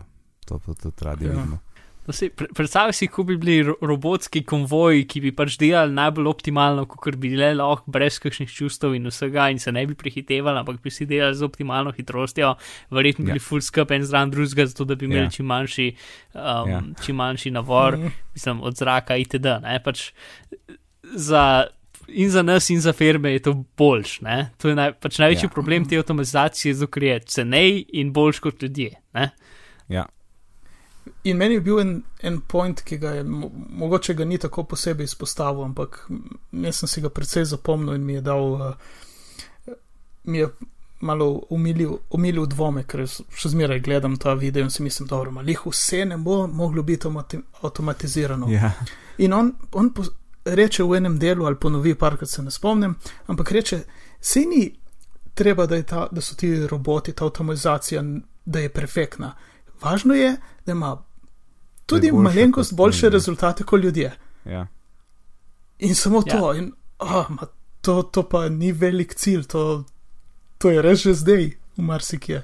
to, 0.45 0.59
to 0.59 0.75
tudi 0.75 1.05
radi 1.07 1.25
Ja. 1.25 1.31
vidimo. 1.31 1.61
No, 2.07 2.13
pre- 2.13 2.47
Predstavljaj 2.53 2.93
si, 2.93 3.07
ko 3.07 3.23
bi 3.23 3.37
bili 3.37 3.63
ro 3.63 3.73
robotski 3.81 4.43
konvoji, 4.43 5.05
ki 5.05 5.21
bi 5.21 5.31
pač 5.31 5.55
delali 5.57 5.91
najbolj 5.91 6.27
optimalno, 6.27 6.85
kot 6.85 7.15
bi 7.15 7.29
bile 7.29 7.53
lahko, 7.53 7.89
brez 7.89 8.19
kakšnih 8.19 8.49
čustev 8.49 8.93
in 8.93 9.07
vsega, 9.07 9.47
in 9.49 9.59
se 9.59 9.71
ne 9.71 9.85
bi 9.85 9.95
prehitevali, 9.95 10.59
ampak 10.59 10.81
bi 10.81 10.91
si 10.91 11.05
delali 11.05 11.35
z 11.35 11.41
optimalno 11.43 11.91
hitrostjo, 11.91 12.55
verjetno 12.91 13.25
Ja. 13.25 13.27
bili 13.27 13.39
full 13.39 13.61
skupaj 13.61 13.97
en 13.97 14.03
zraven 14.03 14.31
drugega, 14.31 14.65
zato 14.65 14.85
da 14.85 14.95
bi 14.95 15.05
imeli 15.05 15.21
Ja. 15.21 15.29
čim 15.29 15.45
manjši, 15.45 15.87
um, 16.35 16.69
Ja. 16.69 16.81
čim 17.03 17.15
manjši 17.15 17.51
navor, 17.51 17.97
Mhm. 17.97 18.07
mislim, 18.33 18.61
od 18.61 18.75
zraka 18.75 19.17
itd. 19.17 19.45
Ne? 19.61 19.79
Pač 19.83 20.11
za, 21.05 21.67
in 22.07 22.29
za 22.29 22.41
nas, 22.41 22.69
in 22.69 22.81
za 22.81 22.93
firme 22.93 23.31
je 23.31 23.39
to 23.39 23.53
boljš. 23.77 24.21
Ne? 24.21 24.49
To 24.57 24.69
je 24.69 24.75
naj, 24.75 24.93
pač 24.93 25.17
največji 25.17 25.43
Ja. 25.43 25.49
ja. 25.49 25.53
problem 25.53 25.85
te 25.85 25.97
avtomatizacije, 25.97 26.73
zato 26.73 26.91
ker 26.91 27.03
je 27.03 27.19
cenej 27.21 27.85
in 27.93 28.13
boljš 28.13 28.39
kot 28.39 28.61
ljudje. 28.61 28.91
Ne? 29.13 29.29
Ja, 29.89 30.05
In 31.25 31.37
meni 31.37 31.57
je 31.57 31.61
bil 31.61 31.79
en, 31.81 31.91
en 32.21 32.37
point, 32.41 32.81
ki 32.85 32.97
ga 33.01 33.15
je 33.17 33.23
mo 33.23 33.49
mogoče 33.81 34.13
ga 34.13 34.25
ni 34.25 34.37
tako 34.37 34.63
posebej 34.63 35.09
izpostavil, 35.09 35.63
ampak 35.65 36.03
jaz 36.51 36.83
sem 36.83 36.89
si 36.89 37.01
ga 37.01 37.09
precej 37.09 37.47
zapomnil 37.49 37.95
in 37.97 38.05
mi 38.05 38.13
je 38.13 38.21
dal, 38.21 38.51
uh, 38.53 39.73
mi 40.23 40.37
je 40.37 40.49
malo 41.01 41.41
umilil, 41.49 41.97
umilil 42.13 42.45
dvome, 42.45 42.83
ker 42.85 43.07
še 43.09 43.49
zmeraj 43.49 43.81
gledam 43.85 44.19
ta 44.21 44.33
video 44.37 44.63
in 44.63 44.69
si 44.69 44.83
mislim, 44.83 45.07
dobro, 45.09 45.31
malih 45.31 45.65
vse 45.65 46.03
ne 46.05 46.17
bo 46.17 46.45
moglo 46.47 46.83
biti 46.83 47.09
avtomatizirano. 47.61 48.49
ja. 48.49 48.71
In 49.17 49.33
on, 49.33 49.51
on 49.71 49.89
po, 49.93 50.03
reče 50.45 50.83
v 50.83 50.97
enem 50.97 51.17
delu, 51.19 51.45
ali 51.45 51.55
ponovi, 51.55 51.95
parkrat 51.95 52.29
se 52.29 52.43
ne 52.43 52.51
spomnim, 52.51 52.95
ampak 53.27 53.51
reče, 53.51 53.81
se 54.21 54.39
ni 54.39 54.75
treba, 55.33 55.65
da, 55.65 55.81
ta, 55.83 56.07
da 56.11 56.21
so 56.21 56.35
ti 56.35 56.67
roboti, 56.67 57.13
ta 57.13 57.25
avtomatizacija, 57.25 58.03
da 58.45 58.59
je 58.59 58.69
perfektna. 58.69 59.33
Važno 59.81 60.13
je, 60.13 60.35
da 60.65 60.71
ima 60.71 60.95
tudi 61.85 62.11
boljša 62.11 62.23
malenkost 62.23 62.69
kot 62.71 62.77
boljše 62.77 63.09
rezultate 63.09 63.63
kot 63.63 63.81
ljudje. 63.83 64.13
ja. 64.45 64.67
In 65.79 65.95
samo 65.95 66.23
Ja. 66.25 66.39
to, 66.39 66.53
in, 66.53 66.71
oh, 66.99 67.29
ma, 67.29 67.47
to, 67.81 68.01
to 68.03 68.23
pa 68.29 68.49
ni 68.49 68.71
velik 68.71 69.13
cilj, 69.15 69.43
to, 69.47 69.83
to 70.57 70.69
je 70.71 70.81
res 70.81 71.03
že 71.03 71.13
zdaj, 71.13 71.51
v 71.77 71.81
marsikje. 71.81 72.43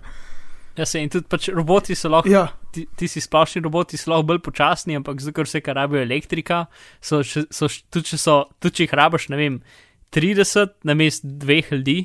Ja, 0.77 0.85
se 0.85 0.99
in 1.03 1.09
tudi 1.09 1.27
pač 1.27 1.47
roboti 1.49 1.95
so 1.95 2.09
lahko. 2.09 2.29
Ja, 2.29 2.47
ti, 2.71 2.85
ti 2.95 3.07
si 3.07 3.21
splošni 3.21 3.61
roboti, 3.63 3.97
so 3.97 4.11
lahko 4.11 4.23
bolj 4.23 4.39
počasni, 4.43 4.95
ampak 4.95 5.19
zato, 5.19 5.33
ker 5.35 5.47
vse, 5.47 5.61
kar 5.63 5.75
rabijo 5.75 6.03
elektrika, 6.03 6.65
so, 7.01 7.21
še, 7.23 7.45
so 7.51 7.67
tudi, 7.91 8.05
če 8.11 8.17
so, 8.19 8.35
tudi 8.59 8.75
če 8.81 8.83
jih 8.83 8.93
rabiš, 8.99 9.29
ne 9.31 9.39
vem, 9.39 9.57
30 10.11 10.75
na 10.83 10.93
mest 10.95 11.23
dveh 11.23 11.71
ljudi, 11.71 11.97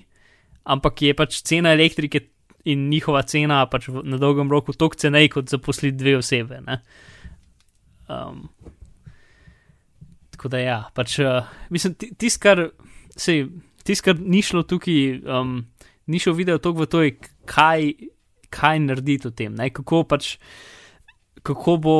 ampak 0.64 1.02
je 1.02 1.14
pač 1.14 1.42
cena 1.46 1.74
elektrike 1.74 2.24
in 2.66 2.88
njihova 2.90 3.22
cena 3.22 3.64
pač 3.70 3.88
v, 3.88 4.02
na 4.06 4.18
dolgem 4.18 4.50
roku 4.50 4.74
toliko 4.74 4.98
cenej, 4.98 5.28
kot 5.30 5.50
zaposliti 5.50 5.96
dve 5.98 6.16
osebe. 6.18 6.60
ne. 6.66 6.80
Um, 8.08 8.48
tako 10.30 10.48
da 10.52 10.60
ja, 10.60 10.78
pač 10.94 11.18
uh, 11.18 11.48
mislim, 11.70 11.94
tisto, 11.94 12.42
kar 12.42 12.68
se 13.16 13.46
tis, 13.86 14.02
kar 14.04 14.18
ni 14.20 14.42
šlo 14.42 14.62
tukaj, 14.68 15.20
um, 15.24 15.58
ni 16.06 16.20
šel 16.22 16.36
video 16.38 16.58
toliko 16.62 16.84
v 16.84 16.90
to, 16.92 17.02
je, 17.06 17.16
kaj, 17.48 17.92
kaj 18.52 18.80
narediti 18.84 19.30
v 19.30 19.34
tem, 19.36 19.54
ne? 19.56 19.70
kako 19.74 20.04
pač, 20.08 20.36
kako 21.46 21.76
bo 21.82 21.98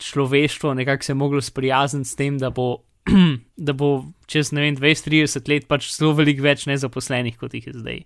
človeštvo 0.00 0.74
nekako 0.74 1.04
se 1.04 1.14
moglo 1.14 1.40
sprijazniti 1.40 2.08
s 2.08 2.16
tem, 2.16 2.38
da 2.38 2.50
bo, 2.50 2.82
da 3.66 3.72
bo 3.72 4.10
čez 4.26 4.52
ne 4.56 4.64
vem 4.64 4.76
20-30 4.76 5.48
let 5.52 5.68
pač 5.68 5.90
zelo 5.92 6.14
veliko 6.16 6.44
več 6.46 6.66
nezaposlenih, 6.70 7.36
kot 7.40 7.54
jih 7.54 7.66
je 7.68 7.76
zdaj. 7.76 8.00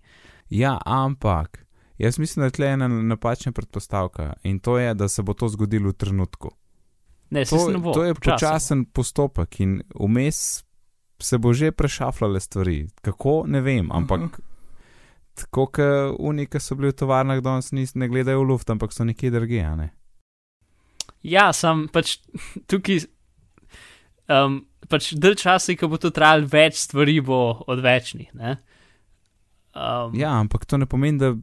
Ja, 0.51 0.77
ampak 0.85 1.63
jaz 1.99 2.19
mislim, 2.19 2.43
da 2.43 2.51
je 2.51 2.59
tle 2.59 2.73
ena 2.75 2.89
napačna 2.89 3.53
predpostavka 3.53 4.35
in 4.43 4.59
to 4.59 4.79
je, 4.79 4.95
da 4.95 5.09
se 5.09 5.23
bo 5.23 5.35
to 5.35 5.49
zgodilo 5.49 5.95
v 5.95 5.99
trenutku. 5.99 6.51
Ne, 7.35 7.43
To, 7.45 7.67
ne 7.69 7.79
bo. 7.79 7.91
to 7.91 8.05
je 8.05 8.15
počasi 8.15 8.31
bo. 8.31 8.35
počasen 8.37 8.85
postopek 8.87 9.61
in 9.61 9.73
vmes 9.93 10.63
se 11.19 11.39
bo 11.39 11.53
že 11.53 11.73
prešafljale 11.73 12.39
stvari. 12.39 12.77
Kako, 13.01 13.45
ne 13.47 13.61
vem, 13.61 13.91
ampak 13.91 14.21
Mhm. 14.21 14.43
tako, 15.35 15.67
kot 15.67 15.79
oni, 16.21 16.47
ki 16.47 16.61
so 16.61 16.75
bili 16.75 16.89
v 16.89 16.97
tovarnah 16.97 17.41
danes, 17.41 17.73
nis, 17.73 17.95
ne 17.95 18.07
gledajo 18.07 18.41
v 18.41 18.49
luft, 18.49 18.69
ampak 18.69 18.93
so 18.93 19.03
nekje 19.03 19.31
drugje. 19.31 19.63
a 19.63 19.75
Ne? 19.75 19.91
Ja, 21.23 21.53
sem 21.53 21.89
pač 21.89 22.19
tukaj. 22.69 23.07
Um, 24.27 24.61
pač 24.85 25.13
del 25.15 25.35
časa, 25.35 25.75
ko 25.75 25.89
bo 25.89 25.97
to 25.97 26.11
trajalo, 26.11 26.47
več 26.47 26.79
stvari 26.79 27.21
bo 27.21 27.65
odvečnih. 27.67 28.31
ne. 28.35 28.57
Um, 29.75 30.15
Ja, 30.15 30.31
ampak 30.35 30.65
to 30.65 30.77
ne 30.77 30.87
pomeni, 30.87 31.19
da 31.19 31.35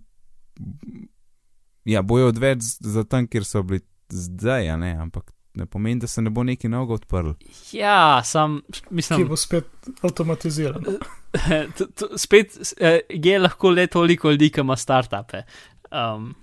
ja, 1.85 2.01
bojo 2.01 2.27
odveč 2.27 2.61
za 2.79 3.03
tam, 3.03 3.27
kjer 3.27 3.43
so 3.43 3.61
bili 3.61 3.81
zdaj, 4.07 4.69
a 4.69 4.77
ne, 4.77 4.91
ampak 4.95 5.31
ne 5.54 5.66
pomeni, 5.66 5.99
da 5.99 6.08
se 6.08 6.22
ne 6.22 6.30
bo 6.30 6.43
neki 6.43 6.70
nogo 6.72 6.93
odprl. 6.93 7.34
ja 7.76 8.22
sem, 8.24 8.62
ki 8.72 8.86
mislim, 8.89 9.28
bo 9.28 9.38
spet 9.39 9.91
avtomatiziran. 10.02 10.86
to, 11.78 11.86
to, 11.86 12.18
spet 12.18 12.58
eh, 12.80 12.99
je 13.10 13.39
lahko 13.39 13.72
le 13.72 13.88
toliko 13.88 14.32
ljudi, 14.32 14.49
ki 14.52 14.64
ima 14.64 14.78
startupe. 14.78 15.43
Um, 15.91 16.34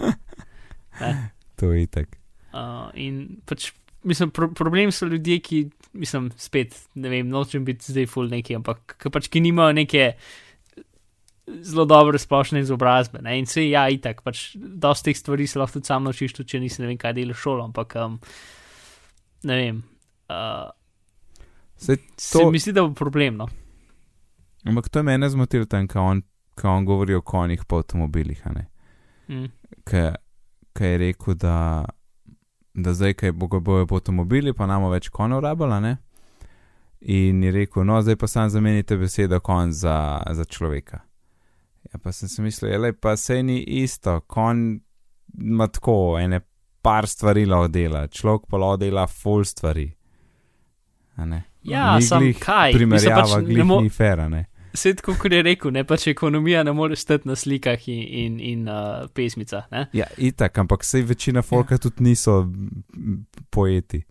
To 1.56 1.72
je 1.72 1.82
itek. 1.82 2.16
uh, 2.52 2.88
in 2.94 3.40
pač, 3.44 3.70
mislim, 4.04 4.30
pro, 4.30 4.48
problem 4.54 4.92
so 4.92 5.06
ljudje, 5.06 5.38
ki, 5.40 5.62
mislim, 5.92 6.30
spet, 6.36 6.76
ne 6.94 7.08
vem, 7.12 7.28
nočem 7.28 7.64
biti 7.64 7.92
zdaj 7.92 8.06
full 8.12 8.28
neki, 8.32 8.56
ampak 8.56 8.96
ki 9.00 9.12
pač, 9.12 9.28
ki 9.32 9.42
nimajo 9.44 9.76
neke 9.76 10.14
zelo 11.46 11.84
dobre 11.84 12.18
splošne 12.18 12.60
izobrazbe. 12.60 13.20
Ne? 13.22 13.38
In 13.38 13.46
se 13.46 13.68
ja, 13.68 13.86
itak, 13.90 14.22
pač, 14.26 14.56
dosti 14.56 15.10
teh 15.10 15.18
stvari 15.18 15.46
se 15.46 15.58
lahko 15.58 15.78
tudi 15.78 15.86
sam 15.86 16.04
naučiš, 16.04 16.34
tudi 16.36 16.48
če 16.54 16.60
nisi 16.60 16.82
ne 16.82 16.90
vem, 16.90 16.98
kaj 16.98 17.14
delaš 17.16 17.42
šolo, 17.42 17.68
ampak 17.70 17.94
um, 18.02 18.18
ne 19.46 19.56
vem. 19.60 19.82
Uh, 20.30 20.70
Saj 21.76 21.96
Se 22.16 22.38
To- 22.38 22.50
mi 22.50 22.58
zdi, 22.58 22.72
da 22.72 22.82
bo 22.82 22.94
problem. 22.94 23.36
No? 23.36 23.48
Ampak 24.64 24.88
to 24.88 24.98
je 24.98 25.02
mene 25.02 25.28
zmotilo 25.28 25.64
tam, 25.64 25.86
ko 25.88 26.00
on, 26.00 26.22
ko 26.54 26.68
on 26.68 26.84
govori 26.84 27.14
o 27.14 27.20
konjih 27.22 27.64
po 27.64 27.76
avtomobilih. 27.76 28.42
Mm. 29.28 29.44
Ki 29.86 30.84
je 30.84 30.98
rekel, 30.98 31.34
da, 31.34 31.84
da 32.74 32.94
zdaj, 32.94 33.14
kaj 33.14 33.32
bo, 33.32 33.60
bojo 33.60 33.86
po 33.86 34.00
avtomobili, 34.00 34.52
pa 34.52 34.66
namo 34.66 34.90
več 34.90 35.08
konjev 35.08 35.44
rabila, 35.44 35.80
ne. 35.80 35.96
In 37.00 37.42
je 37.44 37.52
rekel, 37.52 37.84
no, 37.84 38.00
zdaj 38.02 38.16
pa 38.16 38.26
sam 38.26 38.50
zamenite 38.50 38.96
besedo 38.96 39.40
konj 39.40 39.70
za, 39.70 40.22
za 40.32 40.44
človeka. 40.44 41.04
Ja, 41.86 41.98
pa 41.98 42.12
sem 42.12 42.28
si 42.28 42.42
mislil, 42.42 42.80
le 42.80 42.92
pa 42.92 43.16
se 43.16 43.42
ni 43.42 43.60
isto, 43.78 44.20
konj 44.22 44.78
ima 45.36 45.66
tako 45.68 45.94
ene 46.18 46.40
par 46.82 47.06
stvari 47.06 47.44
lahko 47.44 47.68
dela, 47.68 48.06
človek 48.08 48.46
pa 48.46 48.56
lahko 48.56 48.76
dela 48.78 49.06
full 49.08 49.44
stvari. 49.44 49.86
A 51.16 51.24
ne. 51.24 51.42
Ja, 51.62 52.00
sam 52.00 52.22
kaj. 52.34 52.72
Primerjava, 52.72 53.22
Mislim, 53.22 53.34
pač 53.34 53.40
ne 53.40 53.54
glih 53.54 53.64
mo- 53.64 53.80
ni 53.82 53.90
fera, 53.90 54.28
ne. 54.28 54.44
Vse 54.72 54.92
tako, 54.94 55.14
kot 55.16 55.32
je 55.32 55.42
rekel, 55.42 55.72
ne 55.72 55.84
pač 55.84 56.06
ekonomija 56.06 56.62
ne 56.62 56.72
more 56.72 56.96
stati 56.96 57.24
na 57.24 57.34
slikah 57.34 57.88
in, 57.88 58.02
in, 58.14 58.40
in 58.42 58.68
uh, 58.68 58.74
pesmicah. 59.10 59.64
Ne? 59.70 59.86
Ja, 59.92 60.04
itak, 60.18 60.58
ampak 60.58 60.84
sej 60.84 61.02
večina 61.04 61.42
folka 61.42 61.78
tudi 61.78 62.04
niso 62.04 62.42
poeti. 63.50 64.02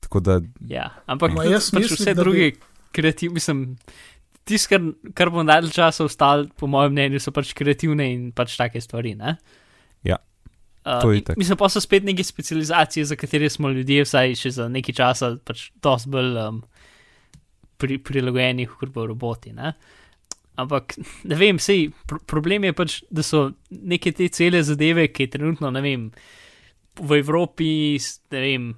Tako 0.00 0.20
da, 0.20 0.40
Ja, 0.62 0.86
ampak 1.06 1.30
Ma, 1.30 1.42
tudi 1.42 1.52
jaz 1.52 1.68
pač 1.70 1.82
mislim, 1.82 1.96
vse 1.96 2.04
da 2.06 2.14
bi- 2.14 2.20
druge 2.22 2.50
kreativne, 2.92 3.34
mislim, 3.34 3.76
tisto, 4.50 4.74
kar, 4.74 5.12
kar 5.16 5.30
bo 5.32 5.44
najdalj 5.46 5.72
časa 5.76 6.04
ostalo, 6.06 6.50
po 6.58 6.68
mojem 6.70 6.96
mnenju, 6.96 7.22
so 7.22 7.32
pač 7.34 7.54
kreativne 7.56 8.10
in 8.12 8.28
pač 8.36 8.58
take 8.58 8.82
stvari. 8.82 9.14
Ne? 9.18 9.36
Ja, 10.06 10.18
Uh, 10.80 11.02
to 11.02 11.12
je 11.12 11.18
in. 11.18 11.24
Mislim 11.36 11.58
pa 11.60 11.68
so 11.68 11.80
spet 11.80 12.04
neke 12.04 12.24
specializacije, 12.24 13.04
za 13.04 13.16
katere 13.16 13.50
smo 13.50 13.68
ljudje 13.68 14.04
vsaj 14.04 14.34
še 14.34 14.50
za 14.50 14.68
nekaj 14.68 14.94
časa 14.96 15.34
pač 15.44 15.66
dosti 15.84 16.08
bolj 16.08 16.38
um, 16.40 16.62
pri, 17.76 17.98
prilagojeni, 18.00 18.64
kot 18.80 18.92
bo 18.94 19.04
roboti. 19.06 19.52
Ne? 19.52 19.74
Ampak 20.56 20.96
ne 21.28 21.36
vem, 21.36 21.60
sej, 21.60 21.90
pr 22.08 22.22
problem 22.24 22.64
je 22.64 22.72
pač, 22.76 22.96
da 23.12 23.24
so 23.24 23.50
neke 23.70 24.14
te 24.16 24.30
cele 24.32 24.62
zadeve, 24.64 25.10
ki 25.12 25.28
trenutno, 25.28 25.68
ne 25.70 25.84
vem, 25.84 26.08
v 26.96 27.20
Evropi, 27.20 28.00
ne 28.32 28.40
vem, 28.40 28.72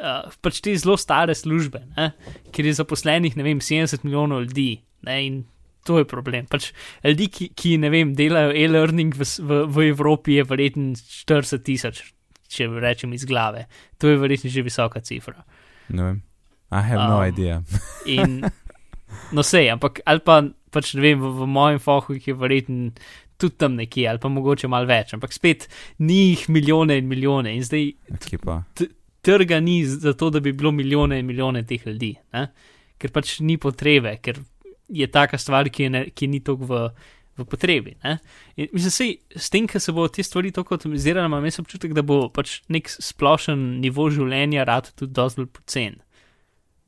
uh, 0.00 0.32
pač 0.40 0.62
te 0.64 0.72
zelo 0.80 0.96
stare 0.96 1.36
službe, 1.36 1.84
ne? 1.92 2.10
kjer 2.56 2.72
je 2.72 2.78
zaposlenih, 2.80 3.36
ne 3.36 3.44
vem, 3.44 3.60
70 3.60 4.08
milijonov 4.08 4.48
ljudi. 4.48 4.70
Ne? 5.06 5.16
In 5.26 5.38
to 5.86 5.98
je 6.02 6.08
problem. 6.08 6.46
Pač 6.50 6.70
ljudi, 7.06 7.28
ki, 7.32 7.50
ki 7.56 7.76
ne 7.80 7.90
vem, 7.92 8.12
delajo 8.16 8.52
e-learning 8.52 9.16
v, 9.16 9.24
v, 9.24 9.60
v 9.72 9.88
Evropi, 9.88 10.38
je 10.38 10.46
verjetno 10.48 10.92
40 10.98 11.64
tisoč, 11.64 12.02
če 12.48 12.68
rečem 12.80 13.14
iz 13.16 13.24
glave. 13.28 13.66
To 14.02 14.10
je 14.10 14.20
verjetno 14.20 14.52
že 14.52 14.66
visoka 14.66 15.00
cifra. 15.04 15.44
vem. 16.04 16.22
I 16.70 16.82
have 16.84 17.08
no 17.08 17.16
Um, 17.22 17.24
idea. 17.24 17.62
In, 18.16 18.42
no, 19.32 19.42
sej, 19.42 19.70
ampak 19.72 20.02
ali 20.04 20.20
pa 20.20 20.42
pač 20.68 20.92
ne 20.98 21.00
vem, 21.00 21.16
v, 21.22 21.32
v 21.40 21.48
mojem 21.48 21.80
fohu 21.80 22.18
jih 22.18 22.28
je 22.28 22.36
verjetno 22.36 22.92
tudi 23.38 23.56
tam 23.56 23.78
nekje, 23.78 24.04
ali 24.10 24.20
pa 24.20 24.28
mogoče 24.28 24.68
malo 24.68 24.88
več, 24.90 25.14
ampak 25.14 25.32
spet 25.32 25.68
ni 26.02 26.34
jih 26.34 26.48
milijone 26.50 26.98
in 26.98 27.08
milijone. 27.08 27.54
In 27.54 27.64
zdaj 27.64 27.92
trga 29.24 29.60
ni 29.62 29.80
za 29.86 30.12
to, 30.12 30.30
da 30.34 30.42
bi 30.44 30.52
bilo 30.52 30.72
milijone 30.74 31.20
in 31.22 31.26
milijone 31.26 31.62
teh 31.66 31.86
ljudi, 31.86 32.16
ne? 32.34 32.48
ker 32.98 33.14
pač 33.14 33.38
ni 33.46 33.54
potrebe, 33.62 34.16
ker 34.18 34.40
je 34.88 35.06
taka 35.06 35.38
stvar, 35.38 35.68
ki, 35.68 35.82
je 35.82 35.90
ne, 35.90 36.02
ki 36.10 36.26
ni 36.26 36.40
toliko 36.40 36.64
v, 36.64 36.80
v 37.38 37.44
potrebi. 37.44 37.94
Ne? 38.04 38.18
In 38.56 38.68
mislim, 38.72 38.90
sej, 38.90 39.14
s 39.36 39.50
tem, 39.50 39.66
ker 39.70 39.80
se 39.80 39.92
bo 39.92 40.08
te 40.08 40.22
stvari 40.22 40.52
tako 40.52 40.74
optimizirale, 40.74 41.26
imam 41.26 41.44
jaz 41.44 41.60
občutek, 41.60 41.94
da 41.96 42.02
bo 42.02 42.28
pač 42.28 42.62
nek 42.68 42.88
splošen 42.88 43.80
nivo 43.82 44.08
življenja 44.10 44.64
rad 44.68 44.92
tudi 44.96 45.12
dosti 45.12 45.42
bolj 45.42 45.50
pocen. 45.60 46.00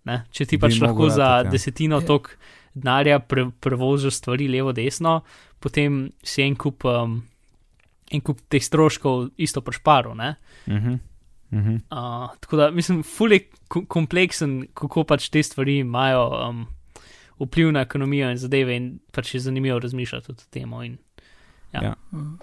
Ne? 0.08 0.22
Če 0.32 0.46
ti 0.48 0.56
Bi 0.56 0.64
pač 0.66 0.80
lahko 0.80 1.04
mogel 1.04 1.14
za 1.14 1.28
ratati, 1.28 1.46
ja. 1.46 1.50
desetino 1.52 2.00
Ja. 2.00 2.06
tok 2.06 2.32
denarja 2.74 3.18
pre, 3.20 3.50
prevoziš 3.60 4.16
stvari 4.20 4.48
levo, 4.48 4.72
desno, 4.72 5.20
potem 5.60 6.08
si 6.22 6.42
en 6.42 6.56
kup, 6.56 6.86
um, 6.88 7.20
en 8.10 8.24
kup 8.24 8.40
teh 8.48 8.62
stroškov 8.62 9.30
isto 9.36 9.60
prešparil. 9.60 10.14
ne. 10.14 10.34
Uh 10.66 10.74
-huh. 10.74 10.98
uh 11.52 11.58
-huh. 11.58 11.80
Uh, 11.90 12.36
tako 12.40 12.56
da 12.56 12.70
mislim, 12.70 13.02
ful 13.02 13.32
je 13.32 13.40
ko- 13.68 13.86
kompleksen, 13.86 14.66
kako 14.74 15.04
pač 15.04 15.28
te 15.28 15.42
stvari 15.42 15.78
imajo 15.78 16.48
um, 16.48 16.66
vpliv 17.40 17.72
na 17.72 17.80
ekonomijo 17.80 18.30
in 18.30 18.38
zadeve, 18.38 18.76
in 18.76 18.98
pač 19.12 19.34
je 19.34 19.40
zanimivo 19.40 19.78
razmišljati 19.78 20.32
o 20.32 20.34
tem. 20.50 20.72
In, 20.84 20.98
Ja. 21.72 21.82
Ja. 21.82 21.94
Mhm. 22.12 22.34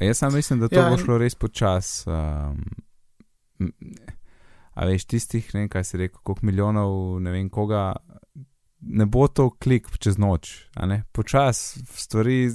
Jaz 0.00 0.18
sam 0.18 0.34
mislim, 0.34 0.60
da 0.60 0.68
to 0.68 0.74
Ja, 0.74 0.90
bo 0.90 0.96
šlo 0.96 1.18
res 1.18 1.34
počas. 1.34 2.04
Um, 2.06 2.64
a 4.72 4.84
veš, 4.84 5.04
tistih, 5.04 5.54
ne 5.54 5.60
vem, 5.60 5.68
kaj 5.68 5.84
si 5.84 5.96
rekel, 5.96 6.20
koliko 6.22 6.46
milijonov, 6.46 6.92
ne 7.20 7.30
vem 7.30 7.48
koga, 7.48 7.96
ne 8.80 9.06
bo 9.06 9.28
to 9.28 9.50
klik 9.50 9.90
čez 9.98 10.16
noč, 10.16 10.70
a 10.74 10.86
ne, 10.86 11.02
počas 11.12 11.78
stvari 11.92 12.50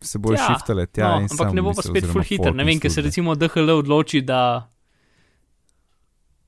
se 0.00 0.18
bojo 0.18 0.34
Ja, 0.34 0.46
šiftale 0.48 0.86
tja. 0.86 1.08
no, 1.10 1.26
ampak 1.30 1.52
ne 1.52 1.62
bo 1.62 1.74
pa 1.74 1.82
spet 1.82 1.96
oziroma 1.96 2.12
ful 2.12 2.22
hiter. 2.22 2.44
folk 2.46 2.56
Ne 2.56 2.64
vem, 2.64 2.80
ker 2.80 2.90
se 2.90 3.02
recimo 3.02 3.34
DHL 3.34 3.70
odloči, 3.70 4.20
da. 4.20 4.71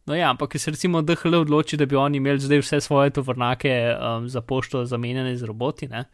No 0.07 0.15
ja, 0.15 0.31
ampak 0.31 0.59
se 0.59 0.71
recimo 0.71 1.03
DHL 1.03 1.35
odloči, 1.35 1.77
da 1.77 1.87
bi 1.87 1.97
oni 1.97 2.21
imeli 2.21 2.41
zdaj 2.41 2.61
vse 2.61 2.81
svoje 2.81 3.11
tovornake 3.11 3.73
um, 3.95 4.29
za 4.29 4.41
pošto 4.41 4.85
zamenjane 4.85 5.37
z 5.37 5.49
roboti. 5.49 5.89
Ne? 5.89 6.05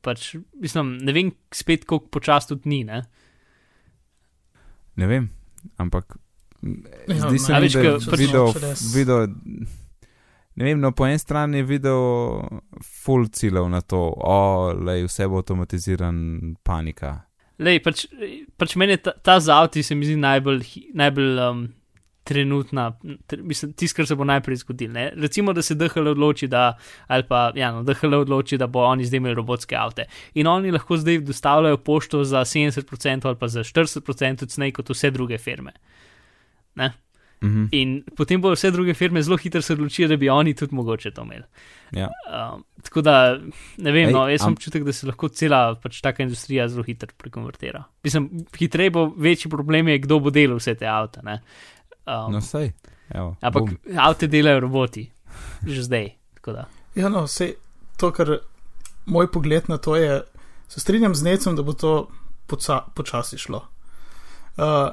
Pač, 0.00 0.34
mislim, 0.60 0.98
ne 1.00 1.12
vem, 1.12 1.32
spet 1.52 1.84
koliko 1.84 2.08
počasi 2.08 2.48
tudi 2.52 2.68
ni. 2.68 2.84
Ne? 2.84 3.02
Ne 4.96 5.06
vem, 5.06 5.30
ampak 5.76 6.18
Ja, 7.08 7.28
zdi 7.28 7.38
se 7.38 7.52
mi, 7.60 7.68
da 7.68 7.80
je 7.80 7.98
pač 8.00 8.18
video, 8.18 8.46
noč 8.46 8.62
res- 8.62 8.84
video, 8.94 9.26
ne 10.56 10.64
vem, 10.64 10.80
no 10.80 10.90
po 10.96 11.06
eni 11.06 11.18
strani 11.20 11.60
je 11.60 11.66
video 11.68 12.00
full 12.82 13.28
ciljev 13.28 13.68
na 13.70 13.80
to, 13.80 14.00
o, 14.16 14.72
lej, 14.72 15.04
vse 15.06 15.28
bo 15.30 15.42
avtomatiziran, 15.42 16.16
panika. 16.66 17.12
Lej, 17.62 17.80
pač, 17.84 18.06
pač 18.58 18.74
meni 18.76 18.96
je 18.96 19.04
ta, 19.08 19.14
ta 19.22 19.36
z 19.40 19.52
avti 19.52 19.84
se 19.86 19.94
mi 19.94 20.08
zdi 20.08 20.16
najbolj, 20.20 20.64
najbolj 20.96 21.40
um, 21.44 21.62
trenutna, 22.26 22.88
tr, 23.26 23.40
mislim, 23.42 23.72
tisto, 23.72 23.96
kar 23.96 24.06
se 24.06 24.14
bo 24.14 24.24
najprej 24.24 24.56
zgodilo. 24.56 24.92
ne. 24.92 25.12
Recimo, 25.16 25.52
da 25.52 25.62
se 25.62 25.74
DHL 25.74 26.08
odloči, 26.08 26.48
da, 26.48 26.74
ali 27.06 27.22
pa, 27.22 27.52
ja, 27.54 27.70
no, 27.72 27.82
DHL 27.82 28.14
odloči, 28.16 28.58
da 28.58 28.66
bo 28.66 28.82
oni 28.82 29.04
zdaj 29.04 29.16
imeli 29.16 29.34
robotske 29.34 29.76
avte. 29.76 30.04
In 30.34 30.46
oni 30.46 30.70
lahko 30.70 30.96
zdaj 30.96 31.20
dostavljajo 31.20 31.76
pošto 31.78 32.24
za 32.24 32.40
70% 32.42 32.84
ali 33.24 33.36
pa 33.36 33.48
za 33.48 33.60
40% 33.62 34.46
cenej 34.46 34.72
kot 34.72 34.90
vse 34.90 35.10
druge 35.10 35.38
firme. 35.38 35.72
Ne? 36.74 36.92
Mhm. 37.44 37.64
In 37.72 37.90
potem 38.16 38.40
bodo 38.40 38.54
vse 38.54 38.70
druge 38.70 38.94
firme 38.94 39.20
zelo 39.22 39.36
hitro 39.36 39.60
se 39.62 39.72
odločile, 39.72 40.08
da 40.08 40.16
bi 40.16 40.28
oni 40.28 40.54
tudi 40.54 40.74
mogoče 40.74 41.10
to 41.10 41.22
imeli. 41.22 41.44
Ja. 41.92 42.08
Um, 42.26 42.64
tako 42.82 43.02
da, 43.02 43.36
ne 43.76 43.92
vem, 43.92 44.08
Ej, 44.08 44.12
no, 44.12 44.24
jaz 44.28 44.40
sem 44.40 44.48
am- 44.48 44.56
občutek, 44.56 44.84
da 44.84 44.92
se 44.92 45.06
lahko 45.06 45.28
cela 45.28 45.74
pač 45.74 46.00
taka 46.00 46.22
industrija 46.24 46.64
zelo 46.68 46.82
hitro 46.82 47.12
prekonvertira. 47.16 47.84
Mislim, 48.02 48.30
hitreje 48.58 48.90
bo, 48.90 49.04
večji 49.16 49.50
problem 49.50 49.88
je, 49.88 49.98
kdo 49.98 50.18
bo 50.18 50.30
delal 50.30 50.56
vse 50.56 50.74
te 50.74 50.86
avto. 50.88 51.20
ne. 51.22 51.40
Um, 52.06 52.32
No, 52.32 52.40
sej. 52.40 52.72
Evo, 53.08 53.36
ampak 53.40 53.62
bum. 53.62 53.98
avto 53.98 54.26
delajo 54.26 54.60
roboti, 54.60 55.10
že 55.66 55.82
zdaj. 55.82 56.10
tako 56.34 56.52
da. 56.52 56.64
Ja, 56.94 57.08
no, 57.08 57.24
vse 57.26 57.54
to, 57.96 58.12
kar 58.12 58.38
moj 59.06 59.30
pogled 59.32 59.68
na 59.68 59.78
to 59.78 59.96
je, 59.96 60.22
se 60.68 60.80
strinjam 60.80 61.14
z 61.14 61.22
necem, 61.22 61.56
da 61.56 61.62
bo 61.62 61.72
to 61.72 62.08
poca, 62.46 62.80
počasi 62.94 63.38
šlo. 63.38 63.66
Uh, 64.56 64.90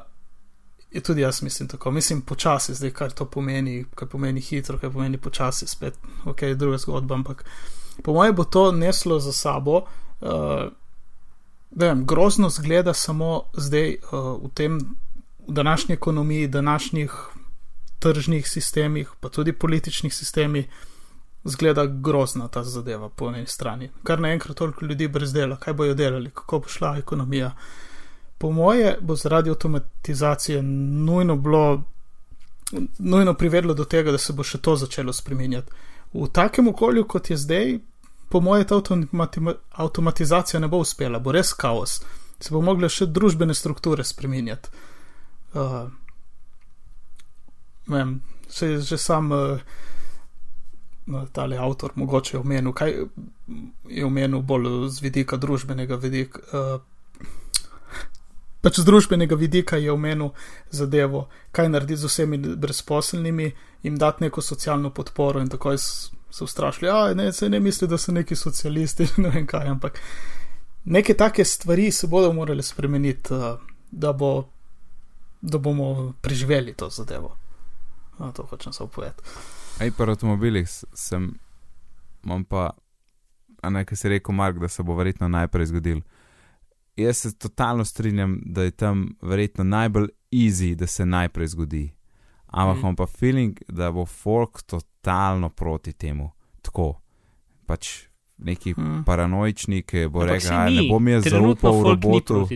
tudi 1.03 1.21
jaz 1.21 1.41
mislim 1.41 1.69
tako, 1.69 1.91
mislim 1.91 2.21
počasi, 2.21 2.73
zdaj 2.73 2.91
kar 2.91 3.11
to 3.11 3.25
pomeni, 3.25 3.85
kaj 3.95 4.07
pomeni 4.07 4.41
hitro, 4.41 4.77
kaj 4.77 4.89
pomeni 4.89 5.17
počasi, 5.17 5.67
spet, 5.67 5.93
ok, 6.25 6.41
druga 6.55 6.77
zgodba, 6.77 7.15
ampak 7.15 7.45
po 8.03 8.13
mojem 8.13 8.35
bo 8.35 8.43
to 8.43 8.71
neslo 8.71 9.19
za 9.19 9.33
sabo. 9.33 9.85
Uh, 10.21 10.69
vem, 11.71 12.05
grozno 12.05 12.49
zgleda 12.49 12.93
samo 12.93 13.43
zdaj 13.53 13.95
uh, 14.11 14.19
v 14.43 14.49
tem 14.53 14.79
v 15.47 15.53
današnji 15.53 15.93
ekonomiji, 15.93 16.47
današnjih 16.47 17.13
tržnih 17.99 18.49
sistemih, 18.49 19.09
pa 19.19 19.29
tudi 19.29 19.53
političnih 19.53 20.13
sistemih, 20.13 20.67
zgleda 21.43 21.85
grozna 21.85 22.47
ta 22.47 22.63
zadeva 22.63 23.09
po 23.09 23.29
eni 23.29 23.47
strani. 23.47 23.89
Kar 24.03 24.19
naenkrat 24.19 24.57
toliko 24.57 24.85
ljudi 24.85 25.07
brez 25.07 25.33
dela, 25.33 25.55
kaj 25.55 25.73
bojo 25.73 25.93
delali, 25.93 26.29
kako 26.29 26.59
bo 26.59 26.67
šla 26.67 26.97
ekonomija. 26.97 27.51
Po 28.37 28.51
moje 28.51 28.97
bo 29.01 29.15
zaradi 29.15 29.49
avtomatizacije 29.49 30.61
nujno 30.61 31.35
bilo, 31.35 31.83
nujno 32.99 33.33
privedlo 33.33 33.73
do 33.73 33.85
tega, 33.85 34.11
da 34.11 34.17
se 34.17 34.33
bo 34.33 34.43
še 34.43 34.57
to 34.57 34.75
začelo 34.75 35.13
spremenjati. 35.13 35.71
V 36.13 36.27
takem 36.31 36.67
okolju, 36.67 37.07
kot 37.07 37.29
je 37.29 37.37
zdaj, 37.37 37.79
po 38.29 38.41
moje 38.41 38.67
ta 38.67 38.81
avtomatizacija 39.71 40.59
ne 40.59 40.67
bo 40.67 40.77
uspela, 40.77 41.19
bo 41.19 41.31
res 41.31 41.53
kaos. 41.53 42.01
Se 42.39 42.51
bo 42.51 42.61
mogle 42.61 42.89
še 42.89 43.05
družbene 43.05 43.53
strukture 43.53 44.03
spremenjati. 44.03 44.69
Uh, 45.53 45.91
vem, 47.87 48.21
se 48.49 48.67
je 48.67 48.81
že 48.81 48.97
sam 48.97 49.31
uh, 49.31 49.59
tale 51.31 51.57
avtor 51.57 51.91
mogoče 51.95 52.39
omenil, 52.39 52.73
kaj 52.73 52.95
je 53.89 54.05
omenil 54.05 54.41
bolj 54.41 54.89
z 54.89 55.01
vidika 55.01 55.37
družbenega 55.37 55.95
vidika. 55.95 56.41
Uh, 56.53 56.81
Pač 58.63 58.77
z 58.79 58.87
družbenega 58.87 59.35
vidika 59.35 59.75
je 59.75 59.91
omenil 59.91 60.29
zadevo, 60.71 61.25
kaj 61.51 61.67
narediti 61.67 61.99
z 61.99 62.07
vsemi 62.07 62.37
brezposelnimi, 62.39 63.49
jim 63.83 63.97
dati 63.99 64.23
neko 64.23 64.41
socialno 64.41 64.89
podporo, 64.89 65.41
in 65.43 65.49
tako 65.51 65.73
so 65.77 66.45
ustrašili. 66.47 66.87
Ja, 66.87 67.13
ne, 67.13 67.33
se 67.33 67.49
ne 67.49 67.59
misli, 67.59 67.87
da 67.91 67.97
so 67.99 68.15
neki 68.15 68.35
socialisti, 68.39 69.09
ne 69.23 69.33
vem 69.35 69.47
kaj, 69.47 69.67
ampak 69.67 69.99
neke 70.85 71.13
take 71.13 71.43
stvari 71.45 71.91
se 71.91 72.07
bodo 72.07 72.31
morale 72.33 72.63
spremeniti, 72.63 73.33
uh, 73.33 73.59
da, 73.91 74.13
bo, 74.13 74.47
da 75.43 75.57
bomo 75.57 76.13
preživeli 76.21 76.73
to 76.73 76.89
zadevo. 76.89 77.35
A, 78.17 78.31
to 78.31 78.43
hočem 78.43 78.73
samo 78.73 78.87
povedati. 78.89 79.23
Pri 79.77 80.09
avtomobilih 80.09 80.63
sem, 80.93 81.33
imam 82.23 82.43
pa, 82.43 82.69
a 83.59 83.69
ne, 83.69 83.85
kaj 83.85 83.97
si 83.97 84.09
rekel, 84.09 84.31
Mark, 84.31 84.57
da 84.57 84.67
se 84.67 84.83
bo 84.83 84.95
verjetno 84.95 85.27
najprej 85.27 85.65
zgodil. 85.65 86.01
Jaz 86.95 87.17
se 87.17 87.33
totalno 87.33 87.85
strinjam, 87.85 88.39
da 88.45 88.63
je 88.63 88.71
tam 88.71 89.15
verjetno 89.21 89.63
najbolj 89.65 90.07
easy, 90.31 90.75
da 90.75 90.87
se 90.87 91.05
najprej 91.05 91.47
zgodi. 91.47 91.93
Ampak 92.47 92.75
Mhm. 92.75 92.79
imam 92.79 92.95
pa 92.95 93.05
feeling, 93.07 93.59
da 93.67 93.91
bo 93.91 94.05
folk 94.05 94.61
totalno 94.61 95.49
proti 95.49 95.93
temu. 95.93 96.31
Tako. 96.61 97.01
Pač 97.65 98.07
neki 98.37 98.73
Hmm. 98.73 99.03
paranoični, 99.03 99.81
ki 99.81 100.07
bo 100.07 100.19
Ampak 100.19 100.33
rekel, 100.33 100.47
saj 100.47 100.57
"Aj, 100.57 100.71
ne 100.71 100.81
ni, 100.81 100.89
bom 100.89 101.07
jaz 101.07 101.23
zaupal 101.23 101.73
ni 101.73 101.83
robotu. 101.83 102.47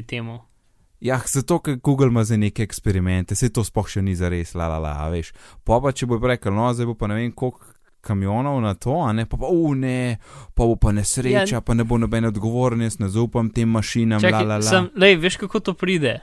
Ja, 0.99 1.19
zato, 1.25 1.59
ker 1.61 1.77
Google 1.83 2.07
ima 2.07 2.23
za 2.23 2.37
neke 2.37 2.63
eksperimente, 2.63 3.35
se 3.35 3.51
to 3.53 3.61
sploh 3.63 3.85
še 3.87 4.01
ni 4.01 4.15
za 4.17 4.29
res, 4.29 4.55
la 4.57 4.65
la 4.67 4.79
la, 4.81 4.93
veš. 5.13 5.29
Pa 5.63 5.77
pa 5.79 5.91
če 5.93 6.07
bo 6.09 6.17
rekel, 6.17 6.53
no, 6.53 6.71
zdaj 6.73 6.87
bo 6.89 6.95
pa 6.97 7.07
ne 7.07 7.19
vem 7.19 7.31
koliko 7.31 7.73
kamionov 8.01 8.61
na 8.63 8.71
to, 8.73 8.95
a 9.03 9.11
ne, 9.13 9.25
pa 9.27 9.37
pa, 9.37 9.49
uh, 9.51 9.75
ne, 9.75 10.17
pa 10.55 10.63
bo 10.65 10.75
pa 10.79 10.93
nesreča, 10.95 11.59
Ja. 11.59 11.61
pa 11.61 11.73
ne 11.75 11.83
bo 11.83 11.97
noben 11.99 12.25
odgovoren, 12.25 12.81
jaz 12.81 12.97
ne 12.99 13.09
zaupam 13.11 13.49
tem 13.51 13.69
mašinam, 13.69 14.21
la 14.23 14.29
la 14.31 14.39
Čakaj, 14.39 14.47
la. 14.47 14.61
sem, 14.61 14.89
lej, 14.95 15.15
veš 15.21 15.37
kako 15.43 15.59
to 15.59 15.73
pride? 15.73 16.15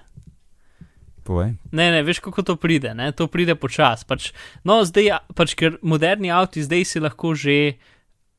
Povej. 1.24 1.54
Ne, 1.72 1.90
ne, 1.90 2.02
veš 2.04 2.18
kako 2.20 2.42
to 2.42 2.56
pride, 2.56 2.94
ne? 2.94 3.12
to 3.12 3.26
pride 3.28 3.54
počasi. 3.56 4.04
Pač, 4.08 4.32
no, 4.64 4.82
zdaj, 4.84 5.22
pač, 5.34 5.54
ker 5.56 5.78
moderni 5.82 6.28
avti 6.32 6.60
zdaj 6.64 6.84
si 6.84 7.00
lahko 7.00 7.32
že, 7.32 7.76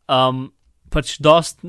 um, 0.06 0.52
pač, 0.96 1.18
dost, 1.20 1.60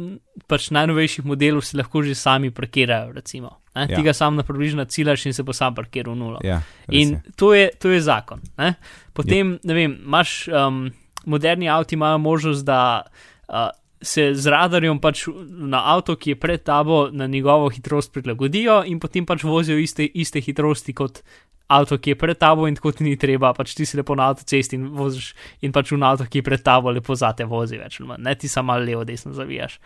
pač 0.46 0.68
najnovejših 0.70 1.26
modelov 1.26 1.64
si 1.66 1.74
lahko 1.78 2.04
že 2.06 2.14
sami 2.14 2.52
parkirajo, 2.54 3.10
recimo. 3.16 3.58
Ne? 3.74 3.88
Ja. 3.90 3.98
Ti 3.98 4.04
ga 4.06 4.14
sam 4.14 4.38
na 4.38 4.44
približno 4.46 4.86
ciljaš 4.86 5.26
in 5.26 5.34
se 5.36 5.42
bo 5.42 5.52
sam 5.56 5.74
parkiral 5.74 6.14
v 6.14 6.20
nulo. 6.20 6.38
Ja, 6.46 6.62
In 6.88 7.18
je. 7.18 7.34
to 7.36 7.50
je, 7.54 7.66
to 7.74 7.90
je 7.90 8.00
zakon. 8.00 8.44
Ne? 8.56 8.76
Potem, 9.12 9.58
ne 9.66 9.74
vem, 9.74 9.98
imaš 10.06 10.46
um, 10.48 10.86
moderni 11.26 11.68
avti, 11.68 11.98
imajo 11.98 12.22
možnost, 12.22 12.64
da 12.64 13.02
uh, 13.50 13.68
se 14.00 14.30
z 14.34 14.52
radarjem 14.52 15.00
pač 15.02 15.26
na 15.48 15.82
avto, 15.96 16.14
ki 16.16 16.34
je 16.36 16.40
pred 16.40 16.62
tabo, 16.62 17.08
na 17.12 17.26
njegovo 17.26 17.68
hitrost 17.74 18.12
prilagodijo 18.14 18.84
in 18.86 19.00
potem 19.02 19.26
pač 19.26 19.44
vozijo 19.44 19.80
iste, 19.82 20.06
iste 20.06 20.40
hitrosti 20.40 20.94
kot 20.94 21.24
avto, 21.66 21.98
ki 21.98 22.14
je 22.14 22.18
pred 22.18 22.38
tabo, 22.38 22.66
in 22.70 22.76
tako 22.78 22.92
ti 22.94 23.04
ni 23.04 23.16
treba, 23.18 23.50
pač 23.56 23.74
ti 23.74 23.86
si 23.86 23.98
lepo 23.98 24.14
na 24.18 24.30
avtocesti 24.30 24.78
in 24.78 24.86
voziš 24.94 25.32
in 25.66 25.74
pač 25.74 25.90
v 25.90 25.98
avto, 26.06 26.26
ki 26.30 26.38
je 26.38 26.46
pred 26.46 26.62
tabo, 26.62 26.92
lepo 26.94 27.16
zate 27.18 27.44
vozi 27.44 27.80
več 27.80 27.98
ne 28.00 28.34
ti 28.38 28.48
samo 28.48 28.76
levo, 28.78 29.04
desno 29.04 29.34
zavijaš. 29.34 29.78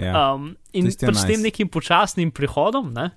Ja. 0.00 0.32
Um, 0.32 0.56
in 0.72 0.88
pač 0.88 0.96
s 0.96 1.28
tem 1.28 1.36
nice. 1.36 1.44
nekim 1.44 1.68
počasnim 1.68 2.32
prehodom, 2.32 2.92
ne, 2.96 3.10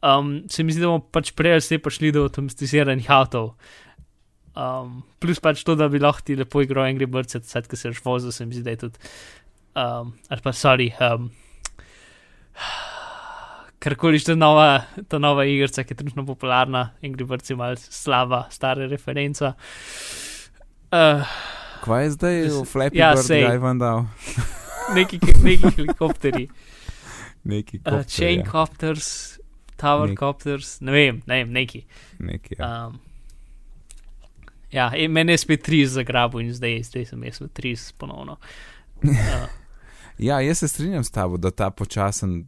um, 0.00 0.42
se 0.48 0.64
mi 0.64 0.72
zdi, 0.72 0.80
da 0.80 0.92
bomo 0.92 1.04
pač 1.12 1.34
prej 1.36 1.58
ali 1.58 1.64
slej 1.64 1.82
prišli 1.84 2.12
do 2.16 2.24
avtomatiziranih 2.30 3.10
avtov. 3.12 3.54
Um, 4.52 5.02
plus 5.20 5.40
pač 5.40 5.64
to, 5.64 5.76
da 5.76 5.88
bi 5.92 6.00
lahko 6.00 6.24
ti 6.24 6.36
lepo 6.36 6.64
igral 6.64 6.88
Angry 6.88 7.08
Birds, 7.08 7.36
sad, 7.48 7.68
ki 7.68 7.76
se 7.76 7.92
že 7.92 8.04
vozil, 8.04 8.32
se 8.32 8.48
mi 8.48 8.56
zdi, 8.56 8.64
da 8.64 8.76
je 8.76 8.82
tudi. 8.88 9.12
Um, 9.76 10.16
ali 10.28 10.44
pa, 10.44 10.52
sorry. 10.52 10.92
Um, 11.00 11.30
Karkoli 13.82 14.18
že 14.18 14.30
ta 14.30 14.34
nova, 14.38 14.84
ta 15.10 15.18
nova 15.18 15.42
igrica, 15.44 15.82
ki 15.82 15.92
je 15.92 15.98
trenutno 15.98 16.22
popularna, 16.26 16.92
Angry 17.02 17.26
Birds 17.26 17.50
je 17.50 17.56
malce 17.58 17.90
slaba, 17.90 18.44
stara 18.50 18.86
referenca. 18.86 19.56
Uh, 20.92 21.26
Kva 21.82 22.04
je 22.04 22.10
zdaj 22.14 22.36
v 22.46 22.62
Flappy 22.62 23.00
ja, 23.00 23.10
Bird, 23.16 23.26
sej. 23.26 23.42
kaj 23.42 23.58
vam 23.58 23.80
dal? 23.82 24.04
neki, 24.96 25.18
neki 25.42 25.72
helikopteri. 25.76 26.46
Neki 27.42 27.80
Uh, 27.82 27.84
kopter, 27.84 28.06
chain 28.06 28.44
ja. 28.44 28.46
copters, 28.46 29.08
tower 29.74 30.12
Nek- 30.12 30.18
copters, 30.18 30.76
ne 30.80 30.92
vem, 30.94 31.18
ne 31.26 31.42
vem, 31.42 31.50
neki. 31.50 31.82
Neki, 32.22 32.54
ja. 32.60 32.86
Um, 32.86 33.00
ja, 34.70 34.92
meni 35.10 35.34
je 35.34 35.42
spet 35.42 35.66
tri 35.66 35.82
zagrabil 35.90 36.46
in 36.46 36.54
zdaj, 36.54 36.78
zdaj 36.92 37.10
sem 37.10 37.26
jaz 37.26 37.42
v 37.42 37.50
tri 37.50 37.74
ponovno. 37.98 38.38
Uh, 39.02 39.50
ja, 40.28 40.38
jaz 40.38 40.62
se 40.62 40.70
strinjam 40.70 41.02
s 41.02 41.10
tabo, 41.10 41.34
da 41.36 41.50
ta 41.50 41.70
počasen 41.74 42.44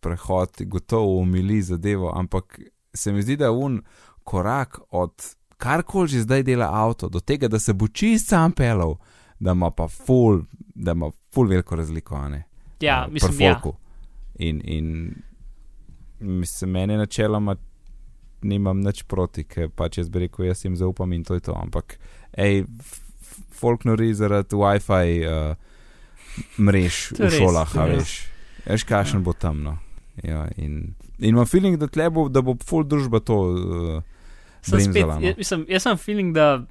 prehod 0.00 0.50
gotovo 0.60 1.18
umili 1.18 1.62
zadevo, 1.62 2.12
ampak 2.14 2.60
se 2.94 3.12
mi 3.12 3.22
zdi, 3.22 3.36
da 3.36 3.44
je 3.44 3.50
un 3.50 3.82
korak 4.24 4.78
od 4.90 5.36
karkoli 5.56 6.08
že 6.08 6.20
zdaj 6.20 6.42
dela 6.42 6.68
avto, 6.72 7.08
do 7.08 7.20
tega, 7.20 7.48
da 7.48 7.58
se 7.58 7.72
bo 7.72 7.88
čist 7.88 8.28
sam 8.28 8.52
pelal, 8.52 8.96
da 9.38 9.52
ima 9.52 9.70
pa 9.70 9.88
full, 9.88 10.42
da 10.74 10.92
ima 10.92 11.10
full 11.34 11.48
veliko 11.48 11.76
razliko, 11.76 12.14
a 12.14 12.28
ne? 12.28 12.44
ja, 12.80 13.04
Eh, 13.08 13.12
mislim, 13.12 13.40
ja. 13.40 13.60
In, 14.38 14.60
in 14.64 15.14
mislim, 16.18 16.70
meni 16.70 16.96
načeloma 16.96 17.56
nimam 18.42 18.80
nič 18.80 19.02
proti, 19.02 19.44
ker 19.44 19.68
pač 19.68 19.98
jaz 19.98 20.08
bi 20.08 20.26
rekel, 20.26 20.46
jaz 20.46 20.64
jim 20.64 20.76
zaupam 20.76 21.12
in 21.12 21.24
to 21.24 21.34
je 21.34 21.40
to. 21.40 21.54
Ampak, 21.56 21.98
hej, 22.36 22.64
folk 23.50 23.84
nori 23.84 24.12
zaradi 24.14 24.56
WiFi 24.56 25.24
uh, 25.24 25.56
mrež 26.58 27.00
v 27.18 27.30
šolah, 27.32 27.76
a 27.76 27.88
veš. 27.90 28.14
Veš, 28.66 28.84
kakšen 28.84 29.24
bo 29.24 29.32
tam. 29.32 29.62
No. 29.64 29.78
Ja, 30.24 30.46
in, 30.56 30.94
in 31.18 31.34
imam 31.34 31.46
feeling, 31.46 31.76
da, 31.76 32.10
bo, 32.10 32.28
da 32.32 32.42
bo 32.44 32.56
full 32.64 32.86
družba 32.88 33.20
to. 33.20 33.36
Uh, 33.52 34.02
Sem 34.66 34.80
spet, 34.80 35.04
jaz, 35.22 35.36
mislim, 35.38 35.66
jaz 35.70 35.84
sem 35.86 35.98
feeling, 36.00 36.34
da 36.34 36.64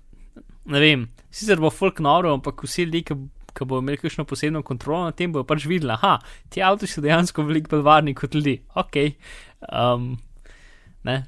ne 0.65 0.81
vem, 0.81 1.05
sicer 1.31 1.61
bo 1.61 1.69
folk 1.71 2.01
noro, 2.03 2.33
ampak 2.35 2.65
vsi 2.65 2.87
ljudje, 2.87 3.03
ki, 3.07 3.17
ki 3.55 3.67
bo 3.69 3.79
imeli 3.79 4.01
kakšno 4.01 4.25
posebno 4.27 4.63
kontrolo 4.67 5.05
nad 5.07 5.15
tem, 5.15 5.31
bojo 5.31 5.45
pač 5.47 5.67
videli, 5.69 5.93
aha, 5.95 6.17
ti 6.51 6.63
avto 6.65 6.89
so 6.89 7.03
dejansko 7.05 7.45
veliko 7.47 7.75
bolj 7.75 7.85
varni 7.85 8.15
kot 8.17 8.35
ljudi. 8.35 8.57
Ok. 8.81 8.99
Um, 9.69 10.09
ne, 11.07 11.21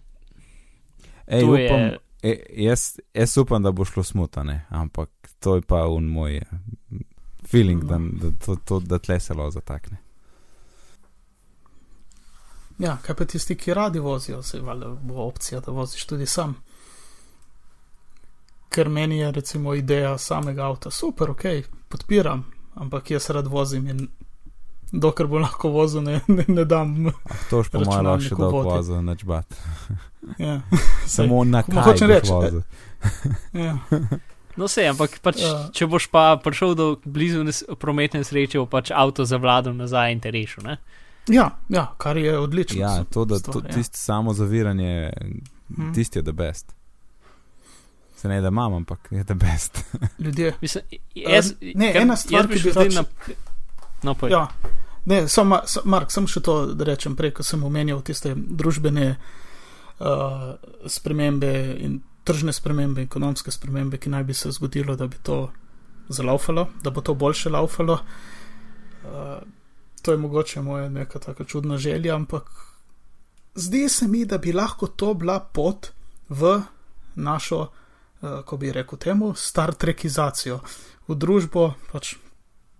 Ej, 1.28 1.42
to 1.42 1.54
upam, 1.54 1.80
je. 1.80 2.00
e, 2.24 2.64
jaz, 2.66 3.00
jaz 3.14 3.38
upam, 3.38 3.64
da 3.64 3.72
bo 3.72 3.86
šlo 3.86 4.04
smutane, 4.04 4.66
ampak 4.70 5.10
to 5.40 5.56
je 5.56 5.62
pa 5.62 5.86
un 5.88 6.08
moj 6.12 6.38
eh, 6.38 6.52
feeling, 7.48 7.84
da, 7.84 8.00
da, 8.00 8.32
to, 8.46 8.56
to, 8.56 8.80
da 8.80 9.00
tle 9.00 9.20
se 9.20 9.34
lo 9.34 9.50
zatakne. 9.52 9.98
Ja, 12.80 12.98
kaj 13.02 13.16
pa 13.16 13.26
tisti, 13.26 13.56
ki 13.56 13.74
radi 13.74 14.00
vozijo, 14.00 14.44
se 14.44 14.60
valjda 14.62 14.88
bo 15.02 15.24
opcija, 15.24 15.60
da 15.60 15.72
voziš 15.72 16.06
tudi 16.06 16.26
sam. 16.26 16.56
ker 18.70 18.90
meni 18.90 19.18
je 19.18 19.32
recimo 19.32 19.74
ideja 19.74 20.18
samega 20.18 20.66
avta 20.66 20.92
super, 20.92 21.30
ok, 21.30 21.44
podpiram, 21.90 22.44
ampak 22.76 23.12
jaz 23.12 23.30
rad 23.30 23.48
vozim 23.48 23.88
in 23.88 24.08
dokler 24.92 25.28
bo 25.28 25.40
lahko 25.40 25.70
vozil, 25.70 26.02
ne, 26.02 26.22
ne, 26.28 26.46
ne 26.48 26.66
dam. 26.66 27.12
To 27.50 27.58
je 27.58 27.70
po 27.72 27.80
mojem 27.80 28.06
lahko 28.06 28.22
še 28.22 28.36
dolgo 28.36 28.62
vozil, 28.64 29.02
neč 29.02 29.24
bat. 29.24 29.46
Ja. 30.38 30.60
Samo 31.16 31.44
na 31.44 31.64
kaj 31.64 31.84
hočem 31.84 32.10
reči, 32.10 32.30
vozil. 32.32 32.62
Ja. 33.66 33.78
No, 34.58 34.68
se, 34.68 34.86
ampak 34.90 35.20
pač, 35.22 35.42
Ja. 35.42 35.70
če 35.74 35.86
boš 35.88 36.08
pa 36.10 36.38
prišel 36.44 36.76
do 36.76 36.86
blizu 37.06 37.44
nes 37.44 37.64
prometne 37.80 38.24
sreče, 38.24 38.58
bo 38.60 38.66
pač 38.68 38.90
avto 38.92 39.26
zavladal 39.26 39.74
nazaj 39.74 40.14
in 40.14 40.20
te 40.20 40.32
rešil. 40.32 40.64
Ne? 40.66 40.78
Ja, 41.28 41.50
ja, 41.70 41.94
kar 41.98 42.18
je 42.18 42.38
odlično. 42.40 42.80
Ja, 42.80 43.04
to, 43.06 43.26
da 43.26 43.38
stvar, 43.38 43.54
to, 43.54 43.62
ja. 43.62 43.74
tisto 43.74 43.98
samo 43.98 44.34
zaviranje, 44.34 45.14
Mhm. 45.70 45.94
tisti 45.94 46.20
je 46.20 46.24
the 46.24 46.32
best. 46.34 46.74
Se 48.16 48.28
ne 48.28 48.42
da 48.42 48.48
imam, 48.48 48.74
ampak 48.74 49.08
je 49.12 49.24
the 49.24 49.34
best. 49.36 49.84
Ljudje. 50.20 50.54
Mislim, 50.62 50.84
jaz, 51.16 51.52
Eh, 51.52 51.72
ne, 51.76 51.92
ker 51.94 52.02
ena 52.02 52.16
stvar, 52.16 52.48
ki 52.48 52.60
bi 52.60 52.72
rad 52.72 52.94
na. 52.94 53.04
No, 54.04 54.14
povej. 54.14 54.32
Ja, 54.32 54.48
ne, 55.06 55.28
samo, 55.28 55.60
sa- 55.66 55.82
Mark, 55.86 56.12
sem 56.12 56.28
še 56.28 56.40
to, 56.40 56.66
da 56.68 56.84
rečem 56.86 57.16
prej, 57.16 57.32
ko 57.32 57.44
sem 57.44 57.64
omenjal 57.64 58.02
tiste 58.02 58.34
družbene 58.36 59.16
uh, 60.00 60.08
spremembe 60.88 61.52
in 61.80 61.98
tržne 62.24 62.54
spremembe, 62.54 63.02
ekonomske 63.02 63.52
spremembe, 63.52 63.98
ki 63.98 64.10
naj 64.10 64.24
bi 64.24 64.34
se 64.34 64.52
zgodilo, 64.52 64.96
da 64.96 65.08
bi 65.08 65.16
to 65.18 65.50
zalaufalo, 66.10 66.68
da 66.82 66.90
bo 66.90 67.02
to 67.02 67.14
boljše 67.16 67.50
laufalo. 67.50 68.00
Uh, 69.04 69.38
to 70.08 70.12
je 70.12 70.18
mogoče 70.18 70.62
moja 70.62 70.90
neka 70.90 71.20
taka 71.20 71.44
čudna 71.44 71.78
želja, 71.78 72.16
ampak 72.16 72.44
zdi 73.56 73.90
se 73.90 74.08
mi, 74.08 74.26
da 74.26 74.38
bi 74.38 74.54
lahko 74.54 74.88
to 74.88 75.14
bila 75.14 75.40
pot 75.40 75.88
v 76.30 76.62
našo, 77.16 77.58
uh, 78.22 78.40
ko 78.46 78.58
bi 78.58 78.72
rekel 78.72 79.00
temu, 79.00 79.34
Star 79.36 79.74
Trekizacijo, 79.76 80.62
v 81.08 81.16
družbo, 81.16 81.74
pač 81.92 82.14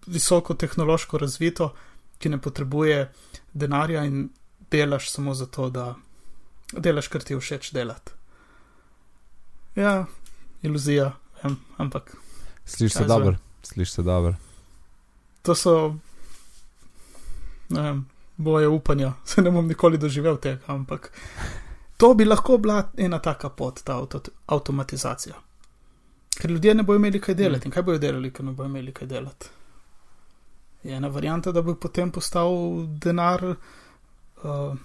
visoko 0.08 0.54
tehnološko 0.56 1.18
razvito, 1.18 1.74
ki 2.18 2.30
ne 2.30 2.40
potrebuje 2.42 3.12
denarja 3.54 4.06
in 4.08 4.30
delaš 4.72 5.12
samo 5.12 5.36
zato, 5.36 5.68
da 5.70 5.96
delaš, 6.72 7.12
kar 7.12 7.28
ti 7.28 7.36
je 7.36 7.44
všeč 7.44 7.74
delati. 7.76 8.16
Ja, 9.76 10.06
iluzija, 10.64 11.12
vem, 11.44 11.60
ampak 11.78 12.16
Slišiš 12.66 12.94
se 12.94 13.06
dobro, 13.06 13.36
slišiš 13.64 13.94
se 13.94 14.04
dobro. 14.04 14.36
to 15.42 15.56
so, 15.56 15.96
ne 17.70 17.82
vem, 17.82 18.06
boje 18.38 18.68
upanja, 18.68 19.14
se 19.30 19.42
ne 19.42 19.52
bom 19.52 19.68
nikoli 19.68 19.98
doživel 19.98 20.38
tega, 20.38 20.62
ampak 20.68 21.12
to 21.98 22.14
bi 22.14 22.26
lahko 22.26 22.58
bila 22.58 22.82
ena 22.98 23.20
taka 23.20 23.50
pot, 23.50 23.84
ta 23.84 23.98
avto, 23.98 24.22
avtomatizacija. 24.48 25.36
Ker 26.38 26.52
ljudje 26.52 26.76
ne 26.76 26.84
bodo 26.84 27.00
imeli 27.02 27.22
kaj 27.22 27.36
delati 27.36 27.68
in 27.68 27.74
kaj 27.74 27.84
bodo 27.84 27.98
delali, 27.98 28.32
ker 28.32 28.46
ne 28.46 28.52
bodo 28.52 28.70
imeli 28.70 28.94
kaj 28.94 29.08
delati. 29.08 29.50
Je 30.84 30.94
ena 30.96 31.08
varijanta, 31.08 31.52
da 31.52 31.62
bo 31.62 31.74
potem 31.76 32.12
postal 32.12 32.54
denar 33.02 33.44
uh, 34.44 34.76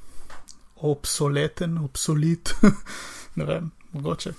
obsoleten, 0.77 1.77
obsolit, 1.79 2.55
ne 3.37 3.45
vem, 3.45 3.71
mogoče. 3.93 4.33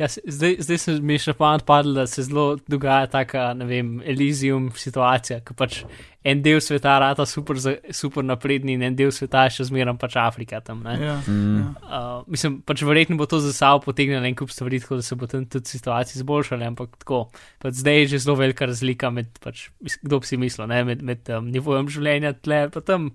Ja, 0.00 0.06
zdaj, 0.08 0.56
zdaj 0.64 0.78
se 0.78 0.92
mi 1.04 1.18
je 1.18 1.26
še 1.26 1.32
pamet 1.36 1.66
padlo, 1.68 1.92
da 1.98 2.06
se 2.08 2.22
zelo 2.24 2.54
dogaja 2.72 3.04
taka, 3.12 3.50
ne 3.52 3.66
vem, 3.68 3.98
Elysium 4.08 4.70
situacija, 4.72 5.42
ki 5.44 5.56
pač 5.58 5.82
en 6.24 6.40
del 6.40 6.62
sveta 6.64 6.94
rata 7.02 7.26
super, 7.28 7.58
super 7.92 8.24
napredni 8.24 8.78
in 8.78 8.84
en 8.86 8.96
del 8.96 9.12
sveta 9.12 9.42
je 9.48 9.58
še 9.58 9.66
zmeraj 9.68 9.98
pač 10.00 10.16
Afrika 10.22 10.62
tam. 10.64 10.80
Ne? 10.86 10.96
Ja, 10.96 11.18
Mm. 11.28 11.74
Uh, 11.84 12.22
mislim, 12.32 12.60
pač 12.64 12.80
verjetno 12.86 13.18
bo 13.20 13.26
to 13.28 13.42
za 13.44 13.52
sabo 13.52 13.82
potegnilo 13.84 14.24
en 14.24 14.34
kup 14.38 14.50
stvari, 14.50 14.80
tako 14.80 14.96
da 15.00 15.04
se 15.04 15.16
bo 15.20 15.28
tam 15.28 15.44
tudi 15.44 15.68
situacija 15.68 16.16
izboljšala, 16.16 16.70
ampak 16.72 16.96
tako. 17.04 17.20
Pač 17.60 17.82
zdaj 17.82 18.00
je 18.00 18.06
že 18.14 18.22
zelo 18.24 18.38
velika 18.40 18.66
razlika 18.66 19.10
med, 19.12 19.28
pač, 19.44 19.68
kdo 20.00 20.20
bi 20.22 20.30
si 20.30 20.40
mislil, 20.40 20.64
ne, 20.70 20.80
med, 20.84 21.04
med 21.04 21.28
um, 21.36 21.50
nivojem 21.52 21.92
življenja 21.92 22.32
tle, 22.40 22.62
pa 22.72 22.80
tam 22.80 23.10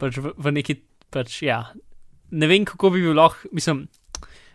pač 0.00 0.18
v, 0.18 0.34
v 0.34 0.54
neki, 0.58 0.80
pač 1.14 1.38
ja. 1.46 1.60
Ne 2.34 2.50
vem, 2.50 2.66
kako 2.66 2.90
bi 2.96 3.04
bil 3.06 3.14
lahko, 3.14 3.46
mislim, 3.54 3.86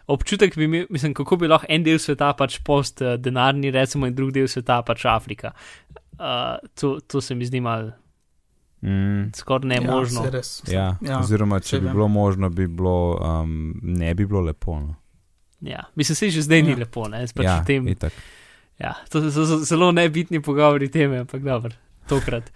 občutek 0.08 0.56
bi 0.56 0.64
imel, 0.64 0.86
mislim, 0.90 1.14
kako 1.14 1.36
bi 1.36 1.48
lahko 1.48 1.66
en 1.70 1.84
del 1.84 2.00
sveta 2.00 2.34
pač 2.34 2.60
post 2.60 3.02
uh, 3.02 3.14
denarni, 3.16 3.72
recimo, 3.72 4.08
in 4.08 4.16
drug 4.16 4.32
del 4.32 4.48
sveta 4.48 4.82
pač 4.82 5.06
Afrika. 5.06 5.52
Uh, 6.14 6.18
to, 6.76 7.00
to 7.02 7.22
se 7.22 7.36
mi 7.36 7.46
zdi 7.46 7.62
mal 7.62 7.92
Mm. 8.84 9.30
skoraj 9.36 9.68
ne 9.70 9.82
možno. 9.82 10.24
Ja, 10.24 10.30
res. 10.30 10.64
Ja, 10.68 10.98
Ja, 11.02 11.20
oziroma, 11.20 11.60
če 11.60 11.80
bi 11.80 11.86
vem. 11.86 11.94
bilo 11.94 12.08
možno, 12.08 12.50
bi 12.50 12.68
bilo, 12.68 13.14
um, 13.16 13.52
ne 13.84 14.14
bi 14.16 14.26
bilo 14.26 14.42
lepo. 14.42 14.80
No. 14.80 14.96
Ja, 15.62 15.84
mislim, 15.96 16.16
se 16.16 16.30
že 16.30 16.42
zdaj 16.42 16.62
ni 16.64 16.70
Ja. 16.70 16.78
lepo, 16.78 17.08
ne, 17.08 17.26
pač 17.36 17.46
ja, 17.46 17.64
tem. 17.64 17.88
itak. 17.88 18.14
Ja, 18.80 18.96
to 19.10 19.22
so 19.32 19.46
zelo 19.60 19.92
nebitni 19.92 20.42
pogovori 20.42 20.90
teme, 20.90 21.20
ampak 21.20 21.42
dobro, 21.42 21.70
tokrat. 22.08 22.50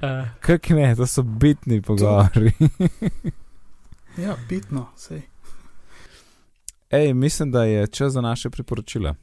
Uh, 0.00 0.24
Kak 0.40 0.70
ne, 0.70 0.96
to 0.96 1.06
so 1.06 1.22
bitni 1.22 1.82
pogovori. 1.82 2.52
ja, 4.24 4.36
bitno, 4.48 4.88
sej. 4.96 5.20
Ej, 6.92 7.14
mislim, 7.14 7.50
da 7.50 7.64
je 7.64 7.86
čas 7.86 8.12
za 8.12 8.20
naše 8.20 8.50
priporočila. 8.50 9.14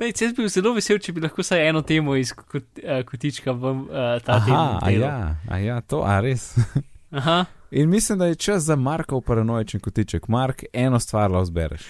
Lej, 0.00 0.12
jaz 0.20 0.32
bi 0.32 0.42
bil 0.42 0.48
zelo 0.48 0.72
vesel, 0.76 0.98
če 1.00 1.12
bi 1.12 1.20
lahko 1.24 1.40
vsaj 1.40 1.62
eno 1.68 1.80
temo 1.84 2.14
iz 2.16 2.32
kot, 2.36 2.64
uh, 2.80 3.00
kotička 3.08 3.52
v 3.52 3.72
uh, 3.72 3.88
ta 4.24 4.36
Aha, 4.36 4.44
teden. 4.44 4.60
a 4.82 4.90
ja, 4.90 5.16
a 5.48 5.58
ja, 5.60 5.80
to, 5.80 6.02
a 6.04 6.20
res. 6.20 6.54
Aha. 7.20 7.44
In 7.70 7.88
mislim, 7.88 8.18
da 8.18 8.26
je 8.26 8.34
čas 8.34 8.62
za 8.68 8.76
Markov 8.76 9.20
paranoičen 9.24 9.80
kotiček. 9.80 10.28
Mark, 10.28 10.64
eno 10.72 11.00
stvar 11.00 11.30
lahko 11.30 11.48
zbereš. 11.48 11.88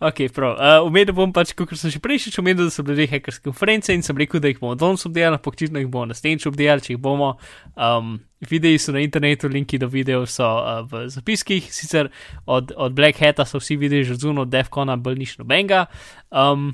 Ok, 0.00 0.20
prav. 0.34 0.56
Uh, 0.56 0.86
omenil 0.88 1.16
bom 1.16 1.32
pač, 1.32 1.52
kot 1.56 1.72
sem 1.76 1.92
že 1.92 2.00
prejšič 2.00 2.38
omenil, 2.40 2.68
da 2.68 2.72
so 2.72 2.84
bile 2.84 3.08
hekerske 3.08 3.48
konference 3.48 3.92
in 3.92 4.04
sem 4.04 4.16
rekel, 4.16 4.40
da 4.40 4.48
jih 4.48 4.60
bomo 4.60 4.76
danes 4.76 5.04
obdelali, 5.08 5.36
ampak 5.36 5.56
očitno 5.56 5.80
jih 5.80 5.88
bomo 5.92 6.08
naslednjič 6.12 6.48
obdelali, 6.48 6.84
če 6.84 6.94
jih 6.94 7.00
bomo. 7.04 7.34
Um, 7.76 8.18
videi 8.40 8.78
so 8.78 8.92
na 8.92 9.00
internetu, 9.04 9.48
linki 9.48 9.78
do 9.78 9.88
videov 9.88 10.26
so 10.26 10.44
uh, 10.44 10.80
v 10.88 11.08
zapiskih, 11.12 11.66
sicer 11.72 12.10
od, 12.46 12.72
od 12.76 12.92
Black 12.92 13.20
Hata 13.20 13.44
so 13.44 13.60
vsi 13.60 13.76
videi 13.76 14.04
že 14.04 14.16
zunaj, 14.16 14.42
od 14.42 14.52
Defcona 14.52 14.96
bolj 14.96 15.18
niš 15.20 15.36
nobenga. 15.38 15.86
Um, 16.30 16.72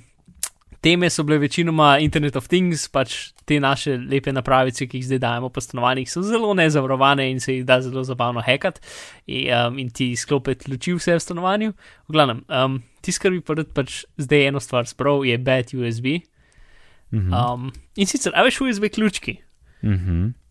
teme 0.81 1.11
so 1.11 1.25
bile 1.27 1.39
večinoma 1.39 1.99
Internet 1.99 2.37
of 2.37 2.47
Things, 2.49 2.87
pač 2.89 3.33
te 3.45 3.59
naše 3.61 3.97
lepe 3.99 4.33
napravice, 4.33 4.87
ki 4.87 5.01
jih 5.01 5.09
zdaj 5.09 5.19
dajemo 5.25 5.51
po 5.51 5.61
stanovanjih, 5.61 6.11
so 6.11 6.23
zelo 6.23 6.55
nezavarovane 6.55 7.27
in 7.31 7.41
se 7.43 7.57
jih 7.57 7.67
da 7.67 7.81
zelo 7.83 8.05
zabavno 8.07 8.43
hekati 8.47 8.81
in, 9.27 9.51
um, 9.51 9.79
in 9.83 9.91
ti 9.91 10.13
sklopiti 10.17 10.71
luči 10.71 10.95
vse 10.95 11.19
v 11.19 11.25
stanovanju. 11.25 11.75
V 12.07 12.15
glavnem, 12.15 12.45
um, 12.47 12.81
tisto, 13.03 13.27
kar 13.27 13.35
bi 13.35 13.43
pa 13.43 13.59
rad 13.59 13.75
pač 13.75 14.05
zdaj 14.23 14.49
eno 14.53 14.63
stvar 14.63 14.87
sprav, 14.87 15.27
je 15.27 15.39
bad 15.39 15.75
USB. 15.75 16.21
Mhm. 17.11 17.35
Um, 17.35 17.71
in 17.97 18.07
sicer, 18.07 18.35
a 18.35 18.47
veš, 18.47 18.61
USB 18.61 18.91
ključki. 18.95 19.41
Mhm. 19.83 20.46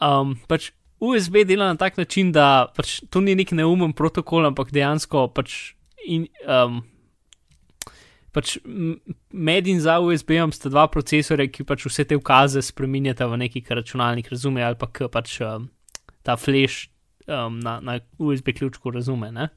Um, 0.00 0.36
pač 0.48 0.70
USB 1.00 1.44
dela 1.48 1.70
na 1.72 1.76
tak 1.76 1.96
način, 1.96 2.32
da 2.32 2.68
pač 2.76 3.00
to 3.10 3.20
ni 3.20 3.34
nek 3.36 3.52
neumen 3.52 3.92
protokol, 3.96 4.46
ampak 4.48 4.72
dejansko 4.72 5.28
pač. 5.34 5.74
In, 6.06 6.28
um, 6.46 6.84
pač 8.36 8.58
med 9.32 9.66
in 9.66 9.80
za 9.80 9.96
USB-jem 10.04 10.52
sta 10.52 10.68
dva 10.68 10.84
procesorja, 10.92 11.48
ki 11.48 11.64
pač 11.66 11.86
vse 11.88 12.04
te 12.04 12.18
ukaze 12.18 12.60
spremenjata 12.62 13.28
v 13.32 13.40
neki, 13.46 13.64
kar 13.64 13.80
računalnik 13.80 14.28
razume, 14.32 14.60
ali 14.64 14.76
pa 14.78 14.90
k 14.92 15.08
pač 15.12 15.38
um, 15.40 15.70
ta 16.22 16.36
flash 16.36 16.90
um, 17.26 17.56
na, 17.64 17.78
na 17.80 17.98
USB 18.20 18.52
ključku 18.52 18.92
razume. 18.92 19.32
Ne? 19.32 19.48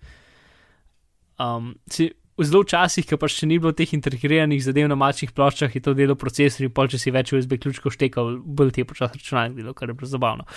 Um, 1.40 1.76
si, 1.92 2.10
zelo 2.46 2.64
časih, 2.64 3.06
ki 3.08 3.18
pač 3.20 3.36
še 3.42 3.50
ni 3.50 3.60
bilo 3.60 3.74
teh 3.76 3.92
integriranih 3.96 4.62
zadev 4.64 4.88
na 4.92 4.98
malčnih 5.00 5.34
ploščah, 5.36 5.74
je 5.76 5.82
to 5.84 5.96
delo 5.98 6.16
procesor 6.20 6.68
in 6.68 6.74
pol, 6.76 6.90
če 6.92 7.00
si 7.02 7.14
več 7.16 7.34
USB 7.36 7.58
ključkov 7.60 7.96
štekal, 7.96 8.38
bolj 8.44 8.74
ti 8.76 8.84
je 8.84 8.90
počasi 8.90 9.20
računalnik 9.20 9.60
delo, 9.60 9.76
kar 9.78 9.92
je 9.92 9.98
bilo 10.00 10.10
zabavno. 10.10 10.48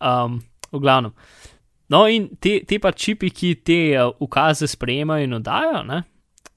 Um, 0.00 0.40
v 0.70 0.82
glavnem. 0.82 1.14
No, 1.90 2.04
in 2.06 2.28
te, 2.38 2.60
te 2.68 2.78
pa 2.82 2.92
čipi, 2.94 3.32
ki 3.34 3.54
te 3.66 3.80
uh, 3.98 4.12
ukaze 4.22 4.68
sprejemajo 4.70 5.26
in 5.26 5.38
oddajo, 5.40 5.82
ne, 5.88 6.02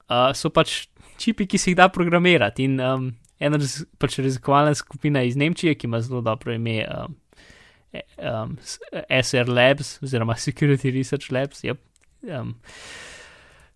uh, 0.06 0.30
so 0.36 0.52
pač 0.54 0.84
čipi, 1.20 1.48
ki 1.50 1.58
se 1.58 1.72
jih 1.72 1.78
da 1.80 1.88
programirati. 1.92 2.68
In 2.68 2.78
um, 2.82 3.08
ena 3.42 3.58
raz, 3.58 3.80
pač 3.98 4.20
raziskovalna 4.22 4.76
skupina 4.78 5.24
iz 5.26 5.38
Nemčije, 5.40 5.74
ki 5.78 5.90
ima 5.90 6.00
zelo 6.04 6.22
dobro 6.22 6.54
ime 6.54 6.84
um, 6.86 7.16
e- 7.92 8.06
um, 8.20 8.54
SR 9.08 9.50
Labs 9.50 9.98
oziroma 10.06 10.38
Security 10.38 10.94
Research 10.94 11.32
Labs. 11.34 11.64
Yep, 11.66 11.82
um, 12.30 12.54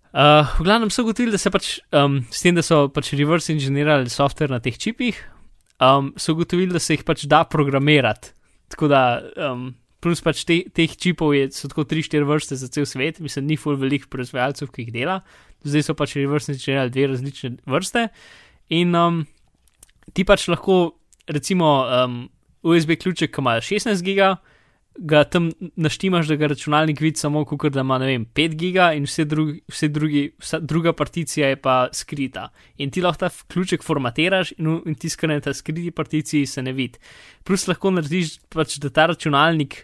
Uh, 0.08 0.46
v 0.56 0.64
glavnem 0.64 0.90
so 0.90 1.02
ugotovili, 1.04 1.34
da 1.34 1.38
se 1.40 1.50
pač 1.52 1.74
um, 1.92 2.22
s 2.32 2.40
tem, 2.40 2.56
da 2.56 2.64
so 2.64 2.86
pač 2.88 3.12
reverse 3.12 3.52
engineerali 3.52 4.08
software 4.08 4.48
na 4.48 4.60
teh 4.64 4.78
čipih, 4.80 5.18
um, 5.84 6.14
so 6.16 6.32
ugotovili, 6.32 6.72
da 6.72 6.80
se 6.80 6.96
jih 6.96 7.04
pač 7.04 7.26
da 7.28 7.42
programirati. 7.44 8.32
Tako 8.72 8.88
da, 8.88 9.02
um, 9.50 9.68
plus 10.00 10.24
pač 10.24 10.46
te, 10.48 10.62
teh 10.72 10.94
čipov 10.96 11.34
je, 11.36 11.50
so 11.52 11.68
tako 11.68 11.84
3-4 11.90 12.24
vrste 12.28 12.56
za 12.56 12.70
cel 12.72 12.88
svet, 12.88 13.20
mislim, 13.20 13.50
ni 13.50 13.60
full 13.60 13.76
velik 13.76 14.08
proizvajalcev, 14.08 14.72
ki 14.72 14.86
jih 14.86 14.94
dela. 14.96 15.20
Zdaj 15.68 15.90
so 15.90 15.96
pač 15.98 16.16
reverse 16.16 16.54
engineerali 16.54 16.94
dve 16.94 17.08
različne 17.12 17.52
vrste. 17.68 18.08
In 18.80 18.96
um, 18.96 19.22
ti 20.16 20.24
pač 20.24 20.48
lahko, 20.48 20.96
recimo, 21.28 21.72
um, 21.84 22.20
USB 22.64 22.96
ključek, 22.96 23.34
ki 23.34 23.44
ima 23.44 23.58
16 23.60 24.00
giga, 24.06 24.38
ga 24.98 25.22
tam 25.24 25.50
naštimaš, 25.76 26.26
da 26.26 26.36
ga 26.36 26.48
računalnik 26.50 27.00
vidi 27.00 27.18
samo, 27.18 27.44
kot 27.44 27.72
da 27.72 27.80
ima 27.80 27.98
vem, 28.02 28.24
5 28.34 28.54
giga 28.58 28.88
in 28.98 29.06
vse, 29.06 29.24
drugi, 29.24 29.60
vse 29.70 29.88
drugi, 29.94 30.22
vsa 30.42 30.58
druga 30.58 30.92
particija 30.92 31.48
je 31.48 31.56
pa 31.62 31.76
skrita. 31.94 32.48
In 32.82 32.90
ti 32.90 33.02
lahko 33.02 33.26
ta 33.26 33.30
ključek 33.52 33.84
formatiraš 33.86 34.52
in, 34.58 34.72
in 34.86 34.98
tiskane 34.98 35.40
ta 35.40 35.54
skriti 35.54 35.90
particiji 35.90 36.46
se 36.46 36.62
ne 36.62 36.72
vidi. 36.72 36.98
Plus 37.44 37.68
lahko 37.70 37.92
narediš, 37.94 38.38
pač, 38.50 38.78
da 38.82 38.90
ta 38.90 39.06
računalnik, 39.12 39.80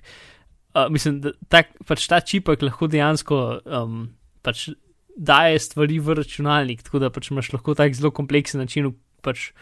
uh, 0.75 0.89
mislim, 0.91 1.21
da 1.23 1.35
ta, 1.49 1.63
pač 1.87 2.09
ta 2.11 2.21
čipek 2.21 2.67
lahko 2.67 2.91
dejansko 2.91 3.41
um, 3.65 4.09
pač 4.43 4.69
daje 5.15 5.61
stvari 5.63 6.01
v 6.03 6.19
računalnik, 6.19 6.83
tako 6.83 7.05
da 7.05 7.13
pač 7.15 7.31
imaš 7.31 7.53
lahko 7.55 7.77
tak 7.79 7.95
zelo 7.95 8.11
kompleksen 8.11 8.61
način 8.61 8.91
pač 9.23 9.53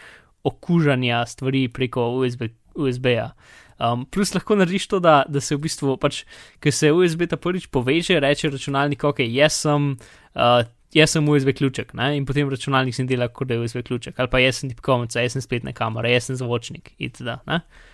okužanja 0.48 1.26
stvari 1.28 1.68
preko 1.68 2.08
USB, 2.16 2.48
USB-ja. 2.74 3.34
Um, 3.82 4.04
plus 4.06 4.30
lahko 4.34 4.54
narediš 4.54 4.86
to, 4.86 5.00
da, 5.02 5.24
da 5.28 5.40
se 5.42 5.56
v 5.56 5.64
bistvu, 5.64 5.96
pač, 5.98 6.22
ker 6.62 6.74
se 6.74 6.92
USB 6.94 7.26
ta 7.26 7.38
prvič 7.40 7.66
poveže, 7.74 8.20
reče 8.22 8.52
računalnik, 8.52 9.02
ok, 9.08 9.24
jaz 9.26 9.56
sem, 9.64 9.88
uh, 10.38 10.60
jaz 10.94 11.14
sem 11.16 11.28
USB 11.28 11.50
ključek, 11.58 11.90
ne? 11.98 12.12
in 12.16 12.26
potem 12.28 12.50
računalnik 12.52 12.94
se 12.94 13.02
dela, 13.10 13.26
kot 13.26 13.48
da 13.50 13.56
je 13.56 13.64
USB 13.64 13.80
ključek, 13.82 14.20
ali 14.22 14.30
pa 14.30 14.38
jaz 14.38 14.60
sem 14.60 14.70
tipkovnica, 14.70 15.24
jaz 15.24 15.34
sem 15.34 15.42
spletna 15.42 15.72
kamera, 15.74 16.12
jaz 16.12 16.28
sem 16.30 16.38
zvočnik 16.38 16.92
itd. 16.98 17.34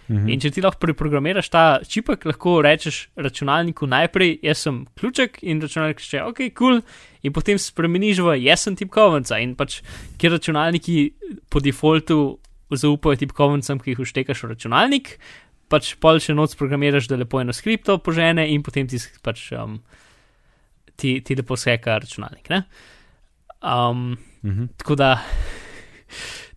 Mhm. 0.09 0.27
In 0.29 0.43
če 0.45 0.51
ti 0.53 0.65
lahko 0.65 0.81
preprogramiraš 0.83 1.49
ta 1.53 1.63
čipek, 1.89 2.27
lahko 2.29 2.59
rečeš 2.65 3.07
računalniku 3.17 3.89
najprej, 3.89 4.35
jaz 4.45 4.67
sem 4.67 4.83
ključek 4.99 5.41
in 5.49 5.63
računalnik 5.65 6.03
reče, 6.05 6.21
ok, 6.27 6.43
kul, 6.53 6.83
cool, 6.83 6.83
in 7.23 7.33
potem 7.33 7.61
spremeniš 7.61 8.21
v 8.27 8.37
jaz 8.43 8.67
sem 8.67 8.77
tipkovnica 8.77 9.41
in 9.41 9.57
pač, 9.57 9.81
ker 10.21 10.37
računalniki 10.37 10.99
po 11.49 11.65
defaultu 11.65 12.39
zaupajo 12.77 13.17
tipkovnicam, 13.17 13.81
ki 13.81 13.95
jih 13.95 14.03
uštekaš 14.05 14.43
v 14.45 14.51
računalnik, 14.53 15.15
pač 15.69 15.95
pol 16.01 16.21
še 16.23 16.35
noč 16.37 16.57
programiraš, 16.59 17.09
da 17.11 17.19
lepo 17.21 17.41
eno 17.43 17.55
skripto 17.57 17.99
požene 18.05 18.47
in 18.53 18.65
potem 18.67 18.89
ti 18.89 19.01
pač 19.25 19.51
um, 19.57 19.79
ti, 20.97 21.19
ti 21.25 21.37
lepo 21.39 21.57
seka 21.57 21.99
računalnik. 22.03 22.51
Um, 23.63 24.17
mhm. 24.43 24.73
Tako 24.81 24.99
da 24.99 25.13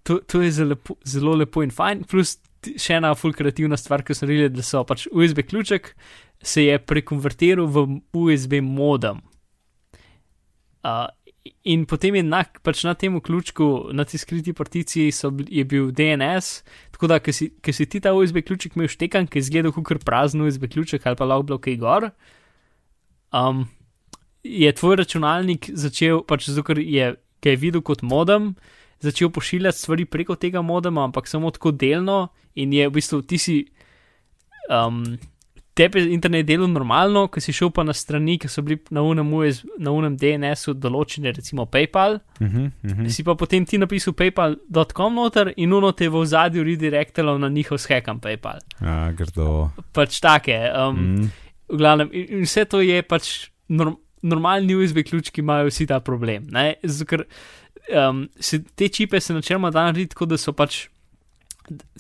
to, 0.04 0.20
to 0.20 0.42
je 0.42 0.52
zelo 0.52 0.76
lepo, 0.76 0.98
zelo 1.06 1.36
lepo 1.36 1.64
in 1.64 1.74
fajn. 1.74 2.06
Plus 2.10 2.38
še 2.62 3.00
ena 3.00 3.14
full 3.18 3.34
kreativna 3.38 3.78
stvar, 3.80 4.04
ki 4.06 4.16
so 4.16 4.28
naredili, 4.28 4.54
da 4.54 4.66
so 4.66 4.84
pač 4.88 5.08
USB 5.12 5.44
ključek 5.48 5.96
se 6.42 6.66
je 6.66 6.78
prekonvertiral 6.80 7.68
v 7.70 7.86
USB 8.18 8.60
modem. 8.66 9.22
Uh, 10.82 11.06
in 11.64 11.86
potem 11.90 12.16
je 12.16 12.24
na, 12.24 12.44
pač 12.62 12.84
na 12.86 12.94
tem 12.94 13.18
ključku, 13.22 13.90
na 13.98 14.06
tej 14.06 14.22
skriti 14.22 14.54
particiji, 14.54 15.14
so, 15.16 15.32
je 15.50 15.64
bil 15.66 15.90
DNS, 15.96 16.62
tako 16.94 17.10
da, 17.10 17.20
ker 17.24 17.34
si, 17.34 17.50
si 17.74 17.88
ti 17.90 18.02
ta 18.02 18.14
USB 18.14 18.44
ključek 18.46 18.78
imel 18.78 18.92
štekan, 18.92 19.30
ki 19.30 19.40
je 19.40 19.46
izgledal 19.48 19.74
kot 19.74 20.06
prazen 20.06 20.46
USB 20.46 20.70
ključek 20.70 21.06
ali 21.06 21.18
pa 21.18 21.26
lahko 21.26 21.48
bilo 21.50 21.60
kaj 21.62 21.80
gor. 21.82 22.10
Um, 23.34 23.66
je 24.44 24.70
tvoj 24.74 25.02
računalnik 25.02 25.70
začel, 25.74 26.22
pač 26.28 26.50
zato 26.50 26.66
ker 26.68 26.82
je, 26.82 27.16
je 27.18 27.58
videl 27.58 27.82
kot 27.82 28.06
modem, 28.06 28.54
začel 29.02 29.32
pošiljati 29.34 29.78
stvari 29.78 30.06
preko 30.06 30.38
tega 30.38 30.62
modema, 30.62 31.08
ampak 31.10 31.30
samo 31.30 31.50
tako 31.52 31.72
delno, 31.74 32.30
in 32.54 32.74
je 32.74 32.90
v 32.90 32.98
bistvu 33.00 33.22
ti 33.26 33.42
si. 33.42 33.62
Um, 34.70 35.18
Tebi 35.74 36.00
je 36.00 36.12
internet 36.12 36.46
delal 36.46 36.68
normalno, 36.68 37.28
ko 37.32 37.40
si 37.40 37.54
šel 37.56 37.70
pa 37.72 37.84
na 37.88 37.94
strani, 37.96 38.36
ki 38.42 38.50
so 38.52 38.64
bili 38.66 38.76
na 38.92 39.06
unem, 39.08 39.30
na 39.80 39.94
unem 39.96 40.18
DNS-u 40.20 40.74
določene, 40.76 41.32
recimo 41.32 41.66
PayPal. 41.66 42.20
Uh 42.40 42.48
-huh, 42.48 42.66
uh 42.68 42.92
-huh. 42.92 43.10
Si 43.10 43.24
pa 43.24 43.36
potem 43.36 43.66
ti 43.66 43.78
napisal 43.78 44.14
PayPal.com 44.14 45.16
noter 45.16 45.54
in 45.58 45.74
uno 45.74 45.92
te 45.92 46.10
v 46.10 46.26
zadju 46.26 46.64
redirectalo 46.64 47.38
na 47.38 47.50
njihov 47.50 47.78
shekam 47.78 48.20
PayPal. 48.20 48.60
Ja, 48.82 49.12
grdo. 49.12 49.72
Pač 49.94 50.20
take. 50.20 50.72
Um, 50.76 50.98
-huh. 50.98 51.30
v 51.70 51.78
glavnem, 51.78 52.10
in 52.12 52.44
vse 52.44 52.66
to 52.66 52.82
je 52.82 53.02
pač 53.02 53.50
norm, 53.70 53.96
normalni 54.22 54.76
USB 54.76 54.98
ključki, 54.98 55.42
imajo 55.42 55.68
vsi 55.70 55.88
ta 55.88 56.00
problem. 56.00 56.48
Ker 57.08 57.26
um, 58.10 58.30
se 58.40 58.64
te 58.76 58.88
čipe 58.88 59.20
se 59.20 59.34
načeloma 59.34 59.72
da 59.72 59.84
narediti 59.84 60.10
tako, 60.10 60.26
da 60.26 60.38
so 60.38 60.54
pač, 60.54 60.88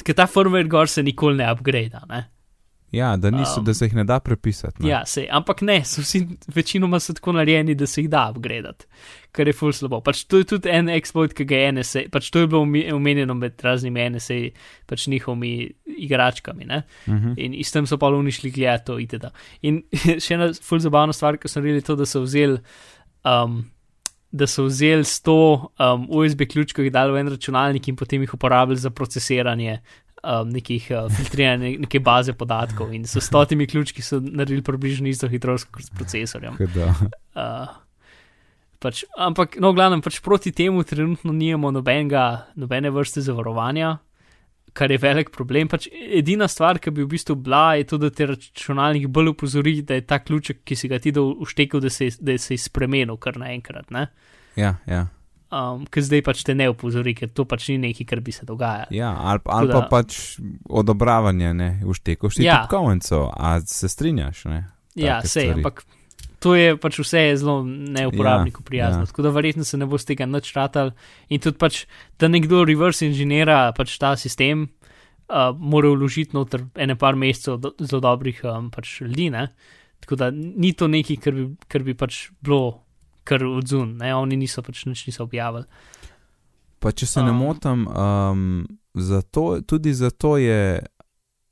ker 0.03 0.15
ta 0.15 0.27
firmware 0.27 0.67
gor 0.67 0.89
se 0.89 1.03
nikoli 1.03 1.37
ne 1.37 1.51
upgrade. 1.51 1.99
Ne? 2.09 2.30
Ja, 2.91 3.17
da, 3.17 3.29
niso, 3.31 3.59
um, 3.59 3.65
da 3.65 3.73
se 3.73 3.85
jih 3.85 3.93
ne 3.95 4.03
da 4.03 4.19
prepisati. 4.19 4.83
Ne? 4.83 4.89
Ja, 4.89 5.05
se, 5.05 5.23
ampak 5.31 5.61
ne, 5.61 5.77
so 5.87 6.03
vsi 6.03 6.25
večinoma 6.51 6.99
so 6.99 7.13
tako 7.15 7.31
narejeni, 7.37 7.75
da 7.75 7.87
se 7.87 8.01
jih 8.01 8.09
da 8.11 8.25
upgradati, 8.35 8.85
kar 9.31 9.47
je 9.47 9.53
full 9.55 9.71
slabo. 9.71 10.01
Pač 10.03 10.25
to 10.27 10.41
je 10.41 10.49
tudi 10.49 10.69
en 10.69 10.91
exploit, 10.91 11.31
ki 11.37 11.47
ga 11.47 11.61
je 11.61 11.71
NSA, 11.77 12.03
pač 12.11 12.27
to 12.35 12.43
je 12.43 12.51
bilo 12.51 12.65
omenjeno 12.95 13.33
med 13.39 13.63
raznimi 13.63 14.09
NSA, 14.11 14.39
pač 14.91 15.07
njihovimi 15.07 15.71
igračkami. 15.85 16.65
Uh 16.67 17.13
mhm. 17.13 17.27
-huh. 17.27 17.33
In 17.37 17.63
s 17.63 17.71
tem 17.71 17.87
so 17.87 17.97
pa 17.97 18.07
unišli 18.07 18.51
gledato 18.51 18.99
itd. 18.99 19.31
In 19.61 19.83
še 20.23 20.33
ena 20.33 20.51
full 20.53 20.79
zabavna 20.79 21.13
stvar, 21.13 21.37
ki 21.37 21.47
so 21.47 21.59
naredili 21.59 21.81
to, 21.81 21.95
da 21.95 22.05
so 22.05 22.21
vzeli. 22.21 22.59
Um, 23.23 23.63
Da 24.33 24.47
so 24.47 24.63
vzeli 24.63 25.03
100 25.03 25.31
um, 25.31 26.07
USB 26.09 26.41
ključkov, 26.47 26.85
jih 26.85 26.93
dali 26.93 27.11
v 27.11 27.19
en 27.19 27.27
računalnik 27.27 27.87
in 27.87 27.95
potem 27.95 28.21
jih 28.21 28.33
uporabljali 28.33 28.79
za 28.79 28.89
procesiranje 28.89 29.81
um, 30.23 30.49
nekih 30.49 30.87
uh, 30.91 31.07
filtriranja, 31.11 31.77
neke 31.81 31.99
baze 31.99 32.33
podatkov. 32.33 32.93
In 32.93 33.05
s 33.05 33.21
stotimi 33.25 33.67
ključki 33.67 34.01
so 34.01 34.19
naredili 34.19 34.61
približno 34.61 35.09
isto 35.09 35.27
hitrost 35.27 35.71
kot 35.71 35.85
s 35.85 35.89
procesorjem. 35.89 36.57
Uh, 37.35 37.67
pač, 38.79 39.03
ampak, 39.17 39.57
no, 39.61 39.73
glavno, 39.73 40.01
pač 40.01 40.21
proti 40.23 40.51
temu 40.51 40.83
trenutno 40.83 41.33
nimamo 41.33 41.71
nobenega, 41.71 42.47
nobene 42.55 42.89
vrste 42.93 43.21
zavarovanja, 43.21 43.97
kar 44.73 44.91
je 44.91 44.97
velik 45.01 45.31
problem. 45.35 45.69
Pač 45.71 45.87
edina 45.91 46.47
stvar, 46.47 46.79
ki 46.79 46.93
bi 46.95 47.05
v 47.05 47.11
bistvu 47.11 47.35
bila, 47.35 47.75
je 47.79 47.89
to, 47.89 48.01
da 48.01 48.11
te 48.13 48.29
računalnik 48.29 49.09
bolj 49.11 49.33
upozori, 49.33 49.81
da 49.85 49.99
je 49.99 50.05
ta 50.07 50.21
ključek, 50.23 50.63
ki 50.63 50.75
si 50.75 50.91
ga 50.91 50.99
ti 50.99 51.13
uštekel, 51.15 51.83
da 51.83 51.89
se, 51.89 52.11
da 52.19 52.37
se 52.37 52.55
je 52.55 52.65
spremenil 52.67 53.19
kar 53.19 53.39
naenkrat. 53.41 53.91
Ja, 54.55 54.77
ja 54.87 55.07
um, 55.51 55.85
ki 55.85 56.03
zdaj 56.05 56.23
pač 56.25 56.43
te 56.47 56.55
ne 56.57 56.69
upozori, 56.71 57.13
ker 57.17 57.31
to 57.35 57.45
pač 57.49 57.69
ni 57.71 57.77
nekaj, 57.85 58.07
kar 58.07 58.23
bi 58.23 58.33
se 58.35 58.47
dogajalo. 58.47 58.91
Ja, 58.95 59.13
ali, 59.19 59.43
ali 59.45 59.71
da, 59.71 59.81
pa 59.81 60.01
pač 60.01 60.39
odobravanje, 60.69 61.53
ne, 61.57 61.71
ušteko, 61.85 62.31
štiri 62.31 62.47
ja. 62.47 62.63
konco, 62.71 63.27
a 63.35 63.59
se 63.67 63.89
strinjaš, 63.91 64.45
ne? 64.51 64.63
Ja, 64.99 65.21
se, 65.27 65.45
ampak 65.53 65.83
to 66.41 66.55
je 66.57 66.73
pač 66.81 66.97
vse 66.99 67.21
je 67.29 67.37
zelo 67.43 67.61
neuporabniku 67.63 68.63
ja, 68.63 68.67
prijazno, 68.67 69.05
ja. 69.05 69.09
tako 69.11 69.27
da 69.27 69.31
verjetno 69.35 69.63
se 69.67 69.77
ne 69.77 69.85
bo 69.85 69.99
z 70.01 70.09
tega 70.09 70.25
nič 70.25 70.51
ratal 70.57 70.91
in 71.29 71.39
tudi 71.43 71.59
pač, 71.61 71.83
da 72.19 72.31
nekdo 72.31 72.63
reverse 72.67 73.05
inženira 73.05 73.69
pač 73.77 73.93
ta 74.01 74.15
sistem, 74.17 74.65
uh, 75.29 75.51
mora 75.53 75.93
vložiti 75.93 76.35
noter 76.35 76.65
ene 76.75 76.97
par 76.99 77.19
mesecev 77.19 77.59
do, 77.61 77.75
zelo 77.79 78.01
dobrih 78.07 78.41
um, 78.47 78.71
pač 78.73 78.99
ljudi, 79.05 79.29
ne? 79.33 79.51
Tako 80.01 80.17
da 80.17 80.31
ni 80.33 80.73
to 80.73 80.89
nekaj, 80.89 81.21
kar 81.21 81.37
bi, 81.37 81.45
kar 81.69 81.85
bi 81.85 81.93
pač 81.93 82.31
bilo 82.41 82.81
kar 83.23 83.43
odzun, 83.45 83.97
ne, 83.97 84.15
oni 84.15 84.37
niso 84.37 84.63
pač 84.65 84.85
nič 84.85 85.05
niso 85.07 85.23
objavili. 85.23 85.65
Pa 86.81 86.91
če 86.91 87.05
se 87.05 87.21
um, 87.21 87.27
ne 87.27 87.33
motim, 87.37 87.85
um, 87.87 88.45
zato, 88.93 89.61
tudi 89.61 89.93
zato 89.93 90.37
je 90.41 90.81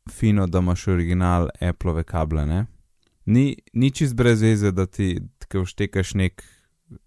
fino, 0.10 0.48
da 0.48 0.60
imaš 0.60 0.88
original 0.88 1.50
Apple 1.62 2.04
kable. 2.04 2.46
Ne? 2.46 2.66
Ni, 3.26 3.54
ni 3.74 3.92
čist 3.92 4.16
brez 4.18 4.42
veze, 4.42 4.72
da 4.74 4.88
ti 4.90 5.20
vštekaš 5.54 6.16
nek 6.18 6.42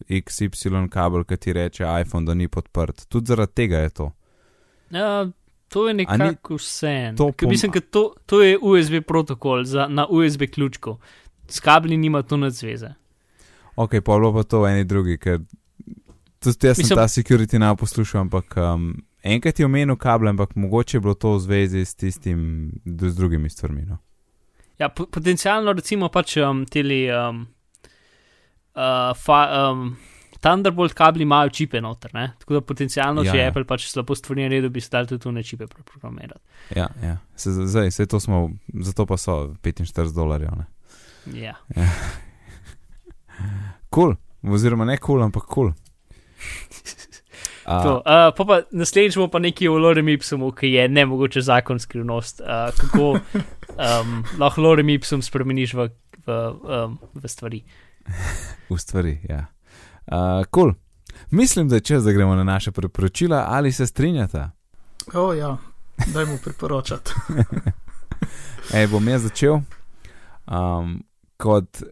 XY 0.06 0.86
kabel, 0.90 1.26
ki 1.26 1.36
ti 1.36 1.52
reče 1.52 1.86
iPhone, 2.04 2.26
da 2.26 2.38
ni 2.38 2.46
podprt. 2.48 3.08
Tudi 3.10 3.32
zaradi 3.32 3.58
tega 3.58 3.82
je 3.82 3.90
to. 3.90 4.08
Ja, 4.94 5.26
to 5.68 5.88
je 5.88 5.94
nekako 5.94 6.60
vse. 6.60 6.94
Mislim, 7.48 7.74
da 7.74 7.80
to, 7.80 8.12
to 8.26 8.42
je 8.42 8.58
USB 8.62 9.02
protokol 9.06 9.64
za, 9.64 9.88
na 9.90 10.06
USB 10.06 10.46
ključku. 10.54 10.98
S 11.48 11.60
kabli 11.60 11.96
nima 11.96 12.22
to 12.22 12.36
nad 12.36 12.54
zveze 12.54 13.01
ok, 13.76 14.00
pa 14.04 14.18
bo 14.18 14.32
pa 14.32 14.42
to 14.42 14.66
eni 14.68 14.84
drugi, 14.84 15.18
ker 15.18 15.40
tudi 16.42 16.66
jaz 16.66 16.76
sem 16.76 16.84
Mislim, 16.84 16.98
ta 16.98 17.08
security 17.08 17.58
na 17.58 17.74
poslušal, 17.74 18.20
ampak 18.20 18.56
um, 18.56 18.92
enkrat 19.22 19.58
je 19.58 19.66
omenil 19.66 19.96
kabel, 19.96 20.28
ampak 20.28 20.54
mogoče 20.54 20.96
je 20.96 21.00
bilo 21.00 21.14
to 21.14 21.36
v 21.36 21.40
zvezi 21.40 21.84
s 21.84 21.94
tistim, 21.94 22.72
z 22.84 23.14
drugimi 23.16 23.50
stvarmi. 23.50 23.86
No? 23.86 23.98
Ja, 24.78 24.88
po, 24.88 25.06
potencialno 25.06 25.72
recimo 25.72 26.08
pač 26.08 26.36
um, 26.36 26.66
teli. 26.66 27.06
Um, 27.10 27.46
uh, 28.74 29.12
fa, 29.16 29.70
um, 29.70 29.96
Thunderbolt 30.42 30.94
kabli 30.98 31.22
imajo 31.22 31.52
čipe 31.54 31.80
noter, 31.80 32.10
ne? 32.14 32.32
tako 32.38 32.54
da 32.54 32.60
potencialno, 32.66 33.22
ja, 33.22 33.30
če 33.30 33.38
je 33.38 33.42
ja. 33.44 33.50
Apple 33.52 33.62
pač 33.62 33.84
slabo 33.86 34.16
stvari 34.18 34.42
naredil, 34.42 34.72
bi 34.74 34.82
stali 34.82 35.06
tudi 35.06 35.22
tu 35.22 35.30
ne 35.30 35.42
čipe 35.46 35.68
preprogramirati. 35.70 36.40
Ja, 36.74 36.88
ja. 37.02 37.12
Se, 37.38 37.52
zdaj, 37.52 37.90
se 37.94 38.06
to 38.10 38.18
smo, 38.20 38.48
zato 38.74 39.06
pa 39.06 39.16
so 39.22 39.54
45 39.62 40.10
dolarjev. 40.16 40.64
Ja. 41.30 41.54
ja. 41.76 41.86
Kul, 43.90 44.14
cool. 44.14 44.54
oziroma 44.54 44.84
ne 44.84 44.96
kul, 44.96 45.06
cool, 45.06 45.22
ampak 45.28 45.46
kul. 45.46 45.72
Cool. 45.72 45.74
Uh, 47.62 48.02
uh, 48.02 48.34
pa 48.34 48.44
pa 48.44 48.56
naslednjič 48.74 49.16
bo 49.16 49.28
pa 49.30 49.38
nekaj 49.38 49.68
o 49.70 49.76
Lorem 49.78 50.08
Ipsumu, 50.10 50.50
ki 50.50 50.72
je 50.72 50.88
ne 50.88 51.04
mogoče 51.06 51.40
zakon 51.46 51.78
skrivnost. 51.78 52.40
Uh, 52.40 52.74
kako 52.74 53.10
um, 53.12 54.24
lahko 54.38 54.64
Lorem 54.64 54.88
Ipsum 54.90 55.22
spremeniš 55.22 55.74
v, 55.78 55.88
v, 56.26 56.38
um, 56.66 56.98
v 57.14 57.30
stvari? 57.30 57.62
v 58.70 58.78
stvari, 58.78 59.20
ja. 59.28 59.46
Uh, 60.10 60.42
cool. 60.50 60.74
Mislim, 61.30 61.68
da 61.68 61.78
je 61.78 61.80
čas, 61.80 62.04
da 62.04 62.12
gremo 62.12 62.34
na 62.34 62.44
naše 62.44 62.72
priporočila, 62.72 63.44
ali 63.48 63.72
se 63.72 63.86
strinjate? 63.86 64.50
O, 65.14 65.32
ja, 65.32 65.56
daj 66.14 66.24
mu 66.24 66.38
priporočati. 66.44 67.14
Ej, 68.74 68.86
bom 68.86 69.08
jaz 69.08 69.22
začel. 69.22 69.60
Um, 70.50 71.04
kot, 71.36 71.82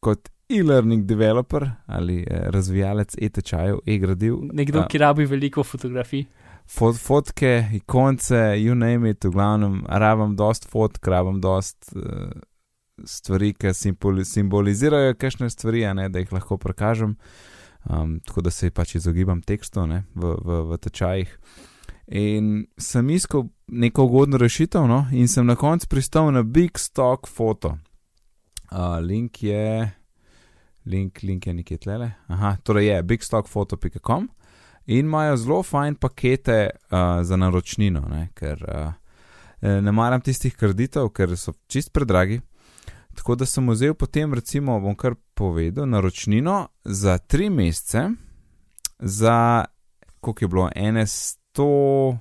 kot 0.00 0.28
e-learning 0.48 1.04
developer 1.04 1.70
ali 1.86 2.20
eh, 2.22 2.50
razvijalec 2.50 3.14
e-tečajev, 3.20 3.78
e-gradiv. 3.86 4.38
Nekdo, 4.52 4.86
ki 4.88 4.98
rabi 4.98 5.24
veliko 5.24 5.64
fotografij. 5.64 6.26
fot, 6.68 6.96
fotke, 6.96 7.68
ikonce, 7.72 8.36
you 8.60 8.74
name 8.74 9.10
it, 9.10 9.24
v 9.24 9.30
glavnem, 9.30 9.82
rabim 9.88 10.36
dost 10.36 10.68
fotk, 10.68 11.06
rabim 11.06 11.40
dost 11.40 11.92
uh, 11.96 12.30
stvari, 13.04 13.54
ki 13.54 13.72
simboli, 13.74 14.24
simbolizirajo 14.24 15.14
kakšne 15.18 15.50
stvari, 15.50 15.86
ne, 15.94 16.08
da 16.08 16.22
jih 16.22 16.32
lahko 16.32 16.58
prikažem. 16.60 17.16
Um, 17.88 18.18
tako 18.20 18.42
da 18.42 18.50
se 18.50 18.70
pač 18.74 18.96
izogibam 18.98 19.40
tekstu 19.42 19.86
ne, 19.86 20.02
v, 20.14 20.34
v, 20.44 20.62
v 20.72 20.78
tečajih. 20.82 21.36
In 22.18 22.66
sem 22.80 23.10
iskal 23.10 23.46
neko 23.68 24.04
ugodno 24.08 24.40
rešitev, 24.40 24.88
no, 24.88 25.06
in 25.12 25.28
sem 25.28 25.46
na 25.46 25.56
koncu 25.56 25.88
pristal 25.88 26.32
na 26.32 26.42
Big 26.42 26.78
Stock 26.78 27.28
Photo. 27.28 27.78
Uh, 28.68 28.98
link 29.00 29.42
je, 29.42 29.88
link, 30.88 31.22
link 31.22 31.46
je 31.46 31.54
nekje 31.54 31.78
tlele. 31.84 32.10
Aha, 32.32 32.56
torej 32.62 32.88
je 32.88 33.02
bigstockphoto.com 33.02 34.28
in 34.88 35.06
imajo 35.06 35.36
zelo 35.36 35.62
fajn 35.62 35.94
pakete 36.00 36.70
uh, 36.70 36.98
za 37.22 37.36
naročnino, 37.36 38.00
ne, 38.08 38.28
ker 38.34 38.64
uh, 38.64 38.92
ne 39.82 39.92
maram 39.92 40.20
tistih 40.24 40.54
kreditov, 40.56 41.10
ker 41.12 41.36
so 41.36 41.52
čist 41.68 41.92
predragi. 41.92 42.40
Tako 43.18 43.34
da 43.34 43.46
sem 43.46 43.68
vzel 43.68 43.94
potem, 43.94 44.34
recimo, 44.34 44.78
bom 44.80 44.94
kar 44.96 45.16
povedal, 45.34 45.88
naročnino 45.90 46.68
za 46.84 47.18
tri 47.18 47.50
mesece, 47.50 48.08
za 48.98 49.64
koliko 50.20 50.44
je 50.44 50.48
bilo, 50.48 50.70
ene 50.74 51.06
100, 51.06 52.18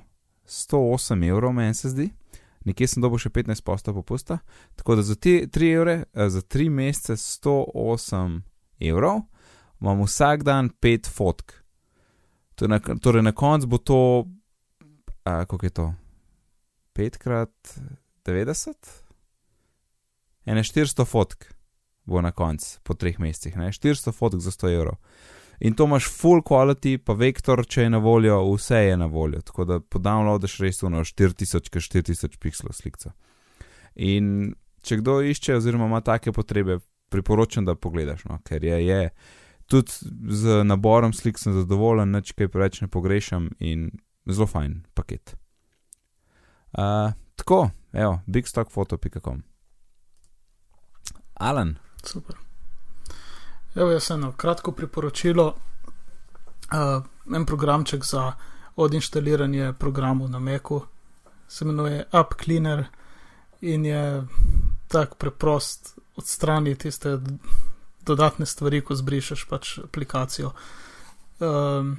108 0.48 1.30
evrov, 1.30 1.54
meni 1.54 1.74
se 1.74 1.90
zdi, 1.90 2.10
nekje 2.66 2.88
sem 2.88 3.02
dobil 3.02 3.22
še 3.22 3.30
15 3.30 3.64
posta 3.64 3.94
popusta. 3.94 4.40
Tako 4.76 5.00
da 5.00 5.06
za 5.06 5.16
te 5.16 5.46
3 5.48 5.74
evre, 5.76 5.98
za 6.14 6.42
3 6.42 6.70
mesece 6.70 7.16
108 7.16 8.42
evrov, 8.80 9.22
imam 9.82 10.04
vsak 10.06 10.44
dan 10.44 10.70
5 10.70 11.10
fotk. 11.10 11.54
To 12.56 12.68
na, 12.68 12.80
torej 12.80 13.22
na 13.22 13.32
koncu 13.32 13.68
bo 13.68 13.78
to, 13.78 14.26
koliko 15.24 15.66
je 15.66 15.70
to? 15.70 15.94
5 16.96 17.18
krat 17.18 17.80
90? 18.26 18.74
Ene 20.46 20.64
400 20.64 21.06
fotk 21.06 21.46
bo 22.06 22.22
na 22.22 22.32
koncu, 22.32 22.80
po 22.84 22.94
3 22.94 23.20
mesecih, 23.20 23.58
ne? 23.58 23.72
400 23.72 24.12
fotk 24.12 24.40
za 24.40 24.52
100 24.52 24.74
evrov. 24.74 24.96
In 25.60 25.74
to 25.74 25.86
imaš 25.86 26.06
full 26.10 26.42
quality, 26.46 26.98
pa 26.98 27.14
vektor, 27.18 27.66
če 27.66 27.88
je 27.88 27.90
na 27.90 27.98
voljo, 27.98 28.38
vse 28.54 28.78
je 28.78 28.98
na 28.98 29.06
voljo. 29.06 29.42
Tako 29.42 29.66
da 29.66 29.80
podownloadiš 29.80 30.60
res 30.62 30.84
uno 30.86 31.02
4000, 31.04 31.72
4000 31.74 32.38
pixelov 32.38 32.78
slikca. 32.78 33.12
In 33.96 34.54
če 34.86 35.00
kdo 35.02 35.20
išče, 35.26 35.58
oziroma 35.58 35.90
ima 35.90 36.02
take 36.06 36.32
potrebe, 36.32 36.78
priporočam, 37.10 37.66
da 37.66 37.76
pogledaš, 37.76 38.26
no, 38.26 38.40
ker 38.44 38.64
je, 38.64 38.86
je 38.88 39.10
tudi 39.68 39.92
z 40.30 40.64
naborom 40.64 41.14
slik 41.14 41.40
sem 41.40 41.54
zadovoljen, 41.54 42.12
nič 42.12 42.32
kaj 42.32 42.48
preveč 42.48 42.82
ne 42.82 42.88
pogrešam 42.88 43.50
in 43.60 43.90
zelo 44.26 44.48
fajn 44.48 44.82
paket. 44.94 45.36
Uh, 46.78 47.12
tako, 47.36 47.70
evo, 47.94 48.20
bigstockphoto.com. 48.26 49.44
Alan. 51.34 51.76
Super. 52.04 52.36
Evo, 53.76 53.92
jaz 53.92 54.12
eno 54.12 54.32
kratko 54.32 54.72
priporočilo. 54.72 55.54
Uh, 56.68 57.04
en 57.36 57.46
programček 57.46 58.04
za 58.06 58.34
odinštaliranje 58.76 59.74
programov 59.80 60.30
na 60.30 60.40
Meku, 60.40 60.82
se 61.48 61.66
imenuje 61.66 62.06
App 62.12 62.34
Cleaner 62.44 62.86
in 63.62 63.86
je 63.86 64.24
tako 64.88 65.16
preprost 65.16 66.00
odstrani 66.18 66.76
tiste 66.76 67.20
dodatne 68.06 68.46
stvari, 68.46 68.82
ko 68.82 68.96
zbrišeš 68.96 69.46
pač 69.50 69.78
aplikacijo. 69.84 70.52
Um, 71.40 71.98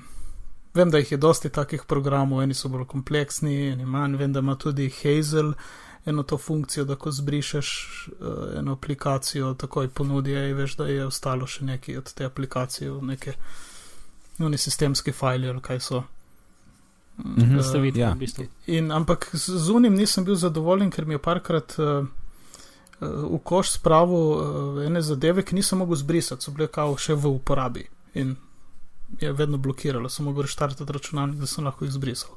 vem, 0.75 0.91
da 0.91 0.99
jih 0.99 1.13
je 1.13 1.19
dosti 1.19 1.51
takih 1.51 1.85
programov, 1.87 2.43
eni 2.43 2.55
so 2.55 2.69
bolj 2.73 2.87
kompleksni, 2.89 3.71
eni 3.73 3.87
manj. 3.87 4.17
Vem, 4.17 4.33
da 4.33 4.43
ima 4.45 4.57
tudi 4.57 4.91
Hazel 5.03 5.53
eno 6.07 6.23
to 6.23 6.39
funkcijo, 6.39 6.85
da 6.89 6.97
ko 6.97 7.11
zbrišeš 7.13 7.71
uh, 8.21 8.59
eno 8.59 8.73
aplikacijo, 8.73 9.55
takoj 9.55 9.89
ponudi, 9.89 10.33
in 10.33 10.57
veš, 10.57 10.77
da 10.77 10.87
je 10.89 11.07
ostalo 11.07 11.47
še 11.47 11.67
nekaj 11.69 11.99
od 12.01 12.13
te 12.15 12.25
aplikacije, 12.25 12.93
neke 13.03 13.35
nuni 14.39 14.59
sistemski 14.59 15.13
file 15.13 15.51
ali 15.51 15.61
kaj 15.61 15.81
so. 15.81 16.03
Mhm. 17.19 17.57
Da 17.57 17.63
ste 17.63 17.79
videli, 17.83 18.03
ja. 18.03 18.13
v 18.15 18.19
bistvu. 18.19 18.47
In, 18.67 18.93
ampak 18.95 19.29
z 19.33 19.71
unim 19.75 19.95
nisem 19.95 20.25
bil 20.25 20.39
zadovoljen, 20.39 20.91
ker 20.91 21.05
mi 21.05 21.19
je 21.19 21.23
parkrat 21.23 21.75
uh, 21.79 21.87
uh, 21.87 22.07
v 23.01 23.39
koš 23.45 23.71
spravil 23.79 24.17
uh, 24.17 24.87
ene 24.87 25.03
zadeve, 25.03 25.45
ki 25.45 25.55
nisem 25.55 25.79
mogel 25.79 25.97
zbrisati, 25.97 26.43
so 26.43 26.53
bile 26.55 26.67
kao 26.67 26.97
še 26.99 27.15
v 27.15 27.31
uporabi 27.31 27.87
in 28.19 28.35
je 29.21 29.33
vedno 29.33 29.59
blokiralo, 29.59 30.09
sem 30.09 30.27
mogel 30.27 30.43
reštartati 30.43 30.93
računalnik, 30.93 31.39
da 31.41 31.47
sem 31.47 31.65
lahko 31.65 31.85
jih 31.85 31.93
zbrisal. 31.95 32.35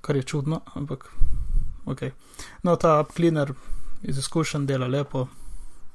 Kar 0.00 0.16
je 0.16 0.22
čudno, 0.22 0.60
ampak 0.74 1.08
ok. 1.86 2.02
No, 2.62 2.76
ta 2.76 2.98
app 3.00 3.14
cleaner 3.16 3.54
iz 4.02 4.18
izkušenj 4.18 4.66
dela 4.66 4.86
lepo, 4.86 5.26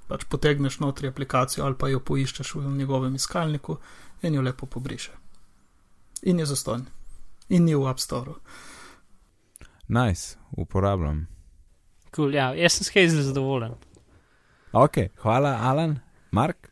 pač 0.08 0.26
potegneš 0.30 0.80
notri 0.80 1.08
aplikacijo 1.08 1.66
ali 1.66 1.78
pa 1.78 1.90
jo 1.92 2.00
poiščeš 2.00 2.56
v 2.56 2.72
njegovem 2.78 3.16
iskalniku 3.16 3.78
in 4.22 4.34
jo 4.34 4.42
lepo 4.42 4.66
pobriše. 4.66 5.12
In 6.24 6.40
je 6.40 6.46
zastonj. 6.46 6.88
In 7.50 7.66
ni 7.66 7.76
v 7.76 7.88
App 7.88 8.00
Store. 8.00 8.34
Nice, 9.88 10.38
uporabljam. 10.52 11.28
Cool, 12.16 12.36
ja, 12.36 12.52
jaz 12.60 12.76
sem 12.76 12.88
s 12.88 12.92
Hazel 12.96 13.24
zadovoljen. 13.24 13.76
Ok, 14.76 14.98
hvala, 15.24 15.56
Alan, 15.64 15.98
Mark. 16.32 16.72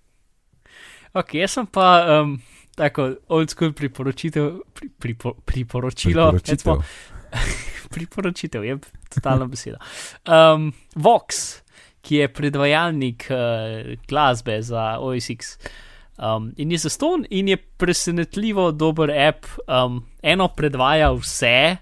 Ok, 1.15 1.33
jaz 1.39 1.55
sem 1.55 1.67
pa 1.67 2.19
um, 2.19 2.35
tako 2.75 3.09
old 3.31 3.51
school 3.51 3.71
priporočitev, 3.75 4.51
pri, 4.75 4.89
pripo, 4.99 5.33
priporočilo. 5.45 6.31
recimo, 6.31 6.77
priporočitev 7.95 8.65
je 8.67 8.77
totalna 9.15 9.47
beseda. 9.47 9.79
Um, 10.27 10.73
Vox, 10.95 11.61
ki 12.01 12.23
je 12.23 12.31
predvajalnik 12.33 13.27
uh, 13.31 13.93
glasbe 14.07 14.61
za 14.61 14.97
OSX. 14.99 15.55
Um, 16.19 16.51
in 16.57 16.71
je 16.71 16.77
zaston 16.83 17.23
in 17.29 17.47
je 17.47 17.57
presenetljivo 17.57 18.71
dober 18.71 19.11
app. 19.11 19.45
Um, 19.67 20.03
eno 20.21 20.47
predvaja 20.51 21.13
vse, 21.15 21.77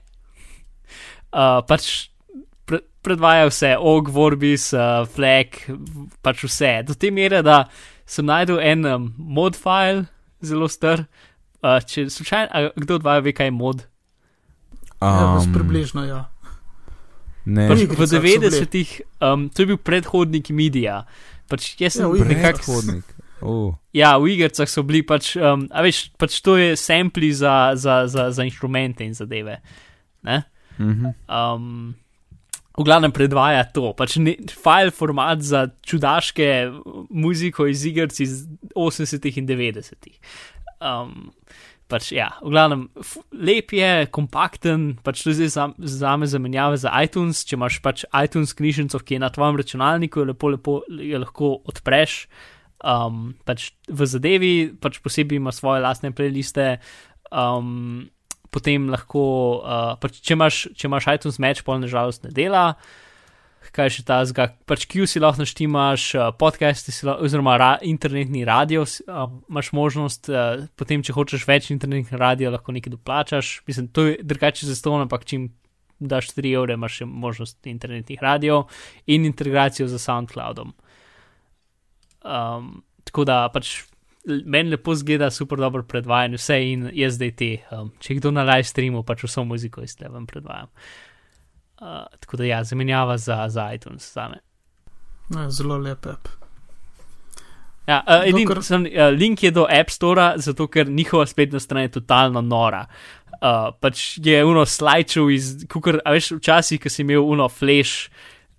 uh, 1.33 1.65
pač 1.65 2.09
pre, 3.07 3.15
predvaja 3.15 3.47
vse, 3.47 3.77
og, 3.79 4.11
vorbis, 4.11 4.73
uh, 4.75 5.07
flag, 5.07 5.55
pač 6.21 6.43
vse. 6.43 6.83
Do 6.83 6.93
te 6.93 7.11
mere, 7.11 7.39
da 7.41 7.69
sem 8.05 8.25
najdel 8.25 8.59
en 8.59 8.85
um, 8.85 9.13
mod 9.17 9.55
file, 9.55 10.05
zelo 10.43 10.67
star. 10.67 11.05
Uh, 11.63 11.79
če 11.81 12.09
slučajno, 12.09 12.51
a 12.51 12.69
kdo 12.75 12.95
od 12.95 13.03
vaju 13.03 13.23
ve, 13.23 13.33
kaj 13.33 13.47
je 13.47 13.51
mod? 13.51 13.85
Ja, 15.01 15.37
um, 15.37 15.47
Um, 15.47 15.53
približno, 15.53 16.03
ja. 16.05 16.29
ne, 17.45 17.69
Pač- 17.69 17.79
V 17.79 17.83
Igricah 17.83 18.07
so 18.09 18.21
bili. 18.21 18.49
90-ih, 18.49 19.01
um, 19.21 19.49
to 19.49 19.61
je 19.61 19.65
bil 19.65 19.77
predhodnik 19.77 20.49
medija. 20.49 21.05
Pač 21.47 21.75
jaz 21.79 21.93
sem 21.95 22.05
Ja, 22.05 22.25
nekako. 22.25 22.81
predhodnik. 22.81 23.05
Uh, 23.41 23.73
Ja, 23.93 24.17
v 24.17 24.27
igrah 24.33 24.67
so 24.67 24.83
bili 24.83 25.01
pač, 25.05 25.35
um, 25.37 25.67
a 25.71 25.81
veš, 25.81 26.09
pač 26.17 26.41
to 26.41 26.57
je 26.57 26.75
sampli 26.75 27.33
za, 27.33 27.73
za, 27.75 28.07
za, 28.07 28.31
za 28.31 28.43
inštrumente 28.43 29.05
in 29.05 29.13
zadeve. 29.13 29.61
Ne? 30.23 30.43
mhm. 30.77 31.13
Um, 31.29 31.95
v 32.77 32.85
glavnem 32.85 33.13
predvaja 33.13 33.63
to, 33.73 33.91
pač 33.97 34.19
ne, 34.21 34.35
file 34.53 34.93
format 34.93 35.41
za 35.41 35.65
čudaške 35.81 36.49
muziko 37.09 37.65
iz 37.65 37.85
iger 37.89 38.13
iz 38.13 38.43
80-ih 38.77 39.39
in 39.41 39.49
90-ih. 39.49 40.19
Um, 40.77 41.31
pač 41.89 42.11
ja, 42.13 42.29
v 42.43 42.51
glavnem, 42.53 42.83
lep 43.33 43.73
je, 43.73 43.91
kompakten, 44.13 44.91
pač 45.01 45.23
to 45.23 45.33
je 45.33 45.47
zdaj 45.47 45.73
za, 45.79 46.13
me 46.19 46.29
zamenjava 46.29 46.77
za 46.77 46.93
iTunes. 47.01 47.41
Če 47.47 47.57
imaš 47.57 47.79
pač 47.81 48.05
iTunes 48.11 48.53
knjižnico, 48.57 49.01
ki 49.01 49.17
je 49.17 49.23
na 49.23 49.31
tvojem 49.33 49.57
računalniku, 49.57 50.27
lepo, 50.27 50.53
lepo 50.53 50.77
jo 50.87 51.23
lahko 51.23 51.55
odpreš. 51.71 52.27
Um, 52.85 53.31
pač 53.47 53.71
v 53.89 54.05
zadevi, 54.05 54.53
pač 54.77 55.01
posebej 55.01 55.41
ima 55.41 55.55
svoje 55.55 55.81
lastne 55.81 56.13
playliste. 56.13 56.75
Um, 57.33 58.05
potem 58.57 58.89
lahko, 58.89 59.25
uh, 59.61 59.91
pač 60.01 60.17
če, 60.19 60.33
imaš, 60.37 60.61
če 60.73 60.89
imaš 60.89 61.11
iTunes 61.13 61.37
Match, 61.43 61.65
pol 61.67 61.83
nažalost 61.83 62.25
ne 62.25 62.33
dela. 62.33 62.71
Kaj 63.75 63.91
še 63.97 64.03
ta 64.07 64.21
zga, 64.25 64.47
pač 64.65 64.85
Q 64.89 65.05
si 65.05 65.21
lahko 65.21 65.43
naštimaš, 65.43 66.07
uh, 66.17 66.31
podcasti 66.39 66.93
si 66.95 67.05
lahko, 67.05 67.27
oziroma 67.27 67.57
ra, 67.61 67.69
internetni 67.85 68.41
radio 68.47 68.87
si, 68.89 69.03
uh, 69.05 69.27
imaš 69.51 69.69
možnost, 69.77 70.31
uh, 70.31 70.65
potem 70.79 71.03
če 71.05 71.13
hočeš 71.13 71.45
več 71.45 71.69
internetnih 71.75 72.15
radio, 72.17 72.49
lahko 72.55 72.73
nekaj 72.73 72.95
doplačaš. 72.95 73.51
Mislim, 73.69 73.91
to 73.93 74.07
je 74.09 74.17
drugače 74.23 74.69
za 74.71 74.77
ston, 74.79 75.03
ampak 75.05 75.27
čim 75.29 75.51
daš 75.99 76.31
3 76.37 76.55
evre, 76.57 76.77
imaš 76.77 77.01
še 77.01 77.09
možnost 77.09 77.69
internetnih 77.69 78.21
radio 78.23 78.63
in 79.05 79.25
integracijo 79.25 79.89
z 79.89 79.99
SoundCloudom. 80.01 80.73
Um, 82.27 82.71
tako 83.07 83.25
da 83.27 83.45
pač 83.53 83.83
meni 84.27 84.69
lepo 84.69 84.95
zgleda, 84.95 85.29
super 85.31 85.59
dobro 85.59 85.83
predvajanje, 85.83 86.37
vse 86.37 86.57
in 86.71 86.89
jaz 86.93 87.15
zdaj 87.17 87.31
te, 87.39 87.51
um, 87.71 87.91
če 87.99 88.19
kdo 88.19 88.31
na 88.35 88.43
live 88.47 88.67
streamu, 88.67 89.03
pač 89.07 89.23
vso 89.27 89.45
muziko 89.47 89.83
iz 89.85 89.95
tega 89.95 90.13
vam 90.13 90.27
predvajam. 90.27 90.71
Uh, 91.77 92.03
tako 92.19 92.41
da 92.41 92.49
ja, 92.49 92.63
zamenjava 92.63 93.17
za, 93.21 93.43
za 93.49 93.69
iTunes 93.73 94.13
za 94.13 94.27
me. 94.31 94.41
Ne, 95.29 95.49
zelo 95.51 95.77
lep 95.77 96.05
app. 96.07 96.27
Ja, 97.87 98.01
uh, 98.03 98.25
edin, 98.27 98.47
Dokler- 98.47 98.63
sem, 98.65 98.83
uh, 98.83 99.11
link 99.15 99.43
je 99.43 99.51
do 99.51 99.67
App 99.69 99.89
Store, 99.89 100.33
zato 100.43 100.67
ker 100.67 100.89
njihova 100.89 101.25
spletna 101.25 101.59
stran 101.59 101.85
je 101.87 101.91
totalno 101.99 102.41
nora. 102.41 102.85
Uh, 103.37 103.69
pač 103.79 104.17
je 104.23 104.41
uno 104.45 104.65
slajčev 104.65 105.29
iz, 105.31 105.53
kukor, 105.71 106.01
a 106.03 106.15
veš, 106.15 106.33
včasih, 106.39 106.81
ki 106.81 106.89
si 106.89 107.05
imel 107.05 107.23
uno 107.23 107.47
flash, 107.49 108.09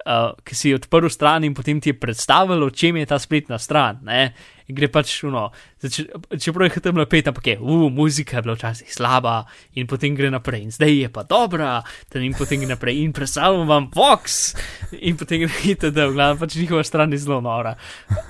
uh, 0.07 0.37
ki 0.45 0.55
si 0.55 0.75
odprl 0.75 1.11
stran 1.11 1.45
in 1.45 1.55
potem 1.55 1.81
ti 1.81 1.91
je 1.91 1.99
predstavilo, 1.99 2.71
čem 2.71 2.97
je 3.01 3.07
ta 3.07 3.19
spletna 3.19 3.59
stran. 3.59 4.01
Ne? 4.07 4.35
In 4.69 4.77
gre 4.77 4.91
pač 4.93 5.25
uno, 5.25 5.49
zač, 5.81 6.03
čeprav 6.37 6.69
je 6.69 6.83
tam 6.85 7.01
napet, 7.01 7.29
ampak 7.31 7.47
je, 7.47 7.57
uh, 7.59 7.89
muzika 7.89 8.39
je 8.39 8.45
bila 8.45 8.55
včasih 8.59 8.93
slaba 8.93 9.47
in 9.81 9.89
potem 9.89 10.15
gre 10.15 10.31
naprej 10.31 10.69
in 10.69 10.73
zdaj 10.75 10.93
je 10.93 11.09
pa 11.09 11.25
dobra, 11.25 11.81
ten 12.13 12.23
in 12.27 12.37
potem 12.37 12.61
gre 12.61 12.75
naprej 12.75 13.03
in 13.03 13.17
predstavljam 13.17 13.69
vam 13.69 13.91
Vox 13.95 14.55
in 14.93 15.17
potem 15.17 15.47
gre 15.47 15.53
itd. 15.73 15.97
V 15.97 16.15
glavnem 16.15 16.39
pač 16.39 16.61
njihova 16.61 16.85
stran 16.85 17.13
je 17.13 17.25
zelo 17.25 17.41
nora. 17.41 17.75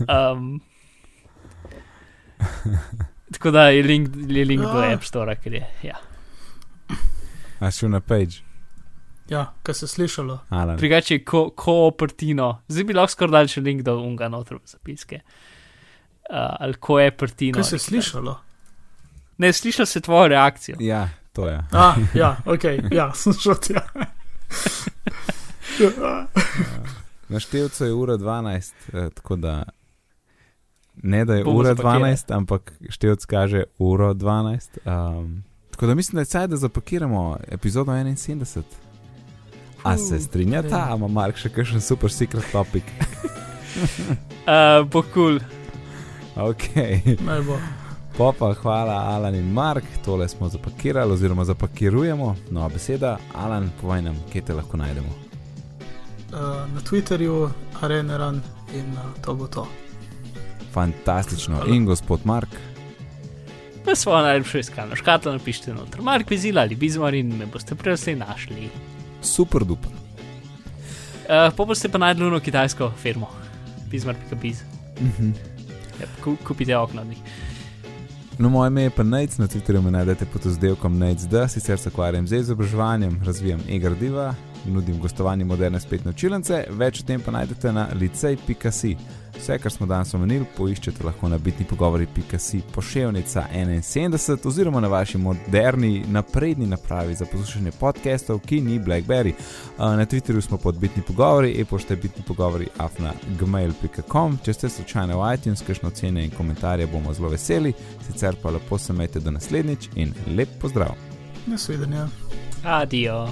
Um, 0.06 0.60
Tako 3.32 3.50
da 3.50 3.68
je 3.68 3.82
link, 3.82 4.08
je 4.28 4.44
link 4.44 4.62
do 4.62 4.82
Ja. 4.82 4.92
App 4.94 5.04
Store, 5.04 5.36
ker 5.36 5.52
je. 5.52 5.66
Ja. 5.82 5.98
A 7.60 7.70
šel 7.70 7.90
na 7.90 8.00
page, 8.00 8.40
Ja, 9.28 9.52
kar 9.62 9.74
se 9.74 9.86
slišalo. 9.86 10.38
Drugače 10.78 11.14
je 11.14 11.24
ko, 11.24 11.50
koopertino, 11.50 12.58
zdaj 12.68 12.84
bi 12.84 12.96
lahko 12.96 13.12
skoraj 13.12 13.32
dal 13.32 13.50
še 13.52 13.60
link 13.60 13.82
do 13.84 13.98
unga 14.00 14.28
noter 14.32 14.56
v 14.56 14.70
zapiske. 14.70 15.20
Uh, 16.28 16.36
ali 16.60 16.74
ko 16.80 16.98
je 17.00 17.10
prtino. 17.10 17.56
Kaj 17.60 17.64
se 17.64 17.76
je 17.76 17.84
slišalo? 17.86 18.36
Ne, 19.38 19.52
slišal 19.52 19.86
se 19.86 20.00
tvojo 20.00 20.28
reakcijo. 20.28 20.76
Ja, 20.80 21.08
to 21.32 21.48
je. 21.48 21.60
A, 21.72 21.94
ja, 22.14 22.36
ok, 22.44 22.64
ja, 22.92 23.12
sem 23.20 23.32
šel 23.32 23.54
tja. 23.62 23.84
Na 27.28 27.40
števcu 27.40 27.84
je 27.84 27.92
ura 27.92 28.16
12, 28.16 28.72
eh, 28.92 29.10
tako 29.14 29.36
da 29.36 29.62
ne 31.02 31.24
da 31.24 31.34
je 31.34 31.44
Bomo 31.44 31.58
ura 31.58 31.74
zapakirali. 31.74 32.12
12, 32.16 32.34
ampak 32.36 32.72
števc 32.88 33.24
kaže 33.24 33.64
uro 33.78 34.14
12. 34.14 34.78
Um, 34.84 35.44
tako 35.70 35.86
da 35.86 35.94
mislim, 35.94 36.14
da 36.14 36.20
je 36.20 36.24
caj, 36.24 36.46
da 36.46 36.56
zapakiramo 36.56 37.36
epizodo 37.48 37.92
71. 37.92 38.62
A 39.88 39.96
se 39.96 40.18
strinjata, 40.20 40.68
ja. 40.76 40.92
a 40.92 40.96
ima 40.96 41.08
Mark 41.08 41.36
še 41.40 41.48
kakšen 41.48 41.80
super 41.80 42.12
secret 42.12 42.44
topic? 42.52 42.84
Uh, 44.48 44.82
bo 44.88 45.02
kul. 45.02 45.38
Cool. 45.38 45.38
Ok, 46.50 46.64
Naj 47.20 47.42
bo. 47.46 47.58
popa, 48.16 48.54
hvala 48.62 48.94
Alan 49.12 49.34
in 49.34 49.52
Mark, 49.52 49.84
tole 50.04 50.28
smo 50.28 50.48
zapakirali 50.48 51.12
oziroma 51.12 51.44
zapakirujemo. 51.44 52.36
Nova 52.50 52.68
beseda, 52.72 53.18
Alan, 53.34 53.68
povej 53.80 54.02
nam, 54.08 54.16
kje 54.32 54.42
te 54.42 54.56
lahko 54.56 54.80
najdemo. 54.80 55.08
Uh, 55.08 56.64
na 56.74 56.80
Twitterju, 56.80 57.50
Areneran 57.82 58.40
in 58.74 58.88
uh, 58.96 59.12
to 59.22 59.34
bo 59.34 59.46
to. 59.46 59.66
Fantastično. 60.72 61.60
Hvala. 61.60 61.74
In 61.74 61.84
gospod 61.84 62.20
Mark, 62.24 62.48
Na 63.86 63.94
svojo 63.94 64.22
najljubšo 64.22 64.58
iskalno 64.58 64.96
škatlo 64.96 65.32
napišite 65.32 65.74
noter 65.74 66.02
Mark 66.02 66.30
Vizila 66.30 66.60
ali 66.60 66.74
Bizmar 66.74 67.14
in 67.14 67.36
me 67.36 67.46
boste 67.46 67.74
precej 67.74 68.16
našli. 68.16 68.68
Super 69.28 69.64
duper. 69.64 69.92
Uh, 71.28 71.52
pa 71.56 71.64
boste 71.68 71.88
pa 71.92 72.00
najdli 72.00 72.26
eno 72.26 72.40
kitajsko 72.40 72.90
firmo, 73.02 73.28
Bizmar.biz. 73.90 74.62
Mhm. 75.00 75.30
Ja, 76.00 76.06
ku, 76.24 76.36
kupite 76.46 76.76
okno 76.76 77.02
od 77.02 77.08
njih. 77.08 77.18
No, 78.38 78.48
moje 78.48 78.68
ime 78.68 78.82
je 78.82 78.90
pa 78.90 79.02
Nec, 79.02 79.38
na 79.38 79.46
Twitterju 79.46 79.82
me 79.82 79.90
najdete 79.90 80.26
pod 80.26 80.46
oddelkom 80.46 80.98
Nec.d, 80.98 81.48
sicer 81.48 81.78
se 81.78 81.88
ukvarjam 81.88 82.26
z 82.26 82.38
izobraževanjem, 82.38 83.20
razvijam 83.24 83.60
e-gradiva, 83.68 84.34
nudim 84.66 85.00
gostovanje 85.00 85.44
moderne 85.44 85.80
spletne 85.80 86.10
učilnice, 86.10 86.64
več 86.70 87.00
o 87.00 87.06
tem 87.06 87.20
pa 87.20 87.34
najdete 87.34 87.72
na 87.72 87.88
licej.si. 87.94 88.96
Vse, 89.38 89.58
kar 89.58 89.72
smo 89.72 89.86
danes 89.86 90.14
omenili, 90.14 90.46
poiščete 90.56 91.04
lahko 91.04 91.28
na 91.28 91.38
bitni 91.38 91.66
pogovori.si 91.66 92.60
poševnica 92.74 93.44
71 93.54 94.46
oziroma 94.48 94.80
na 94.80 94.88
vaši 94.88 95.18
moderni, 95.18 96.04
napredni 96.08 96.66
napravi 96.66 97.14
za 97.14 97.26
poslušanje 97.26 97.72
podcastov, 97.80 98.38
ki 98.38 98.60
ni 98.60 98.78
Blackberry. 98.80 99.32
Na 99.78 100.06
Twitterju 100.06 100.40
smo 100.40 100.56
pod 100.58 100.78
bitni 100.78 101.02
pogovori, 101.02 101.54
e-pošte 101.60 101.96
bitni 101.96 102.24
pogovori 102.26 102.66
afna 102.76 103.12
gmail.com. 103.40 104.38
Če 104.44 104.52
ste 104.52 104.68
slučajno 104.68 105.20
v 105.22 105.34
iTunes, 105.34 105.62
kakšno 105.66 105.88
ocene 105.88 106.24
in 106.24 106.30
komentarje 106.30 106.86
bomo 106.86 107.14
zelo 107.14 107.30
veseli, 107.30 107.72
sicer 108.06 108.36
pa 108.42 108.50
lepo 108.50 108.78
se 108.78 108.92
majte 108.92 109.20
do 109.20 109.30
naslednjič 109.30 109.88
in 109.94 110.14
lep 110.36 110.58
pozdrav. 110.60 110.94
Nasvidenja. 111.46 112.08
Adijo. 112.64 113.28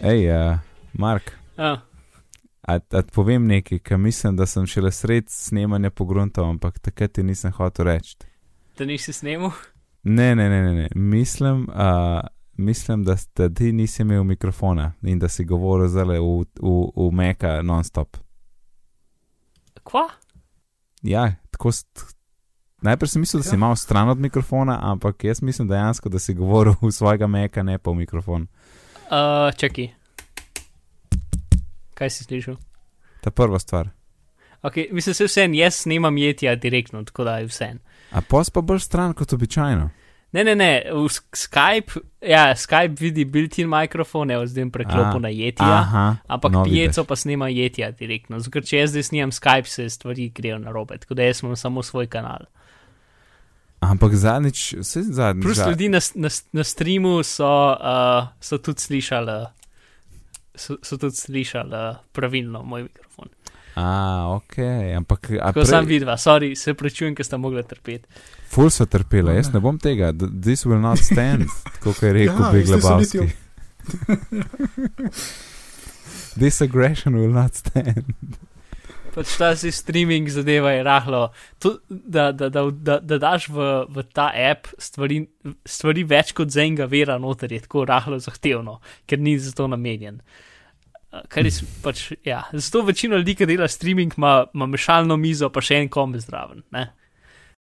Hej, 0.00 0.30
uh, 0.30 0.58
Mark, 0.92 1.32
Ah, 1.56 1.80
a, 2.62 2.74
a 2.92 3.02
povem 3.12 3.46
nekaj, 3.46 3.78
ker 3.78 3.98
mislim, 3.98 4.36
da 4.36 4.46
sem 4.46 4.66
šele 4.66 4.92
sred 4.92 5.24
snemanja 5.28 5.90
pogruntov, 5.90 6.44
ampak 6.46 6.78
takrat 6.78 7.12
ti 7.12 7.22
nisem 7.22 7.52
hotel 7.52 7.84
reči. 7.84 8.16
da 8.78 8.84
nisi 8.84 9.12
snemal? 9.12 9.50
Ne, 10.04 10.34
ne, 10.34 10.48
ne, 10.48 10.62
ne, 10.62 10.72
ne. 10.74 10.88
Mislim, 10.94 11.66
uh, 11.68 12.20
mislim, 12.54 13.04
da 13.04 13.16
ste 13.16 13.54
ti 13.54 13.72
nisi 13.72 14.02
imel 14.02 14.22
mikrofona 14.24 14.92
in 15.02 15.18
da 15.18 15.28
si 15.28 15.44
govoril 15.44 15.88
zale 15.88 16.18
v, 16.18 16.24
v, 16.54 16.68
v 16.96 17.10
meka 17.12 17.62
non-stop. 17.62 18.16
Kva? 19.82 20.08
Ja, 21.02 21.32
tako. 21.50 21.70
Najprej 22.82 23.08
sem 23.08 23.20
mislil, 23.20 23.40
da 23.40 23.44
si 23.44 23.50
Ja. 23.50 23.56
imel 23.56 23.76
stran 23.76 24.08
od 24.08 24.18
mikrofona, 24.18 24.78
ampak 24.82 25.24
jaz 25.24 25.42
mislim 25.42 25.68
dejansko, 25.68 26.08
da 26.08 26.18
si 26.18 26.34
govoril 26.34 26.74
v 26.82 26.92
svojega 26.92 27.26
meka, 27.26 27.62
ne 27.62 27.78
pa 27.78 27.90
v 27.90 27.94
mikrofon. 27.96 28.46
Uh, 29.08 29.56
čakaj. 29.56 29.88
Kaj 31.94 32.10
si 32.10 32.24
slišal? 32.24 32.56
Ta 33.20 33.30
prva 33.30 33.58
stvar. 33.58 33.88
Okay, 34.62 34.88
mislim, 34.92 35.14
se 35.14 35.24
vse, 35.24 35.48
jaz 35.52 35.74
snemam 35.74 36.16
jetja 36.18 36.54
direktno, 36.54 37.02
tako 37.04 37.24
da 37.24 37.38
je 37.38 37.46
vse. 37.46 37.74
A 38.10 38.20
pos 38.20 38.50
pa 38.50 38.60
bolj 38.60 38.80
stran 38.80 39.14
kot 39.14 39.32
običajno. 39.32 39.90
Ne, 40.32 40.44
ne, 40.44 40.54
ne, 40.54 40.82
v 40.92 41.08
Sk- 41.08 41.32
Skype, 41.32 42.00
ja, 42.20 42.52
Skype 42.52 43.00
vidi 43.00 43.24
built-in 43.24 43.68
mikrofone, 43.68 44.36
zdaj 44.46 44.66
preklopu 44.70 45.16
A, 45.16 45.22
na 45.24 45.28
jetja. 45.28 45.68
Aha, 45.78 46.16
Ampak 46.28 46.52
no, 46.52 46.64
pijeco 46.64 47.04
pa 47.04 47.16
snema 47.16 47.48
jetja 47.48 47.90
direktno. 47.90 48.36
Zato, 48.38 48.52
ker 48.58 48.66
če 48.66 48.82
jaz 48.82 48.92
zdaj 48.92 49.06
snimam 49.08 49.32
Skype, 49.32 49.70
se 49.72 49.88
stvari 49.88 50.28
grejo 50.28 50.58
na 50.60 50.74
robe, 50.74 50.98
tako 51.00 51.16
da 51.16 51.24
jaz 51.24 51.40
imam 51.42 51.56
samo 51.56 51.82
svoj 51.82 52.10
kanal. 52.12 52.44
Ampak 53.80 54.14
zadnjič, 54.14 54.74
vse 54.82 55.02
zadnjič. 55.02 55.44
Plus 55.46 55.58
ljudi 55.66 55.88
na, 55.88 56.00
na, 56.14 56.28
na 56.52 56.64
streamu 56.64 57.22
so, 57.22 57.46
uh, 57.46 58.26
so 58.40 58.58
tudi 58.58 58.80
slišali, 58.82 59.46
so, 60.54 60.76
so 60.82 60.98
tudi 60.98 61.16
slišali 61.16 61.74
uh, 61.74 61.96
pravilno 62.12 62.62
moj 62.62 62.82
mikrofon. 62.82 63.28
A, 63.78 64.26
ok, 64.34 64.58
ampak. 64.96 65.30
a 65.38 65.52
Ko 65.54 65.60
prej- 65.62 65.70
sem 65.70 65.86
videl, 65.86 66.10
sorry, 66.18 66.56
se 66.58 66.74
prečujem, 66.74 67.14
ker 67.14 67.22
sta 67.26 67.38
mogla 67.38 67.62
trpeti. 67.62 68.08
Ful 68.50 68.70
so 68.74 68.86
trpela, 68.90 69.36
jaz 69.38 69.52
ne. 69.54 69.60
bom 69.62 69.78
tega, 69.78 70.10
th- 70.10 70.32
this 70.42 70.66
will 70.66 70.82
not 70.82 70.98
stand, 70.98 71.46
kot 71.84 72.02
je 72.02 72.10
rekel 72.12 72.34
Ja, 72.34 72.98
niti 72.98 73.28
This 76.38 76.60
aggression 76.60 77.14
will 77.14 77.32
not 77.32 77.54
stand. 77.54 78.04
Pač 79.18 79.34
ta 79.40 79.50
si 79.58 79.72
streaming 79.74 80.30
zadeva 80.30 80.70
je 80.76 80.82
rahlo. 80.86 81.22
To, 81.64 81.78
da, 81.90 82.30
da, 82.30 82.48
da, 82.54 82.68
da, 82.70 83.00
da 83.02 83.18
daš 83.18 83.48
v, 83.50 83.70
v 83.90 84.04
ta 84.14 84.28
app 84.30 84.70
stvari, 84.78 85.24
stvari 85.66 86.04
več 86.06 86.30
kot 86.38 86.54
za 86.54 86.62
enega 86.62 86.86
vera 86.86 87.18
noter, 87.18 87.50
je 87.50 87.64
tako 87.66 87.82
rahlo 87.88 88.20
zahtevno, 88.22 88.78
ker 89.10 89.18
ni 89.18 89.34
za 89.42 89.56
to 89.58 89.66
namenjen. 89.66 90.22
Uh, 90.22 90.46
Kar 91.28 91.46
je 91.46 91.52
pač, 91.84 92.12
ja. 92.24 92.42
Zato 92.52 92.82
večina 92.82 93.16
ljudi, 93.16 93.34
ki 93.34 93.48
dela 93.48 93.68
streaming, 93.68 94.14
ima, 94.16 94.44
ima 94.54 94.66
mešalno 94.66 95.16
mizo, 95.16 95.48
pa 95.52 95.64
še 95.64 95.82
en 95.82 95.88
kom 95.92 96.16
zraven. 96.20 96.62
Ne? 96.74 96.88